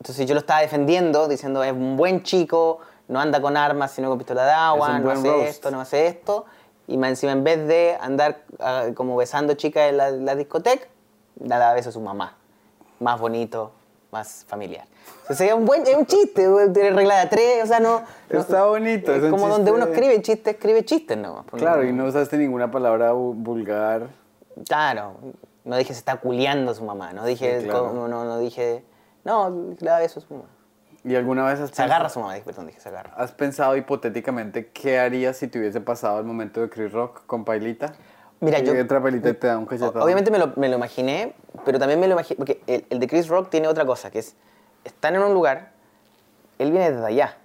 Entonces 0.00 0.26
yo 0.26 0.34
lo 0.34 0.40
estaba 0.40 0.60
defendiendo, 0.60 1.28
diciendo 1.28 1.62
es 1.64 1.72
un 1.72 1.96
buen 1.96 2.22
chico, 2.22 2.78
no 3.08 3.20
anda 3.20 3.40
con 3.40 3.56
armas, 3.56 3.92
sino 3.92 4.08
con 4.08 4.18
pistola 4.18 4.44
de 4.44 4.52
agua, 4.52 4.98
no 4.98 5.10
hace 5.10 5.28
roast. 5.28 5.48
esto, 5.48 5.70
no 5.70 5.80
hace 5.80 6.06
esto. 6.06 6.44
Y 6.86 6.98
más 6.98 7.10
encima, 7.10 7.32
en 7.32 7.44
vez 7.44 7.66
de 7.66 7.96
andar 8.00 8.42
ah, 8.60 8.86
como 8.94 9.16
besando 9.16 9.54
chicas 9.54 9.88
en 9.88 9.96
la, 9.96 10.10
la 10.10 10.34
discoteca, 10.34 10.86
daba 11.36 11.72
besos 11.72 11.88
a 11.88 11.92
su 11.92 12.00
mamá. 12.00 12.36
Más 13.00 13.18
bonito, 13.18 13.72
más 14.12 14.44
familiar. 14.46 14.86
Entonces 15.22 15.48
es 15.48 15.54
un 15.54 15.64
buen, 15.64 15.86
es 15.86 15.96
un 15.96 16.06
chiste, 16.06 16.46
tiene 16.74 16.90
regla 16.90 17.20
de 17.20 17.26
tres, 17.26 17.64
o 17.64 17.66
sea, 17.66 17.80
no... 17.80 18.02
no- 18.30 18.40
Está 18.40 18.66
bonito, 18.66 19.14
es 19.14 19.22
Es 19.22 19.30
como 19.30 19.48
donde 19.48 19.70
chiste- 19.70 19.82
uno 19.82 19.92
escribe 19.92 20.22
chiste, 20.22 20.50
escribe 20.50 20.84
chistes, 20.84 21.16
¿no? 21.16 21.44
Claro, 21.52 21.84
y 21.84 21.92
no 21.92 22.04
usaste 22.04 22.36
ninguna 22.36 22.70
palabra 22.70 23.12
vu- 23.14 23.34
vulgar. 23.34 24.08
Claro, 24.68 25.16
no 25.64 25.76
dije 25.76 25.92
se 25.92 25.98
está 25.98 26.16
culiando 26.16 26.72
a 26.72 26.74
su 26.74 26.84
mamá, 26.84 27.12
no 27.12 27.24
dije, 27.24 27.60
Sí, 27.60 27.66
claro. 27.66 27.92
no, 27.92 28.08
no, 28.08 28.24
no 28.24 28.38
dije, 28.38 28.84
no, 29.24 29.44
a 29.46 30.08
su 30.08 30.34
mamá. 30.34 30.44
¿Y 31.02 31.16
alguna 31.16 31.44
vez 31.44 31.60
has 31.60 31.70
Se 31.70 31.82
agarra 31.82 32.06
a 32.06 32.10
su 32.10 32.20
mamá, 32.20 32.34
perdón, 32.44 32.66
dije 32.68 32.80
se 32.80 32.88
agarra. 32.88 33.12
has 33.16 33.32
pensado 33.32 33.76
hipotéticamente 33.76 34.68
qué 34.70 34.98
harías 34.98 35.36
si 35.36 35.48
te 35.48 35.58
hubiese 35.58 35.80
pasado 35.80 36.18
el 36.18 36.24
momento 36.24 36.60
de 36.60 36.70
Chris 36.70 36.92
Rock 36.92 37.26
con 37.26 37.44
Pailita? 37.44 37.92
Mira, 38.40 38.58
Y 38.58 38.64
yo- 38.64 38.74
entra 38.74 39.02
Pailita 39.02 39.32
te 39.34 39.46
da 39.46 39.58
un 39.58 39.66
cachetado. 39.66 40.04
Obviamente 40.04 40.30
me 40.30 40.38
lo, 40.38 40.52
me 40.56 40.68
lo 40.68 40.76
imaginé, 40.76 41.34
pero 41.64 41.78
también 41.78 42.00
me 42.00 42.06
lo 42.06 42.14
imaginé, 42.14 42.36
porque 42.36 42.62
el, 42.66 42.86
el 42.90 43.00
de 43.00 43.06
Chris 43.06 43.28
Rock 43.28 43.50
tiene 43.50 43.68
otra 43.68 43.84
cosa, 43.84 44.10
que 44.10 44.18
es, 44.18 44.34
están 44.84 45.14
en 45.14 45.22
un 45.22 45.34
lugar, 45.34 45.72
él 46.58 46.70
viene 46.70 46.90
desde 46.90 47.04
allá, 47.06 47.36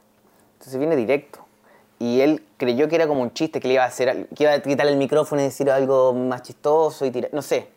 entonces 0.54 0.78
viene 0.78 0.96
directo. 0.96 1.46
Y 2.00 2.22
él 2.22 2.44
creyó 2.58 2.88
que 2.88 2.96
era 2.96 3.08
como 3.08 3.22
un 3.22 3.34
chiste, 3.34 3.60
que 3.60 3.68
le 3.68 3.74
iba 3.76 3.84
a 3.84 3.88
hacer, 3.88 4.28
que 4.36 4.44
iba 4.46 4.54
a 4.54 4.62
quitar 4.62 4.88
el 4.88 4.96
micrófono 4.96 5.42
y 5.42 5.46
decir 5.46 5.70
algo 5.70 6.14
más 6.14 6.42
chistoso 6.44 7.06
y 7.06 7.12
tirar, 7.12 7.30
no 7.34 7.42
sé. 7.42 7.68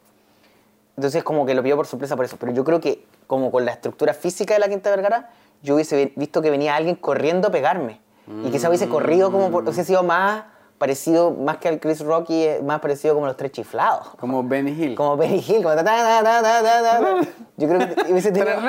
Entonces 0.97 1.25
como 1.25 1.45
que 1.47 1.55
lo 1.55 1.63
pidió 1.63 1.77
por 1.77 1.87
sorpresa 1.87 2.15
por 2.17 2.25
eso. 2.25 2.37
Pero 2.39 2.53
yo 2.53 2.65
creo 2.65 2.81
que 2.81 3.05
como 3.27 3.51
con 3.51 3.65
la 3.65 3.73
estructura 3.73 4.15
física 4.15 4.55
de 4.55 4.61
la 4.61 4.69
Quinta 4.69 4.91
Vergara, 4.91 5.31
yo 5.63 5.75
hubiese 5.75 5.97
vi- 5.97 6.13
visto 6.17 6.41
que 6.43 6.51
venía 6.51 6.77
alguien 6.77 6.95
corriendo 6.97 7.49
a 7.49 7.51
pegarme. 7.51 8.01
Y 8.45 8.51
quizá 8.51 8.69
hubiese 8.69 8.89
corrido 8.89 9.33
como, 9.33 9.51
por, 9.51 9.65
hubiese 9.65 9.85
sido 9.85 10.03
más 10.05 10.45
parecido, 10.79 11.33
más 11.33 11.57
que 11.59 11.69
al 11.69 11.81
Chris 11.81 12.01
Rock 12.01 12.31
y 12.31 12.43
eh, 12.45 12.61
más 12.63 12.81
parecido 12.81 13.15
como 13.15 13.27
los 13.27 13.37
tres 13.37 13.51
chiflados. 13.53 14.09
Como 14.21 14.43
Benny 14.45 14.71
Hill. 14.71 14.95
Como 14.95 15.17
Benny 15.17 15.39
Hill, 15.47 15.63
como 15.63 15.75
ta, 15.75 15.83
ta, 15.85 16.23
ta. 16.23 17.21
Yo 17.57 17.69
creo 17.69 17.79
que 17.81 18.13
hubiese 18.13 18.31
tenido 18.33 18.61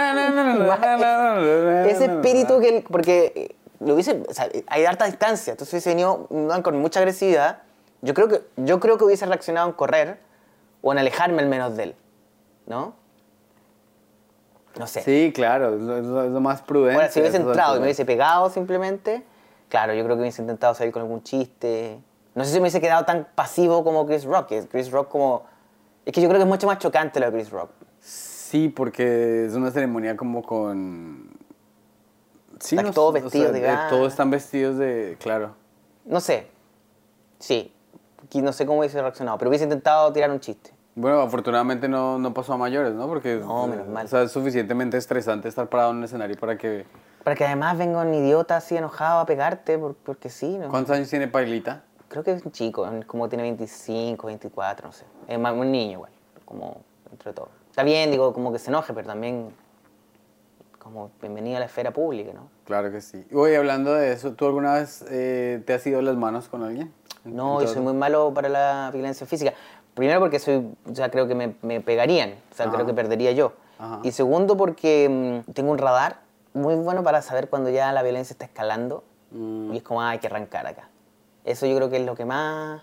ese 1.88 2.06
espíritu 2.06 2.60
que 2.60 2.78
él, 2.78 2.84
porque 2.90 3.32
eh, 3.36 3.56
lo 3.80 3.94
hubiese, 3.94 4.24
o 4.28 4.34
sea, 4.34 4.50
hay 4.68 4.86
harta 4.86 5.06
distancia, 5.06 5.52
entonces 5.52 5.74
hubiese 5.74 5.90
venido 5.90 6.28
con 6.64 6.78
mucha 6.80 7.00
agresividad. 7.00 7.60
Yo 8.02 8.14
creo 8.14 8.28
que 8.28 8.42
yo 8.58 8.80
creo 8.80 8.98
que 8.98 9.06
hubiese 9.06 9.26
reaccionado 9.26 9.68
en 9.68 9.74
correr 9.74 10.20
o 10.82 10.92
en 10.92 11.00
alejarme 11.00 11.42
al 11.42 11.48
menos 11.50 11.76
de 11.78 11.84
él, 11.84 11.96
¿no? 12.66 12.94
No 14.78 14.88
sé. 14.88 15.02
Sí, 15.04 15.32
claro, 15.34 15.76
es 15.76 15.82
lo, 15.82 16.30
lo- 16.30 16.42
más 16.42 16.62
prudente. 16.64 16.96
Ahora, 16.96 17.10
si 17.12 17.20
hubiese 17.20 17.38
entrado 17.38 17.76
y 17.76 17.80
me 17.80 17.86
hubiese 17.86 18.06
pegado 18.06 18.50
simplemente, 18.50 19.24
claro, 19.70 19.94
yo 19.94 20.04
creo 20.04 20.16
que 20.16 20.22
hubiese 20.24 20.42
intentado 20.42 20.74
salir 20.74 20.92
con 20.92 21.04
algún 21.04 21.22
chiste. 21.22 22.00
No 22.34 22.44
sé 22.44 22.50
si 22.50 22.56
me 22.56 22.62
hubiese 22.62 22.82
quedado 22.82 23.06
tan 23.06 23.28
pasivo 23.36 23.84
como 23.84 24.06
Chris 24.08 24.26
Rock. 24.26 24.48
que 24.48 24.68
Chris 24.68 24.90
Rock 24.90 25.10
como... 25.10 25.44
Es 26.06 26.12
que 26.12 26.22
yo 26.22 26.28
creo 26.28 26.40
que 26.40 26.44
es 26.44 26.50
mucho 26.50 26.66
más 26.66 26.80
chocante 26.80 27.20
lo 27.20 27.28
de 27.28 27.32
Chris 27.34 27.52
Rock. 27.52 27.70
Sí, 28.00 28.68
porque 28.70 29.46
es 29.46 29.54
una 29.54 29.70
ceremonia 29.70 30.18
como 30.18 30.42
con... 30.42 31.30
Sí, 32.64 32.76
Están 32.76 32.86
no- 32.88 32.94
todos 32.94 33.10
o 33.10 33.14
sea, 33.14 33.22
vestidos 33.24 33.52
de 33.54 33.60
eh, 33.60 33.62
gala. 33.62 33.90
Todos 33.90 34.08
están 34.08 34.30
vestidos 34.30 34.78
de... 34.78 35.18
Claro. 35.20 35.54
No 36.06 36.20
sé. 36.22 36.48
Sí. 37.40 37.74
No 38.36 38.54
sé 38.54 38.66
cómo 38.66 38.80
hubiese 38.80 39.02
reaccionado, 39.02 39.38
pero 39.38 39.50
hubiese 39.50 39.66
intentado 39.66 40.12
tirar 40.14 40.32
un 40.32 40.40
chiste. 40.40 40.72
Bueno, 40.96 41.20
afortunadamente 41.22 41.88
no, 41.90 42.18
no 42.20 42.34
pasó 42.34 42.54
a 42.54 42.58
mayores, 42.58 42.94
¿no? 42.94 43.08
Porque 43.08 43.36
No, 43.36 43.68
menos 43.68 43.88
mal. 43.88 44.06
O 44.06 44.08
sea, 44.08 44.22
es 44.24 44.32
suficientemente 44.32 44.96
estresante 44.98 45.50
estar 45.50 45.68
parado 45.68 45.92
en 45.92 45.98
un 45.98 46.04
escenario 46.06 46.38
para 46.38 46.58
que... 46.58 46.86
Para 47.24 47.36
que 47.36 47.46
además 47.46 47.78
venga 47.78 48.00
un 48.02 48.14
idiota 48.14 48.58
así 48.58 48.78
enojado 48.78 49.20
a 49.20 49.26
pegarte, 49.26 49.78
por- 49.78 49.96
porque 49.96 50.30
sí, 50.30 50.58
¿no? 50.58 50.70
¿Cuántos 50.70 50.96
años 50.96 51.10
tiene 51.10 51.28
Pailita? 51.28 51.84
Creo 52.08 52.24
que 52.24 52.32
es 52.32 52.46
un 52.46 52.52
chico, 52.52 52.88
como 53.08 53.28
tiene 53.28 53.44
25, 53.44 54.28
24, 54.28 54.88
no 54.88 54.94
sé. 54.94 55.06
Es 55.28 55.38
más, 55.40 55.54
un 55.54 55.72
niño 55.72 55.94
igual. 55.94 56.12
como 56.46 56.78
entre 57.12 57.34
todos. 57.34 57.50
Está 57.70 57.84
bien, 57.84 58.10
digo, 58.12 58.34
como 58.34 58.52
que 58.54 58.60
se 58.60 58.70
enoje, 58.70 58.94
pero 58.94 59.08
también 59.08 59.54
como 60.84 61.12
bienvenido 61.22 61.58
a 61.58 61.60
la 61.62 61.66
esfera 61.66 61.92
pública, 61.92 62.32
¿no? 62.34 62.50
Claro 62.66 62.92
que 62.92 63.02
sí. 63.02 63.26
Oye, 63.34 63.58
hablando 63.58 63.94
de 63.94 64.12
eso, 64.12 64.34
¿tú 64.34 64.46
alguna 64.46 64.74
vez 64.76 65.04
eh, 65.10 65.64
te 65.66 65.74
has 65.74 65.86
ido 65.88 66.02
las 66.02 66.16
manos 66.16 66.50
con 66.50 66.64
alguien? 66.64 66.94
No, 67.24 67.62
yo 67.62 67.68
soy 67.68 67.82
muy 67.82 67.94
malo 67.94 68.34
para 68.34 68.50
la 68.50 68.90
violencia 68.94 69.26
física. 69.26 69.54
Primero 69.94 70.20
porque 70.20 70.40
soy, 70.40 70.76
o 70.90 70.96
sea, 70.96 71.10
creo 71.10 71.28
que 71.28 71.36
me, 71.36 71.56
me 71.62 71.80
pegarían, 71.80 72.36
o 72.52 72.56
sea, 72.56 72.66
creo 72.66 72.80
Ajá. 72.80 72.86
que 72.88 72.94
perdería 72.94 73.32
yo. 73.32 73.54
Ajá. 73.80 74.00
Y 74.04 74.12
segundo 74.12 74.58
porque 74.58 75.44
mm, 75.48 75.52
tengo 75.54 75.72
un 75.72 75.78
radar 75.78 76.20
muy 76.54 76.76
bueno 76.76 77.04
para 77.04 77.22
saber 77.22 77.50
cuando 77.50 77.70
ya 77.70 77.92
la 77.92 78.04
violencia 78.04 78.34
está 78.34 78.46
escalando 78.46 79.04
Mm. 79.34 79.74
y 79.74 79.78
es 79.78 79.84
como, 79.84 80.02
ah, 80.02 80.12
hay 80.12 80.20
que 80.20 80.28
arrancar 80.28 80.66
acá. 80.68 80.90
Eso 81.44 81.66
yo 81.66 81.76
creo 81.76 81.90
que 81.90 81.98
es 81.98 82.06
lo 82.06 82.16
que 82.16 82.26
más 82.26 82.82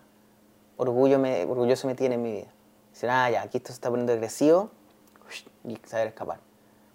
orgullo 0.77 1.19
me, 1.19 1.45
orgulloso 1.45 1.87
me 1.87 1.95
tiene 1.95 2.17
en 2.17 2.23
mi 2.23 2.33
vida. 2.33 2.49
Decir, 2.93 3.09
ah, 3.09 3.31
ya, 3.31 3.43
aquí 3.43 3.59
esto 3.59 3.69
se 3.69 3.75
está 3.75 3.89
poniendo 3.89 4.13
agresivo 4.13 4.71
y 5.65 5.79
saber 5.87 6.09
escapar. 6.09 6.41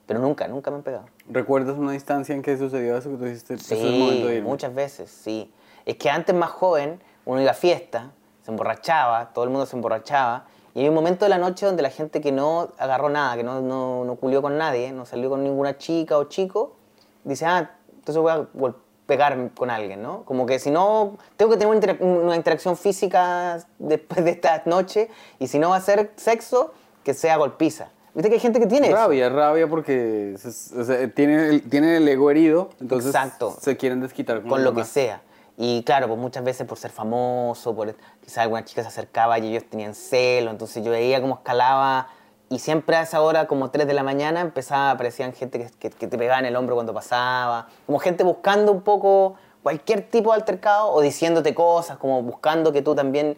Pero 0.06 0.20
nunca, 0.20 0.48
nunca 0.48 0.70
me 0.72 0.78
han 0.78 0.84
pegado. 0.84 1.06
¿Recuerdas 1.28 1.78
una 1.78 1.94
instancia 1.94 2.36
en 2.36 2.42
que 2.42 2.58
sucedió 2.58 2.98
eso 2.98 3.10
que 3.10 3.18
tú 3.18 3.24
dijiste? 3.26 3.56
"Este 3.56 3.74
es 3.76 3.82
el 3.82 3.94
Sí, 3.94 4.00
momento 4.00 4.28
de 4.28 4.36
irme"? 4.36 4.48
muchas 4.48 4.74
veces, 4.76 5.10
sí. 5.10 5.52
Es 5.86 5.98
que 5.98 6.10
antes 6.10 6.36
más 6.36 6.52
joven, 6.52 7.00
uno 7.26 7.42
iba 7.42 7.52
a 7.52 7.56
fiesta, 7.56 8.12
se 8.44 8.52
emborrachaba, 8.52 9.34
todo 9.34 9.46
el 9.46 9.50
mundo 9.50 9.66
se 9.66 9.76
emborrachaba, 9.76 10.46
y 10.76 10.82
hay 10.82 10.90
un 10.90 10.94
momento 10.96 11.26
de 11.26 11.30
la 11.30 11.38
noche 11.38 11.66
donde 11.66 11.82
la 11.82 11.90
gente 11.90 12.22
que 12.22 12.32
no 12.32 12.70
agarró 12.78 13.10
nada, 13.10 13.36
que 13.36 13.44
no, 13.44 13.62
no, 13.62 14.04
no 14.06 14.16
culió 14.16 14.42
con 14.42 14.58
nadie, 14.58 14.92
no 14.92 15.06
salió 15.06 15.30
con 15.30 15.44
ninguna 15.44 15.78
chica 15.78 16.18
o 16.18 16.26
chico, 16.26 16.76
dice, 17.24 17.46
ah, 17.46 17.72
entonces 17.96 18.22
voy 18.54 18.70
a 18.72 18.76
pegar 19.08 19.52
con 19.56 19.70
alguien, 19.72 20.02
¿no? 20.04 20.24
Como 20.26 20.46
que 20.46 20.60
si 20.60 20.70
no, 20.72 21.18
tengo 21.38 21.52
que 21.52 21.58
tener 21.58 21.98
una 22.02 22.36
interacción 22.36 22.76
física 22.78 23.60
después 23.80 24.24
de 24.26 24.32
esta 24.32 24.62
noche, 24.66 25.10
y 25.40 25.48
si 25.48 25.58
no 25.60 25.70
va 25.72 25.78
a 25.78 25.82
ser 25.82 26.12
sexo, 26.16 26.74
que 27.04 27.14
sea 27.14 27.38
golpiza. 27.38 27.90
¿Viste 28.16 28.30
que 28.30 28.36
hay 28.36 28.40
gente 28.42 28.60
que 28.60 28.66
tiene 28.68 28.88
eso? 28.88 28.96
Rabia, 28.96 29.30
rabia 29.30 29.68
porque 29.68 30.36
se- 30.40 30.80
o 30.80 30.84
sea, 30.84 31.08
tienen, 31.14 31.40
el, 31.42 31.70
tienen 31.70 31.90
el 31.92 32.08
ego 32.08 32.32
herido, 32.32 32.70
entonces 32.80 33.14
Exacto. 33.14 33.56
se 33.60 33.76
quieren 33.78 34.00
desquitar 34.02 34.40
con, 34.42 34.50
con 34.50 34.64
lo 34.64 34.74
que 34.74 34.86
sea. 34.86 35.22
Y 35.58 35.84
claro, 35.84 36.08
pues 36.08 36.20
muchas 36.20 36.44
veces 36.44 36.66
por 36.68 36.78
ser 36.78 36.92
famoso, 36.92 37.76
por 37.76 37.94
quizás 38.22 38.40
alguna 38.40 38.64
chica 38.66 38.82
se 38.82 38.88
acercaba 38.88 39.38
y 39.40 39.50
ellos 39.50 39.66
tenían 39.70 39.94
celo, 39.96 40.50
entonces 40.52 40.84
yo 40.84 40.92
veía 40.92 41.22
cómo 41.22 41.36
escalaba 41.36 42.08
y 42.50 42.60
siempre 42.60 42.96
a 42.96 43.02
esa 43.02 43.22
hora, 43.22 43.48
como 43.48 43.70
3 43.72 43.86
de 43.88 43.94
la 43.94 44.04
mañana, 44.04 44.40
empezaba, 44.42 44.92
aparecían 44.92 45.34
gente 45.34 45.60
que, 45.60 45.70
que- 45.78 45.90
que 45.96 46.08
te 46.08 46.18
pegaba 46.18 46.40
en 46.40 46.46
el 46.46 46.56
hombro 46.56 46.76
cuando 46.76 46.94
pasaba, 46.94 47.68
como 47.86 48.00
gente 48.00 48.24
buscando 48.24 48.72
un 48.72 48.82
poco 48.82 49.36
cualquier 49.64 50.04
tipo 50.10 50.32
de 50.32 50.36
altercado 50.38 50.90
o 50.90 51.02
diciéndote 51.02 51.54
cosas, 51.54 51.98
como 51.98 52.22
buscando 52.22 52.72
que 52.72 52.82
tú 52.82 52.96
también... 52.96 53.38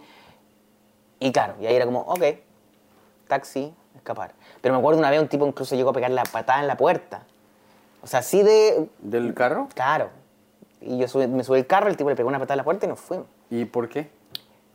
Y 1.20 1.32
claro, 1.32 1.56
y 1.60 1.66
ahí 1.66 1.76
era 1.76 1.86
como, 1.86 2.02
ok, 2.02 2.22
taxi, 3.28 3.74
escapar. 4.08 4.32
Pero 4.62 4.74
me 4.74 4.80
acuerdo 4.80 5.00
una 5.00 5.10
vez 5.10 5.20
un 5.22 5.28
tipo 5.28 5.46
incluso 5.46 5.76
llegó 5.76 5.90
a 5.90 5.94
pegar 5.94 6.12
la 6.12 6.24
patada 6.24 6.62
en 6.62 6.68
la 6.68 6.78
puerta. 6.78 7.24
O 8.02 8.08
sea, 8.08 8.20
así 8.20 8.42
de, 8.44 8.88
¿Del 9.00 9.34
carro? 9.34 9.68
Claro. 9.74 10.10
Y 10.82 10.98
yo 10.98 11.08
subí- 11.08 11.28
me 11.28 11.44
subí 11.44 11.60
al 11.60 11.68
carro, 11.68 11.90
el 11.90 11.98
tipo 11.98 12.10
le 12.10 12.16
pegó 12.16 12.30
una 12.30 12.40
patada 12.40 12.54
a 12.54 12.58
la 12.58 12.64
puerta 12.64 12.86
y 12.86 12.90
nos 12.90 13.00
fuimos. 13.00 13.26
¿Y 13.50 13.66
por 13.66 13.90
qué? 13.90 14.10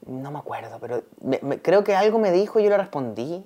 No 0.06 0.30
me 0.30 0.38
acuerdo, 0.40 0.78
pero 0.80 1.02
me- 1.20 1.38
me- 1.42 1.60
creo 1.62 1.84
que 1.84 1.94
algo 1.94 2.18
me 2.18 2.30
dijo 2.32 2.58
y 2.60 2.64
yo 2.64 2.70
le 2.70 2.76
respondí. 2.78 3.44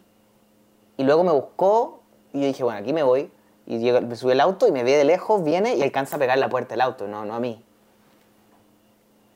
Y 0.96 1.04
luego 1.04 1.22
me 1.22 1.32
buscó 1.32 2.00
y 2.32 2.40
yo 2.40 2.46
dije, 2.46 2.64
bueno, 2.64 2.78
aquí 2.80 2.92
me 2.92 3.02
voy. 3.02 3.30
Y 3.66 3.78
llego- 3.78 4.00
me 4.00 4.16
subí 4.16 4.32
al 4.32 4.40
auto 4.40 4.66
y 4.66 4.72
me 4.72 4.82
ve 4.82 4.96
de 4.96 5.04
lejos, 5.04 5.44
viene 5.44 5.74
y 5.74 5.82
alcanza 5.82 6.16
a 6.16 6.18
pegar 6.18 6.38
la 6.38 6.48
puerta 6.48 6.70
del 6.70 6.80
auto, 6.80 7.06
no, 7.06 7.24
no 7.24 7.34
a 7.34 7.40
mí. 7.40 7.62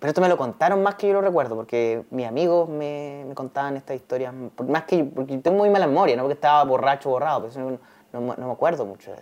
Pero 0.00 0.08
esto 0.10 0.20
me 0.22 0.28
lo 0.28 0.36
contaron 0.38 0.82
más 0.82 0.94
que 0.96 1.08
yo 1.08 1.12
lo 1.12 1.20
recuerdo, 1.20 1.54
porque 1.56 2.04
mis 2.10 2.26
amigos 2.26 2.68
me, 2.68 3.24
me 3.28 3.34
contaban 3.34 3.76
estas 3.76 3.96
historias, 3.96 4.34
por- 4.56 4.66
más 4.66 4.84
que 4.84 5.04
porque 5.04 5.34
yo 5.34 5.40
tengo 5.42 5.58
muy 5.58 5.68
mala 5.70 5.86
memoria, 5.86 6.16
no 6.16 6.22
porque 6.22 6.34
estaba 6.34 6.64
borracho 6.64 7.10
borrado, 7.10 7.40
pero 7.40 7.50
eso 7.50 7.78
no, 8.12 8.20
no 8.34 8.46
me- 8.46 8.52
acuerdo 8.52 8.86
mucho. 8.86 9.12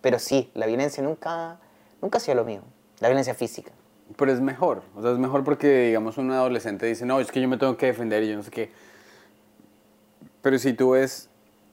Pero 0.00 0.18
sí, 0.20 0.50
la 0.54 0.66
violencia 0.66 1.02
nunca, 1.02 1.58
nunca 2.00 2.18
ha 2.18 2.20
sido 2.20 2.36
lo 2.36 2.44
mío, 2.44 2.62
la 3.00 3.08
violencia 3.08 3.34
física. 3.34 3.72
Pero 4.16 4.32
es 4.32 4.40
mejor. 4.40 4.82
O 4.94 5.02
sea, 5.02 5.10
es 5.12 5.18
mejor 5.18 5.42
porque, 5.42 5.86
digamos, 5.86 6.16
un 6.16 6.30
adolescente 6.30 6.86
dice, 6.86 7.04
no, 7.04 7.18
es 7.18 7.32
que 7.32 7.40
yo 7.40 7.48
me 7.48 7.56
tengo 7.56 7.76
que 7.76 7.86
defender 7.86 8.22
y 8.22 8.28
yo 8.30 8.36
no 8.36 8.42
sé 8.44 8.50
qué. 8.52 8.70
Pero 10.42 10.58
si 10.58 10.72
tú 10.74 10.90
ves, 10.90 11.28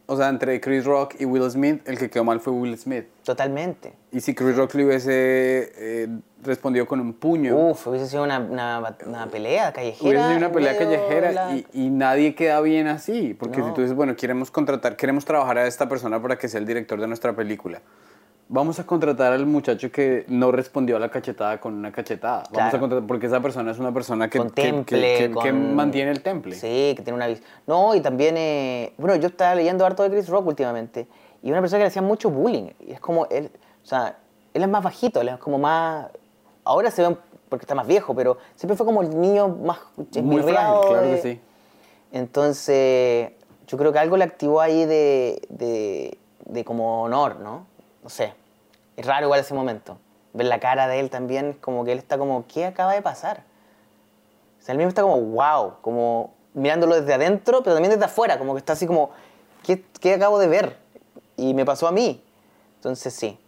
o 0.09 0.17
sea, 0.17 0.29
entre 0.29 0.59
Chris 0.59 0.85
Rock 0.85 1.15
y 1.19 1.25
Will 1.25 1.49
Smith, 1.51 1.87
el 1.87 1.97
que 1.97 2.09
quedó 2.09 2.23
mal 2.23 2.39
fue 2.39 2.51
Will 2.53 2.77
Smith. 2.77 3.05
Totalmente. 3.23 3.93
Y 4.11 4.21
si 4.21 4.33
Chris 4.33 4.55
Rock 4.57 4.73
le 4.73 4.85
hubiese 4.85 5.11
eh, 5.75 6.07
respondido 6.43 6.85
con 6.87 6.99
un 6.99 7.13
puño, 7.13 7.55
Uf, 7.55 7.87
hubiese 7.87 8.07
sido 8.07 8.23
una, 8.23 8.39
una, 8.39 8.97
una 9.05 9.27
pelea 9.27 9.71
callejera. 9.71 10.09
hubiese 10.09 10.25
sido 10.27 10.37
una 10.37 10.51
pelea 10.51 10.77
callejera 10.77 11.31
la- 11.31 11.55
y, 11.55 11.65
y 11.73 11.89
nadie 11.89 12.33
queda 12.35 12.59
bien 12.61 12.87
así. 12.87 13.35
Porque 13.39 13.61
si 13.61 13.67
No. 13.67 13.73
tú 13.73 13.81
dices, 13.81 13.95
bueno, 13.95 14.15
queremos 14.15 14.49
contratar, 14.51 14.95
queremos 14.95 15.25
trabajar 15.25 15.57
a 15.59 15.67
esta 15.67 15.87
persona 15.87 16.21
para 16.21 16.37
que 16.37 16.47
sea 16.47 16.59
el 16.59 16.65
director 16.65 16.99
de 16.99 17.07
nuestra 17.07 17.33
película. 17.35 17.81
Vamos 18.51 18.79
a 18.79 18.83
contratar 18.87 19.31
al 19.31 19.45
muchacho 19.45 19.91
que 19.91 20.25
no 20.27 20.51
respondió 20.51 20.97
a 20.97 20.99
la 20.99 21.09
cachetada 21.09 21.59
con 21.59 21.75
una 21.75 21.91
cachetada. 21.91 22.43
Vamos 22.51 22.73
a 22.73 22.79
contratar, 22.79 23.05
porque 23.07 23.27
esa 23.27 23.39
persona 23.41 23.69
es 23.69 23.77
una 23.77 23.93
persona 23.93 24.27
que, 24.27 24.39
con 24.39 24.49
que- 24.49 24.61
que- 24.63 24.67
temple, 24.71 25.01
que- 25.19 25.27
que 25.27 25.31
con- 25.31 25.75
mantiene 25.75 26.09
el 26.09 26.23
temple. 26.23 26.55
Sí, 26.55 26.95
que 26.97 27.03
tiene 27.03 27.13
una 27.13 27.27
vis- 27.27 27.43
No, 27.67 27.93
y 27.93 28.01
también, 28.01 28.35
eh, 28.37 28.93
bueno, 28.97 29.15
yo 29.17 29.27
estaba 29.27 29.53
leyendo 29.53 29.85
harto 29.85 30.01
de 30.01 30.09
Chris 30.09 30.27
Rock 30.29 30.47
últimamente, 30.47 31.07
y 31.43 31.51
una 31.51 31.61
persona 31.61 31.77
que 31.77 31.83
le 31.83 31.87
hacía 31.89 32.01
mucho 32.01 32.31
bullying, 32.31 32.69
y 32.79 32.91
es 32.93 32.99
como, 32.99 33.27
él, 33.27 33.51
o 33.83 33.85
sea, 33.87 34.17
él 34.55 34.63
es 34.63 34.67
más 34.67 34.81
bajito, 34.83 35.21
él 35.21 35.29
es 35.29 35.37
como 35.37 35.59
más, 35.59 36.07
ahora 36.63 36.89
se 36.89 37.07
ve 37.07 37.15
porque 37.49 37.63
está 37.65 37.75
más 37.75 37.85
viejo, 37.85 38.15
pero 38.15 38.39
siempre 38.55 38.75
fue 38.75 38.83
como 38.85 39.03
el 39.03 39.19
niño 39.21 39.47
más 39.47 39.77
Muy 40.23 40.41
frágil, 40.41 40.87
claro 40.87 41.01
de- 41.07 41.15
que 41.17 41.21
sí. 41.21 41.39
Entonces, 42.11 43.31
yo 43.67 43.77
creo 43.77 43.93
que 43.93 43.99
algo 43.99 44.17
le 44.17 44.23
activó 44.23 44.59
ahí 44.59 44.85
de, 44.85 45.39
de, 45.49 46.17
de 46.45 46.63
como 46.65 47.03
honor, 47.03 47.39
¿no? 47.41 47.67
No 48.03 48.09
sé. 48.09 48.33
Es 48.97 49.05
raro 49.05 49.25
igual 49.25 49.39
ese 49.39 49.53
momento. 49.53 49.97
Ver 50.33 50.47
la 50.47 50.59
cara 50.59 50.87
de 50.87 50.99
él 50.99 51.09
también, 51.09 51.53
como 51.53 51.85
que 51.85 51.91
él 51.91 51.99
está 51.99 52.17
como, 52.17 52.45
¿qué 52.47 52.65
acaba 52.65 52.93
de 52.93 53.01
pasar? 53.01 53.43
O 54.59 54.63
sea, 54.63 54.73
él 54.73 54.77
mismo 54.77 54.89
está 54.89 55.01
como, 55.01 55.19
wow, 55.19 55.75
como 55.81 56.33
mirándolo 56.53 56.99
desde 56.99 57.13
adentro, 57.13 57.63
pero 57.63 57.75
también 57.75 57.93
desde 57.93 58.05
afuera, 58.05 58.37
como 58.37 58.53
que 58.53 58.59
está 58.59 58.73
así 58.73 58.85
como, 58.85 59.11
¿qué, 59.63 59.83
qué 59.99 60.13
acabo 60.13 60.39
de 60.39 60.47
ver? 60.47 60.77
Y 61.37 61.53
me 61.53 61.65
pasó 61.65 61.87
a 61.87 61.91
mí. 61.91 62.23
Entonces 62.75 63.13
sí. 63.13 63.39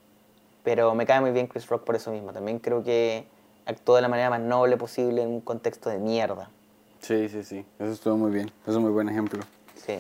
Pero 0.64 0.94
me 0.96 1.06
cae 1.06 1.22
muy 1.22 1.32
bien 1.32 1.48
Chris 1.48 1.68
Rock 1.68 1.84
por 1.84 1.96
eso 1.96 2.12
mismo. 2.12 2.32
También 2.32 2.60
creo 2.60 2.84
que 2.84 3.26
actuó 3.66 3.96
de 3.96 4.02
la 4.02 4.08
manera 4.08 4.30
más 4.30 4.42
noble 4.42 4.78
posible 4.78 5.24
en 5.24 5.30
un 5.30 5.42
contexto 5.42 5.90
de 5.90 5.98
mierda. 5.98 6.50
Sí, 7.00 7.30
sí, 7.30 7.44
sí. 7.44 7.66
Eso 7.80 7.92
estuvo 7.92 8.18
muy 8.18 8.32
bien. 8.32 8.48
Eso 8.62 8.72
es 8.72 8.78
un 8.78 8.84
muy 8.84 8.92
buen 8.92 9.10
ejemplo. 9.10 9.42
Sí. 9.76 10.00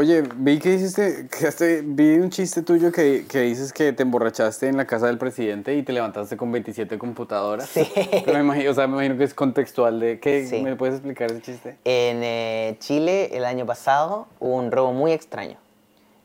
Oye, 0.00 0.22
vi 0.34 0.58
que 0.58 0.72
hiciste, 0.72 1.28
que 1.28 1.82
vi 1.84 2.14
un 2.14 2.30
chiste 2.30 2.62
tuyo 2.62 2.90
que, 2.90 3.26
que 3.28 3.40
dices 3.40 3.70
que 3.70 3.92
te 3.92 4.02
emborrachaste 4.02 4.66
en 4.66 4.78
la 4.78 4.86
casa 4.86 5.08
del 5.08 5.18
presidente 5.18 5.76
y 5.76 5.82
te 5.82 5.92
levantaste 5.92 6.38
con 6.38 6.50
27 6.50 6.96
computadoras. 6.96 7.68
Sí. 7.68 7.86
Pero 8.24 8.32
me 8.32 8.40
imagino, 8.40 8.70
o 8.70 8.74
sea, 8.74 8.86
me 8.86 8.94
imagino 8.94 9.18
que 9.18 9.24
es 9.24 9.34
contextual 9.34 10.00
de... 10.00 10.18
¿qué, 10.18 10.46
Sí. 10.46 10.62
¿Me 10.62 10.74
puedes 10.74 10.94
explicar 10.94 11.30
ese 11.30 11.42
chiste? 11.42 11.76
En 11.84 12.22
eh, 12.22 12.76
Chile, 12.80 13.36
el 13.36 13.44
año 13.44 13.66
pasado, 13.66 14.26
hubo 14.38 14.56
un 14.56 14.72
robo 14.72 14.94
muy 14.94 15.12
extraño. 15.12 15.58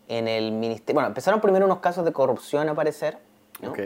En 0.07 0.29
el 0.29 0.53
ministerio. 0.53 0.93
Bueno, 0.93 1.09
empezaron 1.09 1.41
primero 1.41 1.65
unos 1.65 1.79
casos 1.79 2.05
de 2.05 2.13
corrupción 2.13 2.69
a 2.69 2.71
aparecer. 2.71 3.17
¿no? 3.61 3.71
Ok. 3.71 3.79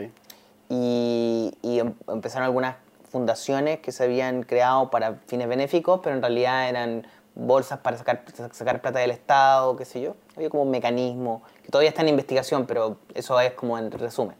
Y, 0.68 1.52
y 1.62 1.80
em- 1.80 1.94
empezaron 2.06 2.44
algunas 2.44 2.76
fundaciones 3.10 3.80
que 3.80 3.90
se 3.90 4.04
habían 4.04 4.44
creado 4.44 4.88
para 4.88 5.14
fines 5.26 5.48
benéficos, 5.48 5.98
pero 6.00 6.14
en 6.14 6.22
realidad 6.22 6.68
eran 6.68 7.08
bolsas 7.34 7.78
para 7.78 7.96
sacar, 7.96 8.24
sacar 8.52 8.80
plata 8.80 8.98
del 8.98 9.10
Estado, 9.10 9.76
qué 9.76 9.84
sé 9.84 10.00
yo. 10.00 10.14
Había 10.36 10.50
como 10.50 10.62
un 10.64 10.70
mecanismo 10.70 11.42
que 11.62 11.70
todavía 11.70 11.90
está 11.90 12.02
en 12.02 12.08
investigación, 12.08 12.66
pero 12.66 12.98
eso 13.14 13.40
es 13.40 13.52
como 13.52 13.78
en 13.78 13.90
resumen. 13.90 14.36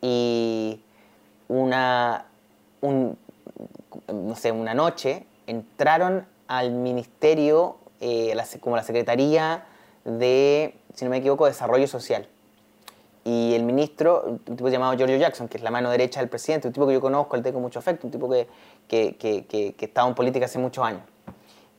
Y 0.00 0.80
una, 1.48 2.26
un, 2.80 3.18
no 4.12 4.36
sé, 4.36 4.52
una 4.52 4.74
noche 4.74 5.26
entraron 5.46 6.26
al 6.46 6.70
ministerio, 6.70 7.76
eh, 8.00 8.36
como 8.60 8.76
la 8.76 8.82
Secretaría 8.82 9.64
de, 10.04 10.74
si 10.94 11.04
no 11.04 11.10
me 11.10 11.18
equivoco, 11.18 11.46
Desarrollo 11.46 11.86
Social. 11.86 12.28
Y 13.22 13.54
el 13.54 13.64
ministro, 13.64 14.24
un 14.26 14.56
tipo 14.56 14.68
llamado 14.68 14.96
Giorgio 14.96 15.18
Jackson, 15.18 15.46
que 15.46 15.58
es 15.58 15.62
la 15.62 15.70
mano 15.70 15.90
derecha 15.90 16.20
del 16.20 16.30
presidente, 16.30 16.68
un 16.68 16.72
tipo 16.72 16.86
que 16.86 16.94
yo 16.94 17.00
conozco, 17.00 17.36
le 17.36 17.42
tengo 17.42 17.60
mucho 17.60 17.78
afecto, 17.78 18.06
un 18.06 18.10
tipo 18.10 18.30
que, 18.30 18.48
que, 18.88 19.16
que, 19.16 19.44
que, 19.44 19.74
que 19.74 19.84
estaba 19.84 20.08
en 20.08 20.14
política 20.14 20.46
hace 20.46 20.58
muchos 20.58 20.84
años. 20.84 21.02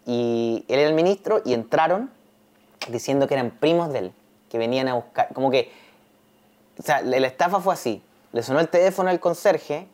Y 0.06 0.66
él 0.68 0.80
era 0.80 0.89
el 0.89 0.95
ministro 0.95 1.41
y 1.45 1.54
entraron 1.54 2.12
diciendo 2.89 3.28
que 3.28 3.36
eran 3.36 3.52
primos 3.52 3.91
de 3.93 3.99
él, 3.99 4.14
que 4.49 4.58
venían 4.58 4.88
a 4.88 4.95
buscar, 4.95 5.30
como 5.34 5.52
que, 5.52 5.72
o 6.80 6.84
sea, 6.84 7.02
la 7.02 7.18
estafa 7.28 7.60
fue 7.60 7.74
así. 7.74 8.02
Le 8.32 8.41
sonó 8.43 8.60
el 8.60 8.70
teléfono 8.70 9.10
al 9.10 9.20
conserje 9.20 9.88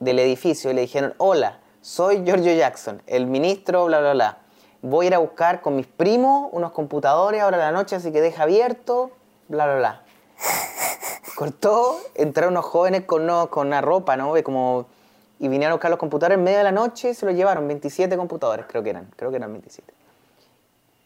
del 0.00 0.18
edificio 0.18 0.70
y 0.70 0.74
le 0.74 0.82
dijeron, 0.82 1.14
hola, 1.18 1.60
soy 1.80 2.22
Giorgio 2.24 2.52
Jackson, 2.54 3.00
el 3.06 3.26
ministro, 3.26 3.86
bla, 3.86 4.00
bla, 4.00 4.12
bla. 4.12 4.38
Voy 4.82 5.06
a 5.06 5.08
ir 5.08 5.14
a 5.14 5.18
buscar 5.18 5.62
con 5.62 5.74
mis 5.76 5.86
primos 5.86 6.48
unos 6.52 6.72
computadores 6.72 7.40
ahora 7.40 7.56
a 7.56 7.60
la 7.60 7.72
noche, 7.72 7.96
así 7.96 8.12
que 8.12 8.20
deja 8.20 8.42
abierto, 8.42 9.12
bla, 9.48 9.64
bla, 9.66 9.76
bla. 9.76 10.02
Cortó, 11.34 11.98
entraron 12.14 12.54
unos 12.54 12.64
jóvenes 12.66 13.04
con, 13.04 13.22
unos- 13.22 13.48
con 13.48 13.66
una 13.68 13.80
ropa, 13.80 14.16
¿no? 14.16 14.32
Como, 14.42 14.86
y 15.38 15.48
vinieron 15.48 15.72
a 15.72 15.74
buscar 15.74 15.90
los 15.90 15.98
computadores 16.00 16.38
en 16.38 16.44
medio 16.44 16.58
de 16.58 16.64
la 16.64 16.72
noche 16.72 17.10
y 17.10 17.14
se 17.14 17.26
los 17.26 17.34
llevaron, 17.34 17.66
27 17.68 18.16
computadores 18.16 18.66
creo 18.68 18.82
que 18.82 18.90
eran, 18.90 19.08
creo 19.16 19.30
que 19.30 19.36
eran 19.36 19.52
27. 19.52 19.92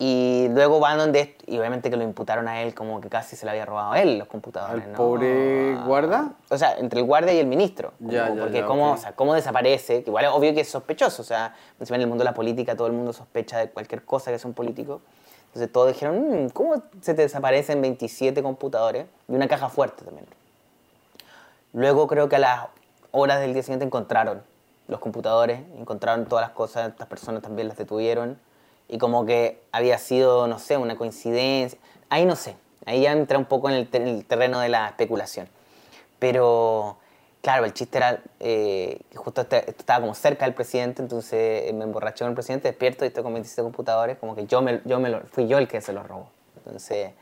Y 0.03 0.47
luego 0.53 0.81
van 0.81 0.97
donde, 0.97 1.37
y 1.47 1.59
obviamente 1.59 1.91
que 1.91 1.97
lo 1.99 2.03
imputaron 2.05 2.49
a 2.49 2.63
él 2.63 2.75
como 2.75 3.03
que 3.03 3.11
casi 3.11 3.37
se 3.37 3.45
le 3.45 3.51
había 3.51 3.67
robado 3.67 3.93
a 3.93 4.01
él 4.01 4.19
los 4.19 4.29
computadores. 4.29 4.83
¿Al 4.85 4.93
¿no? 4.93 4.97
pobre 4.97 5.77
guarda? 5.85 6.33
O 6.49 6.57
sea, 6.57 6.79
entre 6.79 7.01
el 7.01 7.07
guardia 7.07 7.35
y 7.35 7.39
el 7.39 7.47
ministro. 7.47 7.93
como- 7.99 8.11
Ya, 8.13 8.29
ya, 8.35 8.41
porque 8.41 8.61
ya, 8.61 8.67
cómo, 8.67 8.93
ok. 8.93 8.99
o 8.99 9.01
sea, 9.01 9.13
cómo 9.13 9.35
desaparece, 9.35 10.03
que 10.03 10.09
igual 10.09 10.25
es 10.25 10.31
obvio 10.31 10.55
que 10.55 10.61
es 10.61 10.71
sospechoso. 10.71 11.21
O 11.21 11.25
sea, 11.25 11.55
encima 11.79 11.97
en 11.97 12.03
el 12.03 12.07
mundo 12.09 12.23
de 12.25 12.31
la 12.31 12.35
política 12.35 12.75
todo 12.77 12.87
el 12.87 12.95
mundo 12.95 13.13
sospecha 13.13 13.59
de 13.59 13.69
cualquier 13.69 14.03
cosa 14.03 14.31
que 14.31 14.39
sea 14.39 14.49
un 14.49 14.55
político. 14.55 15.03
Entonces 15.49 15.71
todos 15.71 15.89
dijeron, 15.89 16.45
"Mm, 16.47 16.49
¿cómo 16.51 16.83
se 17.03 17.13
te 17.13 17.21
desaparecen 17.23 17.83
27 17.83 18.43
computadores? 18.43 19.05
Y 19.29 19.35
una 19.35 19.49
caja 19.49 19.69
fuerte 19.69 20.03
también. 20.03 20.27
Luego 21.75 22.07
creo 22.07 22.29
que 22.29 22.37
a 22.37 22.39
las 22.39 22.61
horas 23.13 23.41
del 23.41 23.53
día 23.55 23.63
siguiente 23.63 23.85
encontraron 23.85 24.43
los 24.89 25.01
computadores, 25.01 25.61
encontraron 25.79 26.27
todas 26.27 26.45
las 26.47 26.53
cosas, 26.55 26.89
estas 26.91 27.07
personas 27.07 27.43
también 27.43 27.69
las 27.69 27.77
detuvieron 27.77 28.39
y 28.89 28.99
como 28.99 29.25
que 29.25 29.63
había 29.73 29.99
sido, 29.99 30.47
no 30.49 30.59
sé, 30.59 30.77
una 30.77 30.97
coincidencia. 30.97 31.79
Ahí 32.09 32.25
no 32.25 32.35
sé, 32.37 32.57
ahí 32.87 33.03
ya 33.03 33.13
entra 33.13 33.39
un 33.39 33.45
poco 33.45 33.69
en 33.69 33.77
el, 33.77 33.89
te- 33.89 33.99
en 33.99 34.09
el 34.09 34.25
terreno 34.25 34.59
de 34.61 34.69
la 34.69 34.89
especulación. 34.89 35.49
Pero, 36.19 36.99
claro, 37.43 37.65
el 37.65 37.73
chiste 37.73 37.99
era 37.99 38.21
eh, 38.41 39.01
justo 39.15 39.43
este- 39.43 39.71
estaba 39.71 40.01
como 40.01 40.15
cerca 40.15 40.45
del 40.45 40.55
presidente, 40.55 41.03
entonces 41.03 41.69
eh, 41.69 41.73
me 41.73 41.85
emborraché 41.85 42.21
con 42.25 42.29
el 42.31 42.35
presidente, 42.35 42.69
despierto 42.69 43.05
y 43.05 43.09
estoy 43.09 43.23
con 43.23 43.33
27 43.33 43.63
computadores, 43.63 44.19
como 44.19 44.35
que 44.35 44.47
yo 44.47 44.61
me, 44.63 44.81
yo 44.85 44.99
me 45.01 45.09
lo, 45.09 45.21
fui 45.31 45.47
yo 45.47 45.59
el 45.59 45.69
que 45.69 45.81
se 45.81 45.93
los 45.93 46.07
robó. 46.07 46.29
Entonces, 46.57 47.13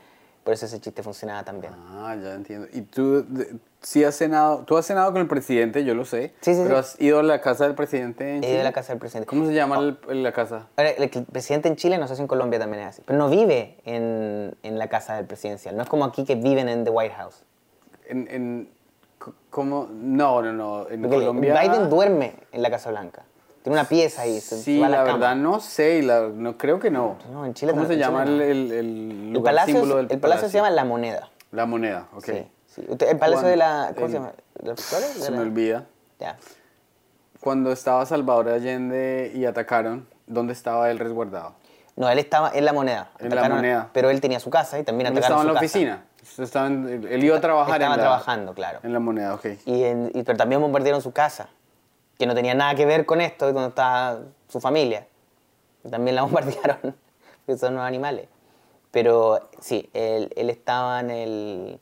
por 0.43 0.53
eso 0.53 0.65
ese 0.65 0.79
chiste 0.79 1.03
funcionaba 1.03 1.43
también. 1.43 1.73
Ah, 1.91 2.15
ya 2.21 2.33
entiendo. 2.33 2.67
¿Y 2.73 2.81
tú 2.81 3.23
de- 3.27 3.55
sí 3.81 4.03
has 4.03 4.15
cenado? 4.15 4.59
Tú 4.65 4.77
has 4.77 4.85
cenado 4.85 5.11
con 5.11 5.21
el 5.21 5.27
presidente, 5.27 5.83
yo 5.85 5.93
lo 5.95 6.05
sé. 6.05 6.33
Sí, 6.41 6.53
sí, 6.55 6.61
Pero 6.63 6.75
sí. 6.75 6.79
has 6.79 7.01
ido 7.01 7.19
a 7.19 7.23
la 7.23 7.41
casa 7.41 7.65
del 7.65 7.75
presidente 7.75 8.37
en 8.37 8.43
He 8.43 8.47
ido 8.47 8.47
a 8.47 8.49
Chile? 8.51 8.63
la 8.63 8.71
casa 8.73 8.93
del 8.93 8.99
presidente. 8.99 9.27
¿Cómo 9.27 9.45
se 9.45 9.53
llama 9.53 9.97
el- 10.09 10.23
la 10.23 10.31
casa? 10.31 10.67
Ahora, 10.77 10.89
el, 10.91 11.03
el 11.03 11.25
presidente 11.25 11.67
en 11.67 11.75
Chile, 11.75 11.97
no 11.97 12.07
sé 12.07 12.15
si 12.15 12.21
en 12.21 12.27
Colombia 12.27 12.57
también 12.59 12.83
es 12.83 12.89
así, 12.89 13.01
pero 13.05 13.19
no 13.19 13.29
vive 13.29 13.77
en, 13.85 14.55
en 14.63 14.79
la 14.79 14.87
casa 14.89 15.15
del 15.15 15.25
presidencial. 15.25 15.75
No 15.75 15.83
es 15.83 15.89
como 15.89 16.05
aquí 16.05 16.23
que 16.25 16.35
viven 16.35 16.67
en 16.69 16.83
the 16.83 16.89
White 16.89 17.13
House. 17.15 17.43
En, 18.07 18.27
en- 18.31 18.69
¿Cómo? 19.49 19.89
No, 19.91 20.41
no, 20.41 20.53
no. 20.53 20.89
En 20.89 21.01
Porque 21.01 21.17
Colombia... 21.17 21.59
Biden 21.61 21.89
duerme 21.89 22.35
en 22.53 22.61
la 22.61 22.69
Casa 22.71 22.89
Blanca. 22.89 23.23
Tiene 23.69 23.81
una 23.81 23.87
pieza 23.89 24.23
ahí. 24.23 24.39
se- 24.41 24.57
Sí, 24.61 24.79
va 24.79 24.87
a 24.87 24.89
la, 24.89 24.97
cama. 25.03 25.13
verdad 25.13 25.35
no 25.35 25.59
sé, 25.59 25.97
y 25.97 26.01
la- 26.01 26.27
no 26.27 26.57
creo 26.57 26.79
que 26.79 26.89
no. 26.89 27.17
No, 27.31 27.45
en 27.45 27.53
Chile 27.53 27.71
¿Cómo 27.73 27.85
se 27.85 27.93
en 27.93 27.99
llama 27.99 28.25
Chile 28.25 28.49
el, 28.51 28.57
el, 28.57 28.71
el 28.71 29.11
El 29.11 29.33
lugar 29.33 29.53
palacio, 29.53 29.73
símbolo 29.75 29.99
es- 30.01 30.07
del 30.07 30.15
el 30.15 30.19
palacio 30.21 30.49
se 30.49 30.57
llama 30.57 30.69
La 30.71 30.85
Moneda. 30.85 31.29
La 31.51 31.65
moneda, 31.65 32.07
ok. 32.15 32.25
Sí, 32.67 32.83
El 33.07 33.17
palacio 33.17 33.47
de 33.47 33.55
la... 33.57 33.91
¿Cómo 33.93 34.05
el- 34.07 34.11
se 34.11 34.17
llama? 34.17 34.31
De 34.61 34.75
Se 34.77 35.31
me 35.31 35.37
la- 35.37 35.41
olvida. 35.43 35.85
Ya. 36.19 36.37
Cuando 37.39 37.71
estaba 37.71 38.05
Salvador 38.05 38.49
Allende 38.49 39.31
y 39.33 39.45
atacaron, 39.45 40.07
¿dónde 40.27 40.53
estaba 40.53 40.91
él 40.91 40.99
resguardado? 40.99 41.53
No, 41.95 42.09
él 42.09 42.19
estaba 42.19 42.51
en 42.53 42.65
La 42.65 42.73
Moneda. 42.73 43.11
En 43.19 43.33
La 43.33 43.47
Moneda. 43.49 43.89
Pero 43.93 44.09
él 44.09 44.19
tenía 44.21 44.39
su 44.39 44.49
casa 44.49 44.79
y 44.79 44.83
también 44.83 45.07
atacaron 45.07 45.23
estaba 45.23 45.41
en 45.41 45.47
su 45.47 45.53
la 45.53 45.59
casa. 45.59 45.65
oficina. 45.65 46.05
Estaba 46.43 46.67
en- 46.67 47.07
él 47.09 47.23
iba 47.23 47.37
a 47.37 47.41
trabajar 47.41 47.75
Estaba 47.75 47.93
en 47.95 47.99
la, 47.99 48.03
trabajando, 48.03 48.53
claro. 48.53 48.79
en 48.83 48.93
la 48.93 48.99
moneda, 48.99 49.33
ok. 49.35 49.45
Y, 49.65 49.83
en- 49.83 50.11
y- 50.13 50.23
pero 50.23 50.37
también 50.37 50.61
bombardearon 50.61 51.01
su 51.01 51.11
casa, 51.11 51.49
que 52.19 52.27
no 52.27 52.35
tenía 52.35 52.53
nada 52.53 52.75
que 52.75 52.85
ver 52.85 53.05
con 53.05 53.21
esto, 53.21 53.51
donde 53.51 53.69
estaba 53.69 54.19
su 54.49 54.59
familia. 54.59 55.07
Y 55.85 55.89
también 55.89 56.15
la 56.15 56.21
bombardearon, 56.23 56.95
porque 57.45 57.57
son 57.57 57.73
unos 57.73 57.85
animales. 57.85 58.27
Pero 58.91 59.49
sí, 59.59 59.89
él, 59.93 60.31
él 60.35 60.49
estaba 60.49 60.99
en 60.99 61.11
el, 61.11 61.79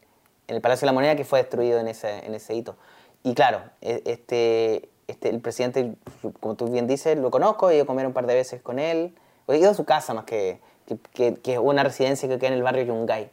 en 0.47 0.55
el 0.55 0.61
Palacio 0.61 0.85
de 0.85 0.87
la 0.87 0.93
Moneda 0.93 1.15
que 1.15 1.25
fue 1.25 1.39
destruido 1.39 1.79
en 1.79 1.87
ese, 1.87 2.25
en 2.25 2.35
ese 2.35 2.53
hito. 2.53 2.75
Y 3.23 3.33
claro, 3.33 3.61
e- 3.81 4.03
este, 4.05 4.89
este, 5.07 5.29
el 5.29 5.39
presidente, 5.41 5.95
como 6.39 6.55
tú 6.55 6.67
bien 6.67 6.85
dices, 6.85 7.17
lo 7.17 7.31
conozco, 7.31 7.69
he 7.69 7.75
ido 7.75 7.83
a 7.83 7.87
comer 7.87 8.05
un 8.05 8.13
par 8.13 8.27
de 8.27 8.35
veces 8.35 8.61
con 8.61 8.77
él. 8.77 9.15
He 9.47 9.57
ido 9.57 9.71
a 9.71 9.73
su 9.73 9.85
casa 9.85 10.13
más 10.13 10.25
que, 10.25 10.59
que, 10.85 10.97
que, 11.13 11.35
que 11.35 11.57
una 11.57 11.83
residencia 11.83 12.29
que 12.29 12.37
queda 12.37 12.49
en 12.49 12.53
el 12.55 12.63
barrio 12.63 12.83
Yungay. 12.83 13.31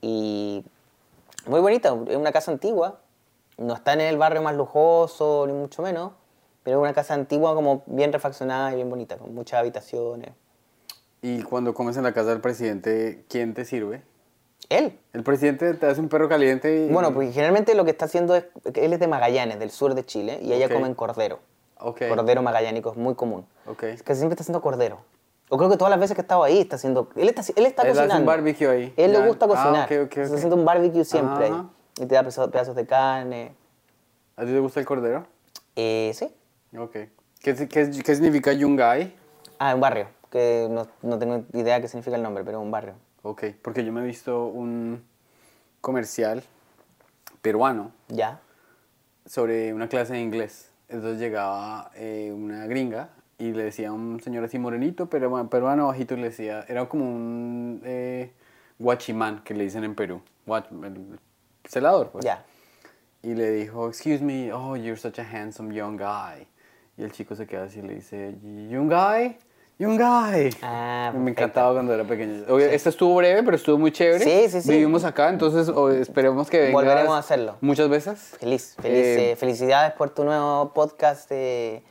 Y 0.00 0.64
muy 1.46 1.60
bonita, 1.60 1.94
es 2.08 2.16
una 2.16 2.32
casa 2.32 2.50
antigua. 2.50 3.00
No 3.58 3.74
está 3.74 3.92
en 3.92 4.00
el 4.00 4.16
barrio 4.18 4.42
más 4.42 4.54
lujoso, 4.56 5.44
ni 5.46 5.52
mucho 5.52 5.82
menos, 5.82 6.12
pero 6.62 6.78
es 6.78 6.82
una 6.82 6.92
casa 6.94 7.14
antigua 7.14 7.54
como 7.54 7.82
bien 7.86 8.12
refaccionada 8.12 8.72
y 8.72 8.76
bien 8.76 8.90
bonita, 8.90 9.16
con 9.16 9.34
muchas 9.34 9.60
habitaciones. 9.60 10.30
Y 11.22 11.42
cuando 11.42 11.72
comes 11.72 11.96
en 11.96 12.02
la 12.02 12.12
casa 12.12 12.30
del 12.30 12.40
presidente, 12.40 13.24
¿quién 13.28 13.54
te 13.54 13.64
sirve? 13.64 14.02
Él. 14.68 14.98
El 15.12 15.22
presidente 15.22 15.72
te 15.74 15.86
hace 15.86 16.00
un 16.00 16.08
perro 16.08 16.28
caliente 16.28 16.86
y... 16.86 16.88
Bueno, 16.88 17.12
porque 17.14 17.30
generalmente 17.32 17.74
lo 17.74 17.84
que 17.84 17.90
está 17.92 18.06
haciendo 18.06 18.34
es, 18.34 18.44
él 18.74 18.92
es 18.92 19.00
de 19.00 19.06
Magallanes, 19.08 19.58
del 19.58 19.70
sur 19.70 19.94
de 19.94 20.04
Chile, 20.04 20.38
y 20.42 20.52
allá 20.52 20.66
Ok. 20.66 20.72
comen 20.72 20.94
cordero. 20.94 21.38
Ok. 21.78 22.02
Cordero 22.08 22.42
magallánico 22.42 22.90
es 22.90 22.96
muy 22.96 23.14
común. 23.14 23.46
Ok. 23.66 23.82
Es 23.84 24.02
que 24.02 24.14
siempre 24.14 24.34
está 24.34 24.42
haciendo 24.42 24.60
cordero. 24.62 24.98
O 25.50 25.58
creo 25.58 25.68
que 25.70 25.76
todas 25.76 25.90
las 25.90 26.00
veces 26.00 26.14
que 26.14 26.22
ha 26.22 26.24
estado 26.24 26.42
ahí 26.44 26.58
está 26.60 26.76
haciendo... 26.76 27.08
Él 27.14 27.28
está, 27.28 27.42
él 27.56 27.66
está 27.66 27.82
Él 27.82 27.90
hace 27.90 28.00
un 28.00 28.06
cocinando. 28.06 28.26
barbecue 28.26 28.68
ahí. 28.68 28.94
Él 28.96 29.12
Ya. 29.12 29.18
le 29.20 29.28
gusta 29.28 29.44
Ah, 29.44 29.48
cocinar. 29.48 29.84
ok, 29.92 30.06
ok, 30.06 30.12
ok. 30.12 30.16
Está 30.18 30.34
haciendo 30.36 30.56
un 30.56 30.64
barbecue 30.64 31.04
siempre 31.04 31.46
Ajá. 31.46 31.54
ahí. 31.60 31.66
Y 32.00 32.06
te 32.06 32.14
da 32.14 32.22
pedazos, 32.22 32.74
de 32.74 32.86
carne. 32.86 33.54
¿A 34.36 34.42
ti 34.44 34.48
te 34.50 34.58
gusta 34.58 34.80
el 34.80 34.86
cordero? 34.86 35.26
Eh, 35.76 36.10
sí. 36.14 36.28
Ok. 36.76 36.92
¿Qué, 37.40 37.54
qué, 37.68 37.68
qué 37.68 38.14
significa 38.14 38.52
Yungay? 38.52 39.14
Ah, 39.58 39.74
un 39.74 39.80
barrio, 39.80 40.08
que 40.30 40.66
no, 40.70 40.88
no 41.02 41.18
tengo 41.18 41.44
idea 41.52 41.80
qué 41.80 41.88
significa 41.88 42.16
el 42.16 42.22
nombre, 42.22 42.42
pero 42.42 42.60
un 42.60 42.70
barrio. 42.70 42.94
Ok, 43.22 43.44
porque 43.62 43.84
yo 43.84 43.92
me 43.92 44.02
he 44.02 44.06
visto 44.06 44.46
un 44.46 45.04
comercial 45.80 46.42
peruano 47.42 47.92
¿Ya? 48.08 48.40
sobre 49.26 49.72
una 49.72 49.88
clase 49.88 50.14
de 50.14 50.20
inglés. 50.20 50.70
Entonces 50.88 51.18
llegaba 51.20 51.90
eh, 51.94 52.32
una 52.34 52.66
gringa 52.66 53.10
y 53.38 53.52
le 53.52 53.64
decía 53.64 53.90
a 53.90 53.92
un 53.92 54.20
señor 54.20 54.44
así 54.44 54.58
morenito, 54.58 55.08
pero 55.08 55.48
peruano 55.48 55.86
bajito, 55.86 56.14
y 56.14 56.18
le 56.18 56.24
decía, 56.24 56.64
era 56.68 56.88
como 56.88 57.04
un 57.04 57.80
eh, 57.84 58.32
guachimán 58.78 59.42
que 59.44 59.54
le 59.54 59.64
dicen 59.64 59.84
en 59.84 59.94
Perú, 59.94 60.22
guach- 60.46 60.68
celador, 61.68 62.10
pues. 62.10 62.24
Ya. 62.24 62.44
Y 63.22 63.34
le 63.34 63.50
dijo, 63.50 63.88
excuse 63.88 64.22
me, 64.22 64.52
oh, 64.52 64.76
you're 64.76 64.96
such 65.00 65.18
a 65.18 65.22
handsome 65.24 65.74
young 65.74 65.96
guy. 65.96 66.46
Y 66.96 67.02
el 67.02 67.10
chico 67.12 67.34
se 67.34 67.46
queda 67.46 67.64
así 67.64 67.78
y 67.80 67.82
le 67.82 67.94
dice, 67.94 68.34
young 68.70 68.88
guy, 68.88 69.36
young 69.78 69.96
guy. 69.96 70.50
Ah, 70.62 71.12
me 71.16 71.30
encantaba 71.30 71.72
cuando 71.72 71.94
era 71.94 72.04
pequeño. 72.04 72.44
Oye, 72.48 72.74
Este 72.74 72.90
estuvo 72.90 73.14
breve, 73.16 73.42
pero 73.42 73.56
estuvo 73.56 73.78
muy 73.78 73.90
chévere. 73.92 74.22
Sí, 74.24 74.50
sí, 74.50 74.60
sí. 74.62 74.70
Vivimos 74.70 75.04
acá, 75.04 75.30
entonces 75.30 75.68
o- 75.70 75.90
esperemos 75.90 76.48
que 76.50 76.58
vengas 76.58 76.74
Volveremos 76.74 77.14
a 77.14 77.18
hacerlo. 77.18 77.56
Muchas 77.62 77.88
veces. 77.88 78.36
Feliz, 78.38 78.76
feliz 78.80 78.98
Eh, 78.98 79.32
eh, 79.32 79.36
felicidades 79.36 79.92
por 79.94 80.10
tu 80.10 80.24
nuevo 80.24 80.72
podcast. 80.74 81.26
eh, 81.32 81.82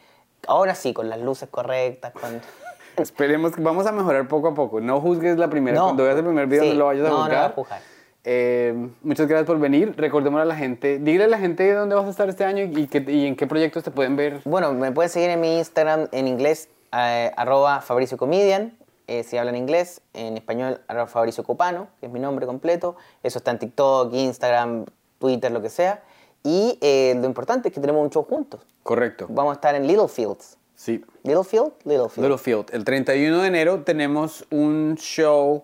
ahora 0.47 0.76
sí, 0.76 0.93
con 0.93 1.09
las 1.09 1.19
luces 1.19 1.49
correctas, 1.49 2.13
con... 2.13 2.39
Esperemos 2.97 3.55
que 3.55 3.61
vamos 3.61 3.88
a 3.88 3.91
mejorar 3.91 4.28
poco 4.28 4.49
a 4.49 4.53
poco. 4.53 4.80
No 4.80 5.01
juzgues 5.01 5.36
la 5.38 5.49
primera. 5.49 5.76
No. 5.78 5.86
Cuando 5.86 6.03
veas 6.03 6.15
el 6.17 6.24
primer 6.26 6.45
video 6.45 6.63
Sí, 6.63 6.69
no 6.69 6.76
lo 6.76 6.86
vayas 6.86 7.07
a 7.07 7.09
no, 7.09 7.17
no 7.17 7.24
juzgar. 7.24 7.55
juzgar. 7.55 7.82
Eh, 8.26 8.89
muchas 9.01 9.28
gracias 9.28 9.47
por 9.47 9.59
venir. 9.59 9.93
Recordémosle 9.97 10.43
a 10.43 10.45
la 10.45 10.55
gente, 10.55 10.99
dile 10.99 11.26
a 11.26 11.28
la 11.28 11.38
gente 11.38 11.71
dónde 11.74 11.95
vas 11.95 12.05
a 12.05 12.09
estar 12.09 12.30
este 12.30 12.45
año 12.45 12.63
y, 12.63 13.26
en 13.26 13.36
qué 13.36 13.47
proyectos 13.47 13.84
te 13.84 13.91
pueden 13.91 14.15
ver. 14.15 14.41
Bueno, 14.45 14.74
me 14.74 14.91
pueden 14.91 15.09
seguir 15.09 15.30
en 15.30 15.41
mi 15.41 15.57
Instagram 15.57 16.07
en 16.11 16.28
inglés, 16.28 16.69
eh, 16.93 17.32
arroba 17.36 17.82
Fabricio 17.82 18.17
Comedian, 18.17 18.78
eh, 19.07 19.24
si 19.24 19.38
hablan 19.38 19.55
inglés, 19.55 20.01
en 20.13 20.38
español, 20.38 20.80
arroba 20.88 21.07
Fabricio 21.07 21.43
Copano, 21.43 21.88
que 21.99 22.05
es 22.05 22.11
mi 22.11 22.19
nombre 22.19 22.45
completo. 22.45 22.95
Eso 23.21 23.39
está 23.39 23.51
en 23.51 23.59
TikTok, 23.59 24.13
Instagram, 24.13 24.86
Twitter, 25.19 25.51
lo 25.51 25.61
que 25.61 25.69
sea. 25.69 26.01
Y 26.43 26.78
eh, 26.82 27.15
lo 27.19 27.26
importante 27.26 27.69
es 27.69 27.74
que 27.74 27.82
tenemos 27.82 28.03
un 28.03 28.09
show 28.09 28.24
juntos. 28.24 28.61
Correcto. 28.84 29.28
Vamos 29.30 29.51
a 29.51 29.55
estar 29.55 29.76
en 29.76 29.88
Littlefields. 29.88 30.57
Sí. 30.76 31.03
¿Littlefield? 31.24 31.71
Littlefield. 31.84 32.28
Littlefield. 32.28 32.65
El 32.74 32.84
31 32.84 33.41
de 33.41 33.47
enero 33.47 33.84
tenemos 33.84 34.45
un 34.49 34.95
show 34.97 35.63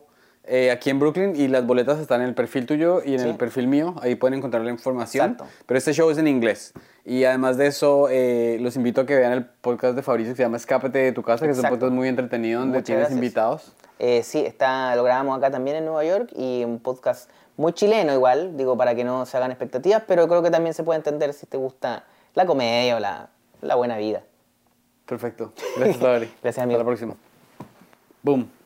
eh, 0.50 0.72
aquí 0.72 0.89
en 0.89 1.00
Brooklyn 1.00 1.36
y 1.36 1.47
las 1.47 1.66
boletas 1.66 2.00
están 2.00 2.22
en 2.22 2.28
el 2.30 2.34
perfil 2.36 2.66
tuyo 2.66 3.02
y 3.06 3.14
en 3.14 3.20
Sí. 3.20 3.28
el 3.30 3.36
perfil 3.38 3.68
mío. 3.68 3.95
Ahí 4.02 4.16
pueden 4.16 4.38
encontrar 4.39 4.64
la 4.64 4.72
información. 4.72 5.32
Exacto. 5.32 5.52
Pero 5.66 5.78
este 5.78 5.93
show 5.93 6.10
es 6.10 6.18
en 6.18 6.28
inglés. 6.28 6.74
Y 7.06 7.24
además 7.24 7.58
de 7.58 7.68
eso, 7.68 8.08
eh, 8.10 8.58
los 8.60 8.76
invito 8.76 9.02
a 9.02 9.06
que 9.06 9.16
vean 9.16 9.32
el 9.32 9.45
podcast 9.45 9.95
de 9.95 10.02
Fabricio 10.02 10.34
que 10.34 10.38
se 10.38 10.43
llama 10.43 10.58
Escápate 10.58 11.00
de 11.00 11.12
tu 11.12 11.22
casa, 11.24 11.45
que 11.45 11.52
es 11.52 11.58
un 11.58 11.66
Exacto. 11.66 11.78
podcast 11.80 11.93
muy 11.93 12.08
entretenido 12.08 12.60
donde 12.60 12.80
Muchas 12.80 12.86
tienes 12.86 13.02
gracias. 13.04 13.18
invitados. 13.18 13.72
Eh, 14.00 14.24
sí, 14.24 14.39
está, 14.45 14.95
lo 14.95 15.04
grabamos 15.04 15.38
acá 15.38 15.52
también 15.52 15.78
en 15.78 15.86
Nueva 15.86 16.04
York 16.06 16.30
y 16.36 16.64
un 16.64 16.80
podcast 16.80 17.30
muy 17.58 17.74
chileno 17.74 18.14
igual, 18.14 18.56
digo, 18.58 18.78
para 18.78 18.95
que 18.95 19.04
no 19.04 19.26
se 19.26 19.36
hagan 19.38 19.52
expectativas, 19.52 20.04
pero 20.08 20.28
creo 20.28 20.41
que 20.41 20.50
también 20.52 20.74
se 20.74 20.84
puede 20.84 20.97
entender 20.97 21.34
si 21.34 21.45
te 21.45 21.58
gusta 21.58 22.06
la 22.34 22.45
comedia 22.45 22.95
o 22.95 23.00
la, 23.00 23.30
la 23.62 23.76
buena 23.76 23.97
vida. 23.97 24.24
Perfecto. 25.06 25.54
Gracias, 25.78 25.97
Fabri. 25.97 26.26
Gracias, 26.41 26.45
Hasta 26.50 26.64
amigo. 26.64 26.80
la 26.80 26.86
próxima. 26.86 27.16
Boom. 28.24 28.59